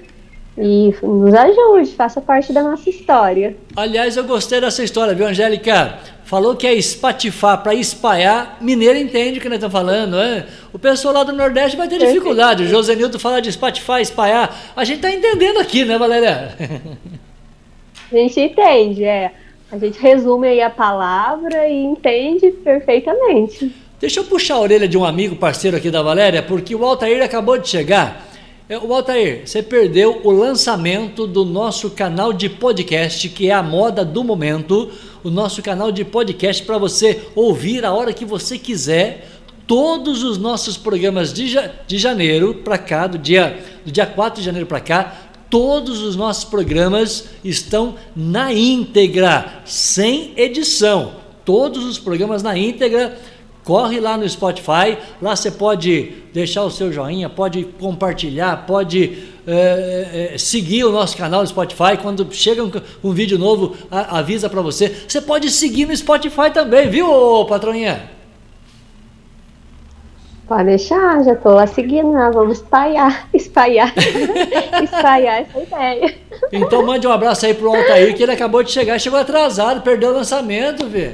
E 0.57 0.95
nos 1.03 1.35
ajude, 1.35 1.93
faça 1.95 2.21
parte 2.21 2.53
da 2.53 2.63
nossa 2.63 2.89
história. 2.89 3.57
Aliás, 3.75 4.17
eu 4.17 4.23
gostei 4.23 4.61
dessa 4.61 4.85
história, 4.85 5.13
viu, 5.13 5.27
Angélica? 5.27 5.99
Falou 6.25 6.55
que 6.55 6.67
é 6.67 6.73
espatifar 6.73 7.63
para 7.63 7.75
espalhar, 7.75 8.59
mineiro 8.61 8.97
entende 8.97 9.39
o 9.39 9.43
que 9.43 9.49
nós 9.49 9.57
estamos 9.57 9.73
falando, 9.73 10.17
né? 10.17 10.47
O 10.73 10.79
pessoal 10.79 11.13
lá 11.13 11.25
do 11.25 11.33
Nordeste 11.33 11.77
vai 11.77 11.89
ter 11.89 11.99
dificuldade. 11.99 12.63
O 12.63 12.69
José 12.69 12.95
Nilton 12.95 13.19
falar 13.19 13.41
de 13.41 13.51
espatifar, 13.51 14.01
espalhar. 14.01 14.57
A 14.77 14.85
gente 14.85 14.97
está 14.97 15.11
entendendo 15.11 15.59
aqui, 15.59 15.85
né, 15.85 15.99
Valéria? 15.99 16.55
A 18.13 18.17
gente 18.17 18.41
entende, 18.41 19.05
é. 19.05 19.33
A 19.71 19.79
gente 19.79 19.99
resume 19.99 20.49
aí 20.49 20.61
a 20.61 20.71
palavra 20.71 21.69
e 21.69 21.83
entende 21.83 22.51
perfeitamente. 22.51 23.75
Deixa 24.01 24.21
eu 24.21 24.25
puxar 24.25 24.55
a 24.55 24.61
orelha 24.61 24.87
de 24.87 24.99
um 24.99 25.05
amigo 25.05 25.37
parceiro 25.37 25.77
aqui 25.77 25.91
da 25.91 26.03
Valéria, 26.03 26.43
porque 26.43 26.75
o 26.75 26.85
Altair 26.85 27.23
acabou 27.23 27.59
de 27.59 27.69
chegar. 27.69 28.29
É, 28.69 28.79
o 28.79 28.95
Altair, 28.95 29.43
você 29.47 29.63
perdeu 29.63 30.21
o 30.25 30.31
lançamento 30.31 31.27
do 31.27 31.45
nosso 31.45 31.91
canal 31.91 32.33
de 32.33 32.49
podcast, 32.49 33.29
que 33.29 33.51
é 33.51 33.53
a 33.53 33.63
moda 33.63 34.05
do 34.05 34.25
momento, 34.25 34.91
o 35.23 35.31
nosso 35.31 35.63
canal 35.63 35.93
de 35.93 36.05
podcast 36.05 36.63
para 36.63 36.79
você 36.79 37.27
ouvir 37.35 37.85
a 37.85 37.93
hora 37.93 38.13
que 38.13 38.25
você 38.25 38.59
quiser 38.59 39.27
todos 39.67 40.23
os 40.23 40.39
nossos 40.39 40.77
programas 40.77 41.33
de, 41.33 41.55
de 41.87 41.99
janeiro 41.99 42.55
para 42.55 42.79
cá, 42.79 43.07
do 43.07 43.19
dia, 43.19 43.59
do 43.85 43.91
dia 43.91 44.07
4 44.07 44.41
de 44.41 44.47
janeiro 44.47 44.67
para 44.67 44.81
cá, 44.81 45.24
todos 45.51 46.03
os 46.03 46.17
nossos 46.17 46.45
programas 46.45 47.27
estão 47.45 47.95
na 48.15 48.53
íntegra, 48.53 49.63
sem 49.65 50.33
edição. 50.37 51.13
Todos 51.45 51.85
os 51.85 51.99
programas 51.99 52.43
na 52.43 52.57
íntegra. 52.57 53.19
Corre 53.63 53.99
lá 53.99 54.19
no 54.19 54.29
Spotify, 54.29 54.99
lá 55.23 55.35
você 55.35 55.51
pode 55.51 56.13
deixar 56.35 56.65
o 56.65 56.71
seu 56.71 56.93
joinha, 56.93 57.31
pode 57.31 57.65
compartilhar, 57.81 58.67
pode 58.67 59.19
é, 59.47 60.33
é, 60.35 60.39
seguir 60.39 60.85
o 60.85 60.93
nosso 60.93 61.17
canal 61.17 61.41
no 61.41 61.47
Spotify. 61.47 61.97
Quando 62.01 62.29
chega 62.31 62.63
um, 62.63 62.71
um 63.03 63.13
vídeo 63.13 63.39
novo, 63.39 63.75
a, 63.91 64.19
avisa 64.19 64.51
para 64.51 64.61
você. 64.61 64.95
Você 65.09 65.19
pode 65.19 65.51
seguir 65.51 65.87
no 65.87 65.97
Spotify 65.97 66.51
também, 66.53 66.91
viu, 66.91 67.09
patroinha? 67.49 68.11
Pode 70.47 70.65
deixar, 70.65 71.25
já 71.25 71.33
estou 71.33 71.55
lá 71.55 71.67
seguindo, 71.67 72.13
né? 72.13 72.31
vamos 72.33 72.59
espalhar, 72.59 73.29
espalhar, 73.33 73.93
espalhar 74.83 75.41
essa 75.41 75.59
ideia. 75.59 76.15
Então 76.53 76.85
mande 76.85 77.07
um 77.07 77.13
abraço 77.13 77.47
aí 77.47 77.55
pro 77.55 77.75
Altair, 77.75 78.15
que 78.15 78.23
ele 78.23 78.33
acabou 78.33 78.63
de 78.63 78.71
chegar, 78.71 78.99
chegou 78.99 79.19
atrasado, 79.19 79.81
perdeu 79.81 80.11
o 80.11 80.15
lançamento, 80.15 80.87
vê. 80.87 81.13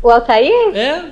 O 0.00 0.08
Altair? 0.08 0.76
É. 0.76 1.04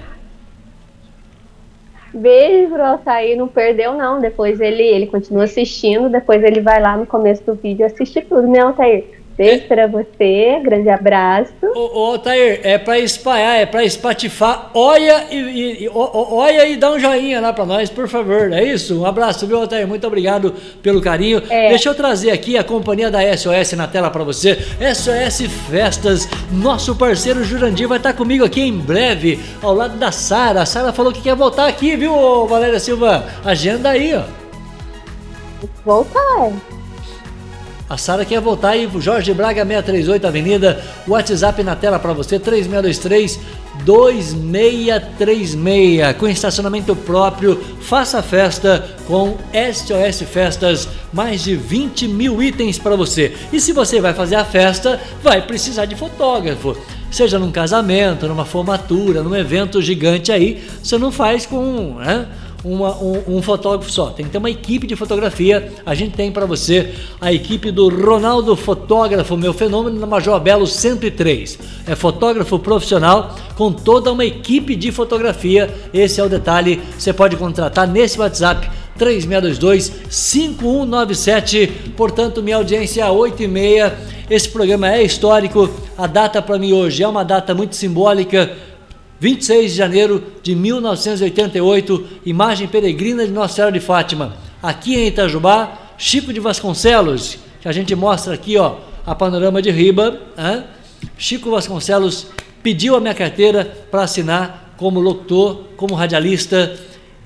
Beijo 2.14 2.72
pro 2.72 2.84
Altair, 2.84 3.36
não 3.36 3.48
perdeu 3.48 3.94
não, 3.94 4.20
depois 4.20 4.60
ele, 4.60 4.82
ele 4.82 5.06
continua 5.06 5.44
assistindo, 5.44 6.08
depois 6.08 6.42
ele 6.44 6.60
vai 6.60 6.80
lá 6.80 6.96
no 6.96 7.06
começo 7.06 7.42
do 7.44 7.54
vídeo 7.54 7.86
assistir 7.86 8.22
tudo, 8.22 8.46
né 8.46 8.60
Altair? 8.60 9.19
Beijo 9.40 9.64
é. 9.64 9.68
para 9.68 9.86
você, 9.86 10.60
grande 10.62 10.90
abraço. 10.90 11.50
Ô, 11.62 12.12
ô 12.12 12.20
é 12.26 12.76
para 12.76 12.98
espalhar, 12.98 13.58
é 13.58 13.64
para 13.64 13.82
espatifar. 13.82 14.70
Olha 14.74 15.24
e, 15.30 15.84
e, 15.84 15.90
olha 15.94 16.68
e 16.68 16.76
dá 16.76 16.90
um 16.90 16.98
joinha 16.98 17.40
lá 17.40 17.50
para 17.50 17.64
nós, 17.64 17.88
por 17.88 18.06
favor. 18.06 18.52
É 18.52 18.62
isso? 18.62 19.00
Um 19.00 19.06
abraço, 19.06 19.46
viu, 19.46 19.66
Tair? 19.66 19.88
Muito 19.88 20.06
obrigado 20.06 20.54
pelo 20.82 21.00
carinho. 21.00 21.42
É. 21.48 21.70
Deixa 21.70 21.88
eu 21.88 21.94
trazer 21.94 22.32
aqui 22.32 22.58
a 22.58 22.62
companhia 22.62 23.10
da 23.10 23.20
SOS 23.34 23.72
na 23.72 23.86
tela 23.86 24.10
para 24.10 24.24
você. 24.24 24.58
SOS 24.94 25.46
Festas, 25.70 26.28
nosso 26.52 26.94
parceiro 26.94 27.42
Jurandir 27.42 27.88
vai 27.88 27.96
estar 27.96 28.12
comigo 28.12 28.44
aqui 28.44 28.60
em 28.60 28.76
breve, 28.76 29.40
ao 29.62 29.72
lado 29.72 29.96
da 29.96 30.12
Sara. 30.12 30.60
A 30.60 30.66
Sara 30.66 30.92
falou 30.92 31.14
que 31.14 31.22
quer 31.22 31.34
voltar 31.34 31.66
aqui, 31.66 31.96
viu, 31.96 32.46
Valéria 32.46 32.78
Silva? 32.78 33.24
Agenda 33.42 33.88
aí, 33.88 34.14
ó. 34.14 34.22
Voltar. 35.82 36.52
A 37.90 37.96
Sara 37.96 38.24
quer 38.24 38.40
voltar 38.40 38.70
aí, 38.70 38.88
Jorge 39.00 39.34
Braga 39.34 39.66
638 39.66 40.24
Avenida, 40.24 40.80
WhatsApp 41.08 41.60
na 41.64 41.74
tela 41.74 41.98
para 41.98 42.12
você, 42.12 42.38
3623 42.38 43.40
2636, 43.84 46.16
com 46.16 46.28
estacionamento 46.28 46.94
próprio, 46.94 47.60
faça 47.80 48.22
festa 48.22 48.88
com 49.08 49.36
SOS 49.52 50.22
Festas, 50.22 50.86
mais 51.12 51.42
de 51.42 51.56
20 51.56 52.06
mil 52.06 52.40
itens 52.40 52.78
para 52.78 52.94
você. 52.94 53.34
E 53.52 53.60
se 53.60 53.72
você 53.72 54.00
vai 54.00 54.14
fazer 54.14 54.36
a 54.36 54.44
festa, 54.44 55.00
vai 55.20 55.42
precisar 55.42 55.86
de 55.86 55.96
fotógrafo. 55.96 56.76
Seja 57.10 57.40
num 57.40 57.50
casamento, 57.50 58.28
numa 58.28 58.44
formatura, 58.44 59.20
num 59.20 59.34
evento 59.34 59.82
gigante 59.82 60.30
aí, 60.30 60.62
você 60.80 60.96
não 60.96 61.10
faz 61.10 61.44
com 61.44 61.96
né, 61.96 62.28
uma, 62.64 62.96
um, 62.98 63.36
um, 63.36 63.42
fotógrafo 63.42 63.90
só, 63.90 64.10
tem 64.10 64.26
que 64.26 64.32
ter 64.32 64.38
uma 64.38 64.50
equipe 64.50 64.86
de 64.86 64.94
fotografia. 64.94 65.72
A 65.84 65.94
gente 65.94 66.14
tem 66.14 66.30
para 66.30 66.46
você 66.46 66.94
a 67.20 67.32
equipe 67.32 67.70
do 67.70 67.88
Ronaldo 67.88 68.54
Fotógrafo, 68.54 69.36
meu 69.36 69.52
fenômeno 69.52 69.98
na 69.98 70.06
Major 70.06 70.38
Belo 70.40 70.66
103. 70.66 71.58
É 71.86 71.94
fotógrafo 71.94 72.58
profissional 72.58 73.34
com 73.56 73.72
toda 73.72 74.12
uma 74.12 74.24
equipe 74.24 74.76
de 74.76 74.92
fotografia. 74.92 75.74
Esse 75.92 76.20
é 76.20 76.24
o 76.24 76.28
detalhe. 76.28 76.80
Você 76.98 77.12
pode 77.12 77.36
contratar 77.36 77.88
nesse 77.88 78.20
WhatsApp 78.20 78.70
3622-5197. 78.98 81.70
Portanto, 81.96 82.42
minha 82.42 82.56
audiência 82.56 83.02
é 83.02 83.10
8 83.10 83.42
e 83.42 83.48
meia. 83.48 83.96
Esse 84.28 84.50
programa 84.50 84.92
é 84.92 85.02
histórico. 85.02 85.70
A 85.96 86.06
data 86.06 86.42
para 86.42 86.58
mim 86.58 86.72
hoje 86.72 87.02
é 87.02 87.08
uma 87.08 87.24
data 87.24 87.54
muito 87.54 87.74
simbólica. 87.74 88.54
26 89.20 89.72
de 89.72 89.76
janeiro 89.76 90.24
de 90.42 90.54
1988, 90.54 92.08
imagem 92.26 92.66
peregrina 92.66 93.24
de 93.24 93.30
Nossa 93.30 93.54
Senhora 93.54 93.72
de 93.72 93.80
Fátima. 93.80 94.34
Aqui 94.62 94.96
em 94.96 95.06
Itajubá, 95.06 95.92
Chico 95.96 96.32
de 96.32 96.40
Vasconcelos, 96.40 97.38
que 97.60 97.68
a 97.68 97.72
gente 97.72 97.94
mostra 97.94 98.34
aqui, 98.34 98.56
ó, 98.56 98.76
a 99.06 99.14
panorama 99.14 99.60
de 99.60 99.70
Riba. 99.70 100.18
Hein? 100.36 100.64
Chico 101.16 101.50
Vasconcelos 101.50 102.28
pediu 102.62 102.96
a 102.96 103.00
minha 103.00 103.14
carteira 103.14 103.64
para 103.90 104.02
assinar 104.02 104.74
como 104.76 104.98
locutor, 104.98 105.64
como 105.76 105.94
radialista 105.94 106.76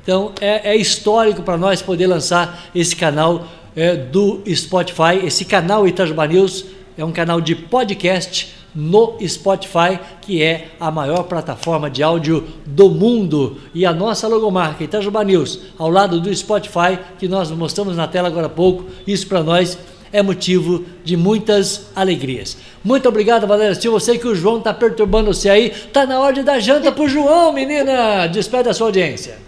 então 0.04 0.32
é, 0.38 0.72
é 0.72 0.76
histórico 0.76 1.42
para 1.42 1.56
nós 1.56 1.80
poder 1.80 2.06
lançar 2.06 2.66
esse 2.74 2.94
canal 2.94 3.48
é, 3.74 3.96
do 3.96 4.42
Spotify. 4.54 5.24
Esse 5.24 5.46
canal 5.46 5.88
Itajuba 5.88 6.26
News 6.26 6.66
é 6.96 7.02
um 7.02 7.10
canal 7.10 7.40
de 7.40 7.54
podcast 7.54 8.54
no 8.74 9.16
Spotify, 9.26 9.98
que 10.20 10.42
é 10.42 10.68
a 10.80 10.90
maior 10.90 11.24
plataforma 11.24 11.88
de 11.88 12.02
áudio 12.02 12.44
do 12.66 12.90
mundo. 12.90 13.58
E 13.72 13.86
a 13.86 13.92
nossa 13.92 14.26
logomarca 14.26 14.82
Itajuba 14.82 15.22
News, 15.22 15.60
ao 15.78 15.88
lado 15.88 16.20
do 16.20 16.34
Spotify, 16.34 16.98
que 17.18 17.28
nós 17.28 17.50
mostramos 17.50 17.96
na 17.96 18.08
tela 18.08 18.28
agora 18.28 18.46
há 18.46 18.50
pouco, 18.50 18.84
isso 19.06 19.26
para 19.26 19.42
nós 19.42 19.78
é 20.12 20.22
motivo 20.22 20.84
de 21.02 21.16
muitas 21.16 21.90
alegrias. 21.94 22.56
Muito 22.84 23.08
obrigado, 23.08 23.48
Valéria 23.48 23.74
Silva. 23.74 23.96
Eu 23.96 24.00
sei 24.00 24.16
que 24.16 24.28
o 24.28 24.34
João 24.34 24.58
está 24.58 24.72
perturbando 24.72 25.34
você 25.34 25.50
aí. 25.50 25.66
Está 25.70 26.06
na 26.06 26.20
hora 26.20 26.32
de 26.32 26.44
dar 26.44 26.60
janta 26.60 26.94
o 27.02 27.08
João, 27.08 27.52
menina. 27.52 28.28
Despede 28.28 28.68
a 28.68 28.74
sua 28.74 28.86
audiência. 28.86 29.38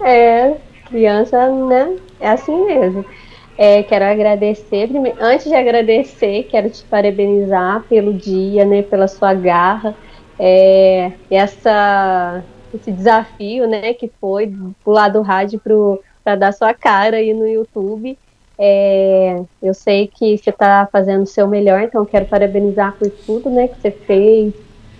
É, 0.00 0.54
criança, 0.88 1.48
né? 1.48 1.96
É 2.20 2.28
assim 2.30 2.64
mesmo. 2.66 3.04
É, 3.62 3.82
quero 3.82 4.06
agradecer, 4.06 4.88
antes 5.20 5.46
de 5.46 5.54
agradecer, 5.54 6.44
quero 6.44 6.70
te 6.70 6.82
parabenizar 6.84 7.84
pelo 7.90 8.14
dia, 8.14 8.64
né, 8.64 8.80
pela 8.80 9.06
sua 9.06 9.34
garra, 9.34 9.94
é, 10.38 11.12
essa, 11.30 12.42
esse 12.72 12.90
desafio, 12.90 13.68
né, 13.68 13.92
que 13.92 14.10
foi 14.18 14.50
pular 14.82 15.08
do 15.10 15.20
rádio 15.20 15.60
para 16.24 16.36
dar 16.36 16.52
sua 16.54 16.72
cara 16.72 17.18
aí 17.18 17.34
no 17.34 17.46
YouTube. 17.46 18.16
É, 18.58 19.42
eu 19.62 19.74
sei 19.74 20.06
que 20.06 20.38
você 20.38 20.48
está 20.48 20.88
fazendo 20.90 21.24
o 21.24 21.26
seu 21.26 21.46
melhor, 21.46 21.82
então 21.82 22.06
quero 22.06 22.24
parabenizar 22.24 22.96
por 22.98 23.10
tudo, 23.10 23.50
né, 23.50 23.68
que 23.68 23.78
você 23.78 23.90
fez 23.90 24.54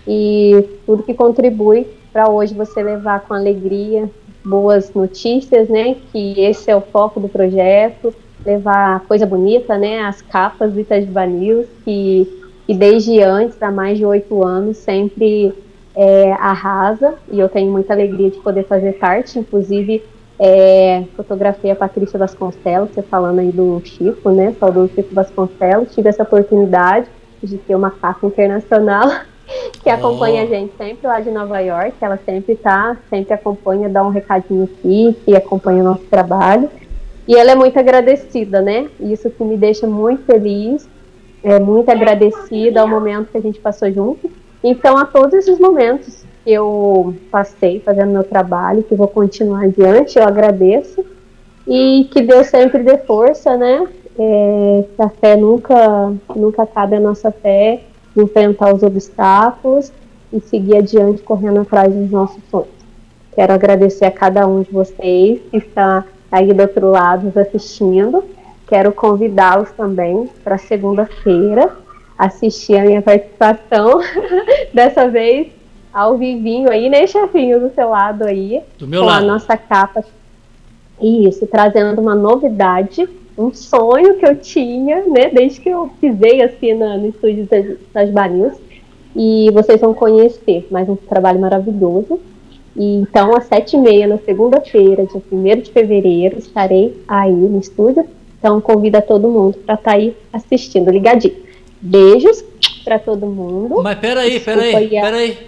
e 0.07 0.69
tudo 0.85 1.03
que 1.03 1.15
contribui 1.15 1.87
para 2.13 2.29
hoje 2.29 2.53
você 2.53 2.83
levar 2.83 3.21
com 3.21 3.33
alegria 3.33 4.07
boas 4.45 4.93
notícias, 4.93 5.69
né? 5.69 5.97
Que 6.13 6.41
esse 6.41 6.71
é 6.71 6.77
o 6.77 6.81
foco 6.81 7.21
do 7.21 7.29
projeto, 7.29 8.15
levar 8.45 9.01
coisa 9.01 9.27
bonita, 9.27 9.77
né? 9.77 10.01
As 10.01 10.23
capas 10.23 10.73
do 10.73 10.81
Itajuba 10.81 11.27
News, 11.27 11.67
que, 11.85 12.27
que 12.67 12.75
desde 12.75 13.21
antes, 13.23 13.63
há 13.63 13.71
mais 13.71 13.99
de 13.99 14.05
oito 14.05 14.43
anos, 14.45 14.79
sempre 14.79 15.53
é, 15.95 16.33
arrasa, 16.33 17.15
e 17.31 17.39
eu 17.39 17.49
tenho 17.49 17.71
muita 17.71 17.93
alegria 17.93 18.31
de 18.31 18.39
poder 18.39 18.65
fazer 18.65 18.93
parte, 18.95 19.39
inclusive 19.39 20.03
é, 20.39 21.05
fotografei 21.17 21.71
a 21.71 21.77
Patrícia 21.77 22.19
Vasconcelos, 22.19 22.91
você 22.91 23.03
falando 23.03 23.41
aí 23.41 23.53
do 23.53 23.83
Chico, 23.85 24.31
né? 24.31 24.55
Saudoso 24.59 24.93
Chico 24.95 25.15
Vasconcelos, 25.15 25.95
tive 25.95 26.09
essa 26.09 26.23
oportunidade 26.23 27.07
de 27.43 27.59
ter 27.59 27.75
uma 27.75 27.91
capa 27.91 28.27
internacional 28.27 29.11
que 29.83 29.91
acompanha 29.91 30.45
a 30.45 30.47
gente 30.47 30.73
sempre 30.77 31.07
lá 31.07 31.21
de 31.21 31.31
Nova 31.31 31.59
York, 31.61 31.95
ela 32.01 32.19
sempre 32.25 32.55
tá, 32.55 32.97
sempre 33.11 33.35
acompanha, 33.35 33.89
dá 33.89 34.03
um 34.03 34.11
recadinho 34.11 34.65
aqui, 34.65 35.15
que 35.25 35.37
acompanha 35.37 35.83
o 35.83 35.85
nosso 35.85 36.05
trabalho. 36.05 36.71
E 37.27 37.37
ela 37.37 37.53
é 37.53 37.55
muito 37.55 37.79
agradecida, 37.79 38.61
né? 38.61 38.89
Isso 38.99 39.31
que 39.31 39.45
me 39.45 39.57
deixa 39.57 39.87
muito 39.87 40.25
feliz, 40.25 40.89
é 41.43 41.59
muito 41.59 41.89
agradecida 41.91 42.81
ao 42.81 42.89
momento 42.89 43.31
que 43.31 43.39
a 43.39 43.43
gente 43.43 43.61
passou 43.61 43.91
junto. 43.93 44.31
Então, 44.63 44.99
a 44.99 45.05
todos 45.05 45.35
esses 45.35 45.59
momentos 45.59 46.25
que 46.45 46.53
eu 46.53 47.15
passei 47.31 47.81
fazendo 47.81 48.13
meu 48.13 48.25
trabalho, 48.25 48.83
que 48.83 48.95
vou 48.95 49.09
continuar 49.09 49.65
adiante, 49.65 50.19
eu 50.19 50.25
agradeço. 50.25 51.05
E 51.67 52.09
que 52.11 52.23
Deus 52.23 52.49
sempre 52.49 52.83
dê 52.83 52.99
força, 52.99 53.57
né? 53.57 53.87
É, 54.19 54.85
que 54.97 55.03
a 55.03 55.09
fé 55.09 55.37
nunca, 55.37 56.13
nunca 56.35 56.67
cabe 56.67 56.97
a 56.97 57.01
nossa 57.01 57.31
fé 57.31 57.81
enfrentar 58.17 58.75
os 58.75 58.83
obstáculos 58.83 59.93
e 60.33 60.41
seguir 60.41 60.79
adiante 60.79 61.23
correndo 61.23 61.61
atrás 61.61 61.95
dos 61.95 62.11
nossos 62.11 62.43
sonhos. 62.51 62.69
Quero 63.35 63.53
agradecer 63.53 64.05
a 64.05 64.11
cada 64.11 64.47
um 64.47 64.63
de 64.63 64.71
vocês 64.71 65.41
que 65.51 65.57
está 65.57 66.05
aí 66.31 66.53
do 66.53 66.63
outro 66.63 66.91
lado 66.91 67.27
nos 67.27 67.37
assistindo. 67.37 68.25
Quero 68.69 68.93
convidá-los 68.93 69.71
também 69.73 70.29
para 70.45 70.59
segunda-feira 70.59 71.77
assistir 72.17 72.77
a 72.77 72.85
minha 72.85 73.01
participação, 73.01 74.01
dessa 74.75 75.09
vez 75.09 75.49
ao 75.93 76.19
vivinho 76.19 76.71
aí, 76.71 76.91
né, 76.91 77.07
chefinho, 77.07 77.61
do 77.61 77.75
seu 77.75 77.89
lado 77.89 78.25
aí. 78.25 78.63
Do 78.79 78.87
meu 78.87 79.01
com 79.01 79.07
lado. 79.07 79.25
a 79.25 79.27
nossa 79.27 79.57
capa. 79.57 80.05
Isso, 81.01 81.47
trazendo 81.47 82.01
uma 82.01 82.15
novidade 82.15 83.09
um 83.41 83.55
sonho 83.55 84.19
que 84.19 84.27
eu 84.27 84.37
tinha, 84.37 85.03
né, 85.07 85.31
desde 85.33 85.61
que 85.61 85.71
eu 85.71 85.91
pisei 85.99 86.43
assim 86.43 86.75
no, 86.75 86.99
no 86.99 87.09
estúdio 87.09 87.47
das, 87.47 87.79
das 87.93 88.11
Banils. 88.11 88.59
E 89.17 89.51
vocês 89.53 89.81
vão 89.81 89.95
conhecer 89.95 90.69
mais 90.71 90.89
um 90.89 90.95
trabalho 90.95 91.41
maravilhoso. 91.41 92.21
E, 92.77 92.97
então, 92.97 93.35
às 93.35 93.45
sete 93.45 93.77
e 93.77 93.79
meia, 93.79 94.07
na 94.07 94.19
segunda-feira, 94.19 95.07
dia 95.07 95.23
1 95.31 95.61
de 95.61 95.71
fevereiro, 95.71 96.39
estarei 96.39 96.97
aí 97.07 97.33
no 97.33 97.59
estúdio. 97.59 98.07
Então, 98.39 98.61
convido 98.61 98.97
a 98.97 99.03
todo 99.03 99.29
mundo 99.29 99.59
para 99.59 99.75
estar 99.75 99.91
tá 99.91 99.97
aí 99.97 100.17
assistindo, 100.33 100.91
ligadinho. 100.91 101.35
Beijos 101.81 102.45
para 102.85 102.99
todo 102.99 103.27
mundo. 103.27 103.83
Mas 103.83 103.99
peraí, 103.99 104.41
peraí, 104.41 104.89
peraí. 104.89 105.39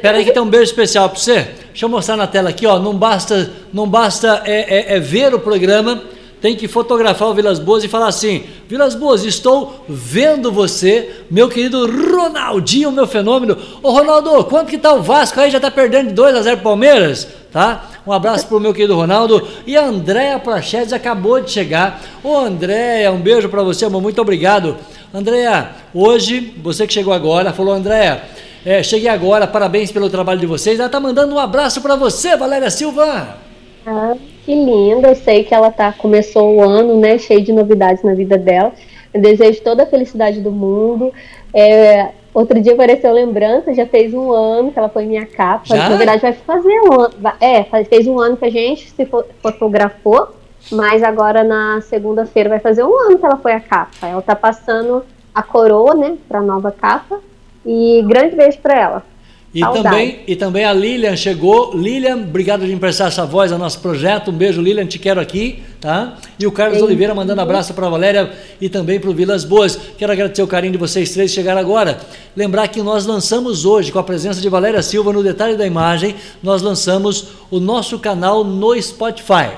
Peraí 0.00 0.24
que 0.24 0.32
tem 0.32 0.42
um 0.42 0.48
beijo 0.48 0.64
especial 0.64 1.08
para 1.08 1.18
você. 1.18 1.46
Deixa 1.68 1.84
eu 1.84 1.88
mostrar 1.88 2.16
na 2.16 2.26
tela 2.26 2.50
aqui, 2.50 2.66
ó. 2.66 2.78
Não 2.78 2.94
basta, 2.94 3.50
não 3.72 3.88
basta 3.88 4.42
é, 4.44 4.94
é, 4.94 4.96
é 4.96 5.00
ver 5.00 5.34
o 5.34 5.40
programa, 5.40 6.02
tem 6.42 6.56
que 6.56 6.66
fotografar 6.66 7.28
o 7.28 7.34
Vilas 7.34 7.60
Boas 7.60 7.84
e 7.84 7.88
falar 7.88 8.08
assim: 8.08 8.42
Vilas 8.68 8.96
Boas, 8.96 9.24
estou 9.24 9.84
vendo 9.88 10.50
você, 10.50 11.22
meu 11.30 11.48
querido 11.48 11.86
Ronaldinho, 11.86 12.90
meu 12.90 13.06
fenômeno. 13.06 13.56
Ô 13.80 13.92
Ronaldo, 13.92 14.44
quanto 14.44 14.68
que 14.68 14.76
tá 14.76 14.92
o 14.92 15.00
Vasco 15.00 15.40
aí? 15.40 15.52
Já 15.52 15.60
tá 15.60 15.70
perdendo 15.70 16.08
de 16.08 16.14
2 16.14 16.34
a 16.34 16.42
0 16.42 16.60
Palmeiras? 16.60 17.28
Tá? 17.52 17.88
Um 18.04 18.12
abraço 18.12 18.48
pro 18.48 18.58
meu 18.58 18.74
querido 18.74 18.96
Ronaldo. 18.96 19.46
E 19.64 19.76
a 19.76 19.86
Andréa 19.86 20.38
Prachedes 20.40 20.92
acabou 20.92 21.40
de 21.40 21.52
chegar. 21.52 22.02
Ô 22.24 22.36
Andréa, 22.36 23.12
um 23.12 23.20
beijo 23.20 23.48
para 23.48 23.62
você, 23.62 23.84
amor. 23.84 24.02
Muito 24.02 24.20
obrigado. 24.20 24.76
Andréa, 25.14 25.70
hoje, 25.94 26.54
você 26.60 26.88
que 26.88 26.92
chegou 26.92 27.12
agora, 27.12 27.52
falou, 27.52 27.72
Andréa, 27.72 28.20
é, 28.66 28.82
cheguei 28.82 29.08
agora, 29.08 29.46
parabéns 29.46 29.92
pelo 29.92 30.10
trabalho 30.10 30.40
de 30.40 30.46
vocês. 30.46 30.80
Ela 30.80 30.88
tá 30.88 30.98
mandando 30.98 31.32
um 31.34 31.38
abraço 31.38 31.80
para 31.80 31.94
você, 31.94 32.36
Valéria 32.36 32.70
Silva. 32.70 33.36
Ah, 33.86 34.14
que 34.44 34.54
linda. 34.54 35.08
Eu 35.08 35.14
sei 35.14 35.44
que 35.44 35.54
ela 35.54 35.70
tá, 35.70 35.92
começou 35.92 36.56
o 36.56 36.62
ano, 36.62 36.98
né, 36.98 37.18
cheio 37.18 37.42
de 37.42 37.52
novidades 37.52 38.02
na 38.02 38.14
vida 38.14 38.36
dela. 38.36 38.72
Eu 39.12 39.20
desejo 39.20 39.62
toda 39.62 39.82
a 39.82 39.86
felicidade 39.86 40.40
do 40.40 40.50
mundo. 40.50 41.12
É, 41.52 42.10
outro 42.32 42.60
dia 42.60 42.72
apareceu 42.72 43.12
lembrança, 43.12 43.74
já 43.74 43.86
fez 43.86 44.14
um 44.14 44.32
ano 44.32 44.72
que 44.72 44.78
ela 44.78 44.88
foi 44.88 45.04
minha 45.04 45.26
capa. 45.26 45.64
Já? 45.64 45.88
Na 45.88 45.96
verdade, 45.96 46.22
vai 46.22 46.32
fazer 46.32 46.80
um 46.80 47.00
ano. 47.00 47.14
É, 47.40 47.62
fez 47.84 48.06
um 48.06 48.18
ano 48.18 48.36
que 48.36 48.44
a 48.44 48.50
gente 48.50 48.90
se 48.90 49.08
fotografou, 49.42 50.28
mas 50.70 51.02
agora 51.02 51.44
na 51.44 51.80
segunda-feira 51.82 52.48
vai 52.48 52.58
fazer 52.58 52.84
um 52.84 52.98
ano 52.98 53.18
que 53.18 53.26
ela 53.26 53.36
foi 53.36 53.52
a 53.52 53.60
capa. 53.60 54.06
Ela 54.06 54.22
tá 54.22 54.34
passando 54.34 55.04
a 55.34 55.42
coroa, 55.42 55.94
né, 55.94 56.16
pra 56.28 56.40
nova 56.40 56.70
capa. 56.70 57.20
E 57.64 58.02
grande 58.08 58.34
beijo 58.34 58.58
pra 58.58 58.80
ela. 58.80 59.11
E 59.54 59.60
também, 59.60 60.20
e 60.26 60.34
também 60.34 60.64
a 60.64 60.72
Lilian 60.72 61.14
chegou. 61.14 61.76
Lilian, 61.76 62.16
obrigado 62.16 62.64
de 62.64 62.72
emprestar 62.72 63.08
essa 63.08 63.26
voz 63.26 63.52
ao 63.52 63.58
nosso 63.58 63.80
projeto. 63.80 64.30
Um 64.30 64.34
beijo, 64.34 64.62
Lilian, 64.62 64.86
te 64.86 64.98
quero 64.98 65.20
aqui, 65.20 65.62
tá? 65.78 66.16
E 66.38 66.46
o 66.46 66.52
Carlos 66.52 66.78
Sim. 66.78 66.84
Oliveira 66.84 67.14
mandando 67.14 67.42
abraço 67.42 67.74
para 67.74 67.86
a 67.86 67.90
Valéria 67.90 68.32
e 68.58 68.70
também 68.70 68.98
para 68.98 69.10
o 69.10 69.12
Vilas 69.12 69.44
Boas. 69.44 69.78
Quero 69.98 70.10
agradecer 70.10 70.42
o 70.42 70.46
carinho 70.46 70.72
de 70.72 70.78
vocês 70.78 71.10
três 71.10 71.30
que 71.30 71.34
chegaram 71.34 71.60
agora. 71.60 72.00
Lembrar 72.34 72.66
que 72.68 72.80
nós 72.82 73.04
lançamos 73.04 73.66
hoje, 73.66 73.92
com 73.92 73.98
a 73.98 74.02
presença 74.02 74.40
de 74.40 74.48
Valéria 74.48 74.82
Silva 74.82 75.12
no 75.12 75.22
detalhe 75.22 75.54
da 75.54 75.66
imagem, 75.66 76.14
nós 76.42 76.62
lançamos 76.62 77.28
o 77.50 77.60
nosso 77.60 77.98
canal 77.98 78.42
no 78.42 78.80
Spotify. 78.80 79.50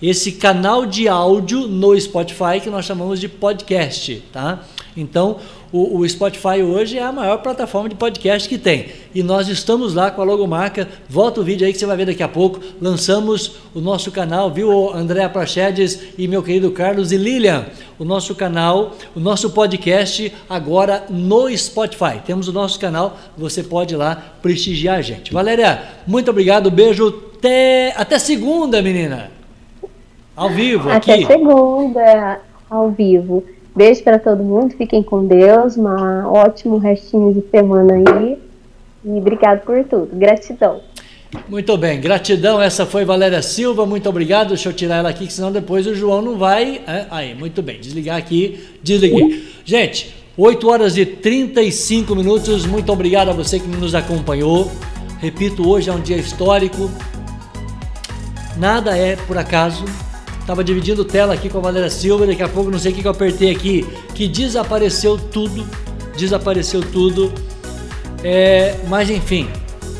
Esse 0.00 0.32
canal 0.32 0.86
de 0.86 1.08
áudio 1.08 1.66
no 1.66 1.98
Spotify 2.00 2.60
que 2.62 2.70
nós 2.70 2.84
chamamos 2.84 3.18
de 3.18 3.28
podcast, 3.28 4.22
tá? 4.32 4.60
Então, 4.96 5.38
o, 5.72 5.98
o, 5.98 6.08
Spotify 6.08 6.62
hoje 6.62 6.98
é 6.98 7.02
a 7.02 7.10
maior 7.10 7.38
plataforma 7.38 7.88
de 7.88 7.94
podcast 7.94 8.46
que 8.46 8.58
tem. 8.58 8.88
E 9.14 9.22
nós 9.22 9.48
estamos 9.48 9.94
lá 9.94 10.10
com 10.10 10.20
a 10.20 10.24
logomarca. 10.24 10.86
Volta 11.08 11.40
o 11.40 11.44
vídeo 11.44 11.66
aí 11.66 11.72
que 11.72 11.78
você 11.78 11.86
vai 11.86 11.96
ver 11.96 12.06
daqui 12.06 12.22
a 12.22 12.28
pouco. 12.28 12.60
Lançamos 12.80 13.56
o 13.74 13.80
nosso 13.80 14.12
canal, 14.12 14.50
viu, 14.50 14.94
Andréa 14.94 15.30
Prachedes 15.30 15.98
e 16.18 16.28
meu 16.28 16.42
querido 16.42 16.70
Carlos 16.72 17.10
e 17.10 17.16
Lilian? 17.16 17.64
O 17.98 18.04
nosso 18.04 18.34
canal, 18.34 18.92
o 19.16 19.20
nosso 19.20 19.50
podcast 19.50 20.30
agora 20.46 21.04
no 21.08 21.48
Spotify. 21.56 22.20
Temos 22.24 22.48
o 22.48 22.52
nosso 22.52 22.78
canal, 22.78 23.16
você 23.36 23.62
pode 23.62 23.94
ir 23.94 23.96
lá 23.96 24.34
prestigiar 24.42 24.98
a 24.98 25.02
gente. 25.02 25.32
Valéria, 25.32 25.82
muito 26.06 26.30
obrigado, 26.30 26.70
beijo. 26.70 27.32
Até, 27.38 27.94
até 27.96 28.18
segunda, 28.18 28.82
menina. 28.82 29.30
Ao 30.36 30.50
vivo, 30.50 30.90
até 30.90 31.14
aqui. 31.14 31.24
Até 31.24 31.34
segunda, 31.34 32.40
ao 32.68 32.90
vivo. 32.90 33.42
Beijo 33.74 34.02
para 34.02 34.18
todo 34.18 34.42
mundo, 34.42 34.74
fiquem 34.76 35.02
com 35.02 35.26
Deus, 35.26 35.76
um 35.78 35.86
ótimo 35.86 36.76
restinho 36.78 37.32
de 37.32 37.42
semana 37.50 37.94
aí. 37.94 38.38
E 39.04 39.18
obrigado 39.18 39.64
por 39.64 39.82
tudo. 39.84 40.10
Gratidão. 40.12 40.80
Muito 41.48 41.76
bem, 41.78 41.98
gratidão. 41.98 42.60
Essa 42.60 42.84
foi 42.84 43.04
Valéria 43.04 43.40
Silva, 43.40 43.86
muito 43.86 44.08
obrigado. 44.08 44.48
Deixa 44.48 44.68
eu 44.68 44.72
tirar 44.72 44.96
ela 44.96 45.08
aqui, 45.08 45.32
senão 45.32 45.50
depois 45.50 45.86
o 45.86 45.94
João 45.94 46.20
não 46.20 46.36
vai. 46.36 46.82
É, 46.86 47.06
aí, 47.10 47.34
muito 47.34 47.62
bem, 47.62 47.80
desligar 47.80 48.18
aqui, 48.18 48.62
desliguei. 48.82 49.42
Gente, 49.64 50.14
8 50.36 50.68
horas 50.68 50.96
e 50.96 51.06
35 51.06 52.14
minutos. 52.14 52.66
Muito 52.66 52.92
obrigado 52.92 53.30
a 53.30 53.32
você 53.32 53.58
que 53.58 53.66
nos 53.66 53.94
acompanhou. 53.94 54.70
Repito, 55.18 55.66
hoje 55.68 55.88
é 55.88 55.92
um 55.92 56.00
dia 56.00 56.16
histórico. 56.16 56.90
Nada 58.58 58.96
é 58.96 59.16
por 59.16 59.38
acaso. 59.38 59.84
Tava 60.46 60.64
dividindo 60.64 61.04
tela 61.04 61.34
aqui 61.34 61.48
com 61.48 61.58
a 61.58 61.60
Valéria 61.60 61.88
Silva, 61.88 62.26
daqui 62.26 62.42
a 62.42 62.48
pouco 62.48 62.70
não 62.70 62.78
sei 62.78 62.90
o 62.90 62.94
que, 62.94 63.02
que 63.02 63.06
eu 63.06 63.12
apertei 63.12 63.50
aqui, 63.50 63.86
que 64.14 64.26
desapareceu 64.26 65.16
tudo, 65.16 65.64
desapareceu 66.16 66.80
tudo. 66.80 67.32
É, 68.24 68.76
mas 68.88 69.08
enfim, 69.08 69.48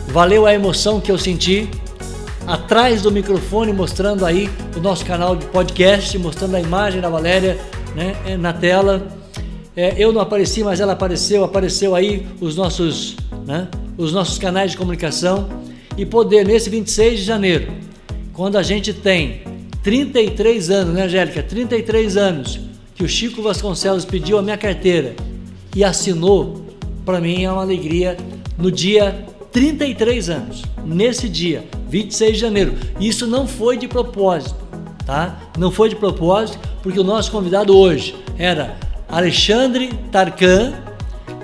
valeu 0.08 0.44
a 0.44 0.52
emoção 0.52 1.00
que 1.00 1.10
eu 1.12 1.18
senti 1.18 1.68
atrás 2.46 3.02
do 3.02 3.10
microfone, 3.10 3.72
mostrando 3.72 4.26
aí 4.26 4.50
o 4.76 4.80
nosso 4.80 5.04
canal 5.04 5.36
de 5.36 5.46
podcast, 5.46 6.18
mostrando 6.18 6.56
a 6.56 6.60
imagem 6.60 7.00
da 7.00 7.08
Valéria 7.08 7.58
né, 7.94 8.16
é, 8.26 8.36
na 8.36 8.52
tela. 8.52 9.06
É, 9.76 9.94
eu 9.96 10.12
não 10.12 10.20
apareci, 10.20 10.62
mas 10.62 10.80
ela 10.80 10.92
apareceu, 10.92 11.44
apareceu 11.44 11.94
aí 11.94 12.26
os 12.40 12.56
nossos, 12.56 13.16
né, 13.46 13.68
os 13.96 14.12
nossos 14.12 14.38
canais 14.38 14.72
de 14.72 14.76
comunicação 14.76 15.48
e 15.96 16.04
poder 16.04 16.44
nesse 16.44 16.68
26 16.68 17.20
de 17.20 17.24
janeiro, 17.24 17.72
quando 18.32 18.56
a 18.56 18.62
gente 18.62 18.92
tem 18.92 19.51
33 19.82 20.70
anos, 20.70 20.94
né, 20.94 21.02
Angélica? 21.04 21.42
33 21.42 22.16
anos 22.16 22.60
que 22.94 23.02
o 23.02 23.08
Chico 23.08 23.42
Vasconcelos 23.42 24.04
pediu 24.04 24.38
a 24.38 24.42
minha 24.42 24.56
carteira 24.56 25.14
e 25.74 25.82
assinou, 25.82 26.66
para 27.04 27.20
mim 27.20 27.42
é 27.42 27.50
uma 27.50 27.62
alegria 27.62 28.16
no 28.56 28.70
dia 28.70 29.26
33 29.50 30.30
anos, 30.30 30.62
nesse 30.84 31.28
dia, 31.28 31.64
26 31.88 32.32
de 32.34 32.38
janeiro. 32.38 32.74
Isso 33.00 33.26
não 33.26 33.46
foi 33.46 33.76
de 33.76 33.88
propósito, 33.88 34.56
tá? 35.04 35.40
Não 35.58 35.70
foi 35.70 35.88
de 35.88 35.96
propósito, 35.96 36.58
porque 36.82 37.00
o 37.00 37.04
nosso 37.04 37.30
convidado 37.30 37.76
hoje 37.76 38.14
era 38.38 38.76
Alexandre 39.08 39.90
Tarkan 40.10 40.72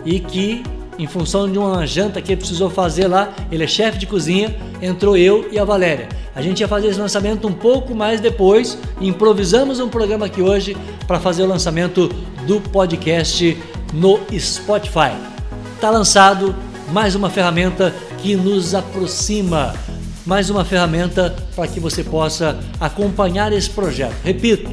e 0.04 0.20
que 0.20 0.62
em 0.98 1.06
função 1.06 1.50
de 1.50 1.58
uma 1.58 1.86
janta 1.86 2.20
que 2.20 2.32
ele 2.32 2.40
precisou 2.40 2.68
fazer 2.68 3.06
lá, 3.06 3.32
ele 3.52 3.62
é 3.62 3.66
chefe 3.66 3.98
de 3.98 4.06
cozinha, 4.06 4.54
entrou 4.82 5.16
eu 5.16 5.48
e 5.52 5.58
a 5.58 5.64
Valéria. 5.64 6.08
A 6.34 6.42
gente 6.42 6.60
ia 6.60 6.68
fazer 6.68 6.88
esse 6.88 6.98
lançamento 6.98 7.46
um 7.46 7.52
pouco 7.52 7.94
mais 7.94 8.20
depois, 8.20 8.76
improvisamos 9.00 9.78
um 9.78 9.88
programa 9.88 10.26
aqui 10.26 10.42
hoje 10.42 10.76
para 11.06 11.20
fazer 11.20 11.44
o 11.44 11.46
lançamento 11.46 12.08
do 12.46 12.60
podcast 12.60 13.56
no 13.92 14.18
Spotify. 14.38 15.12
Está 15.74 15.90
lançado 15.90 16.54
mais 16.92 17.14
uma 17.14 17.30
ferramenta 17.30 17.94
que 18.18 18.34
nos 18.34 18.74
aproxima, 18.74 19.74
mais 20.26 20.50
uma 20.50 20.64
ferramenta 20.64 21.34
para 21.54 21.68
que 21.68 21.78
você 21.78 22.02
possa 22.02 22.58
acompanhar 22.80 23.52
esse 23.52 23.70
projeto. 23.70 24.16
Repito, 24.24 24.70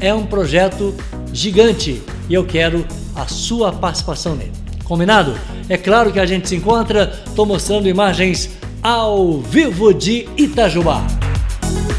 é 0.00 0.14
um 0.14 0.24
projeto 0.24 0.94
gigante 1.32 2.02
e 2.28 2.34
eu 2.34 2.46
quero 2.46 2.86
a 3.14 3.26
sua 3.26 3.72
participação 3.72 4.34
nele. 4.34 4.67
Combinado? 4.88 5.34
É 5.68 5.76
claro 5.76 6.10
que 6.10 6.18
a 6.18 6.24
gente 6.24 6.48
se 6.48 6.56
encontra. 6.56 7.12
Estou 7.26 7.44
mostrando 7.44 7.86
imagens 7.86 8.50
ao 8.82 9.38
vivo 9.38 9.92
de 9.92 10.26
Itajubá. 10.36 11.06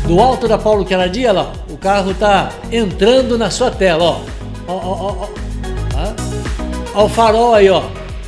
Do 0.07 0.19
alto 0.19 0.47
da 0.47 0.57
Paulo 0.57 0.83
Queradia, 0.83 1.31
lá, 1.31 1.53
o 1.69 1.77
carro 1.77 2.11
está 2.11 2.49
entrando 2.71 3.37
na 3.37 3.51
sua 3.51 3.69
tela, 3.69 4.03
ó. 4.03 4.19
Ó, 4.67 4.73
ó, 4.73 4.93
ó, 4.93 5.15
ó. 5.23 5.29
Ó 6.95 7.05
o 7.05 7.09
farol 7.09 7.53
aí, 7.53 7.69
ó. 7.69 7.83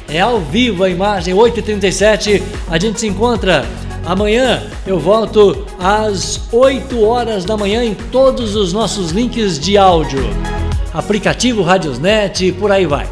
É 0.07 0.19
ao 0.19 0.39
vivo 0.39 0.83
a 0.83 0.89
imagem, 0.89 1.33
8h37. 1.33 2.43
A 2.69 2.77
gente 2.77 2.99
se 2.99 3.07
encontra 3.07 3.65
amanhã. 4.05 4.61
Eu 4.85 4.99
volto 4.99 5.65
às 5.79 6.41
8 6.51 7.03
horas 7.03 7.45
da 7.45 7.57
manhã 7.57 7.83
em 7.83 7.95
todos 7.95 8.55
os 8.55 8.73
nossos 8.73 9.09
links 9.09 9.59
de 9.59 9.75
áudio. 9.75 10.21
Aplicativo 10.93 11.63
Radiosnet 11.63 12.45
e 12.45 12.51
por 12.51 12.71
aí 12.71 12.85
vai. 12.85 13.07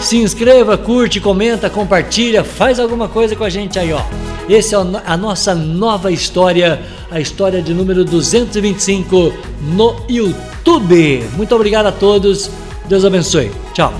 Se 0.00 0.16
inscreva, 0.16 0.78
curte, 0.78 1.20
comenta, 1.20 1.68
compartilha, 1.68 2.42
faz 2.42 2.78
alguma 2.78 3.08
coisa 3.08 3.36
com 3.36 3.44
a 3.44 3.50
gente 3.50 3.78
aí, 3.78 3.92
ó. 3.92 4.00
Essa 4.48 4.76
é 4.76 4.78
a 5.04 5.16
nossa 5.16 5.54
nova 5.54 6.10
história, 6.10 6.80
a 7.10 7.20
história 7.20 7.60
de 7.60 7.74
número 7.74 8.04
225 8.04 9.32
no 9.74 9.96
YouTube. 10.08 11.24
Muito 11.36 11.54
obrigado 11.54 11.86
a 11.86 11.92
todos. 11.92 12.50
Deus 12.88 13.04
abençoe. 13.04 13.50
Tchau. 13.74 13.92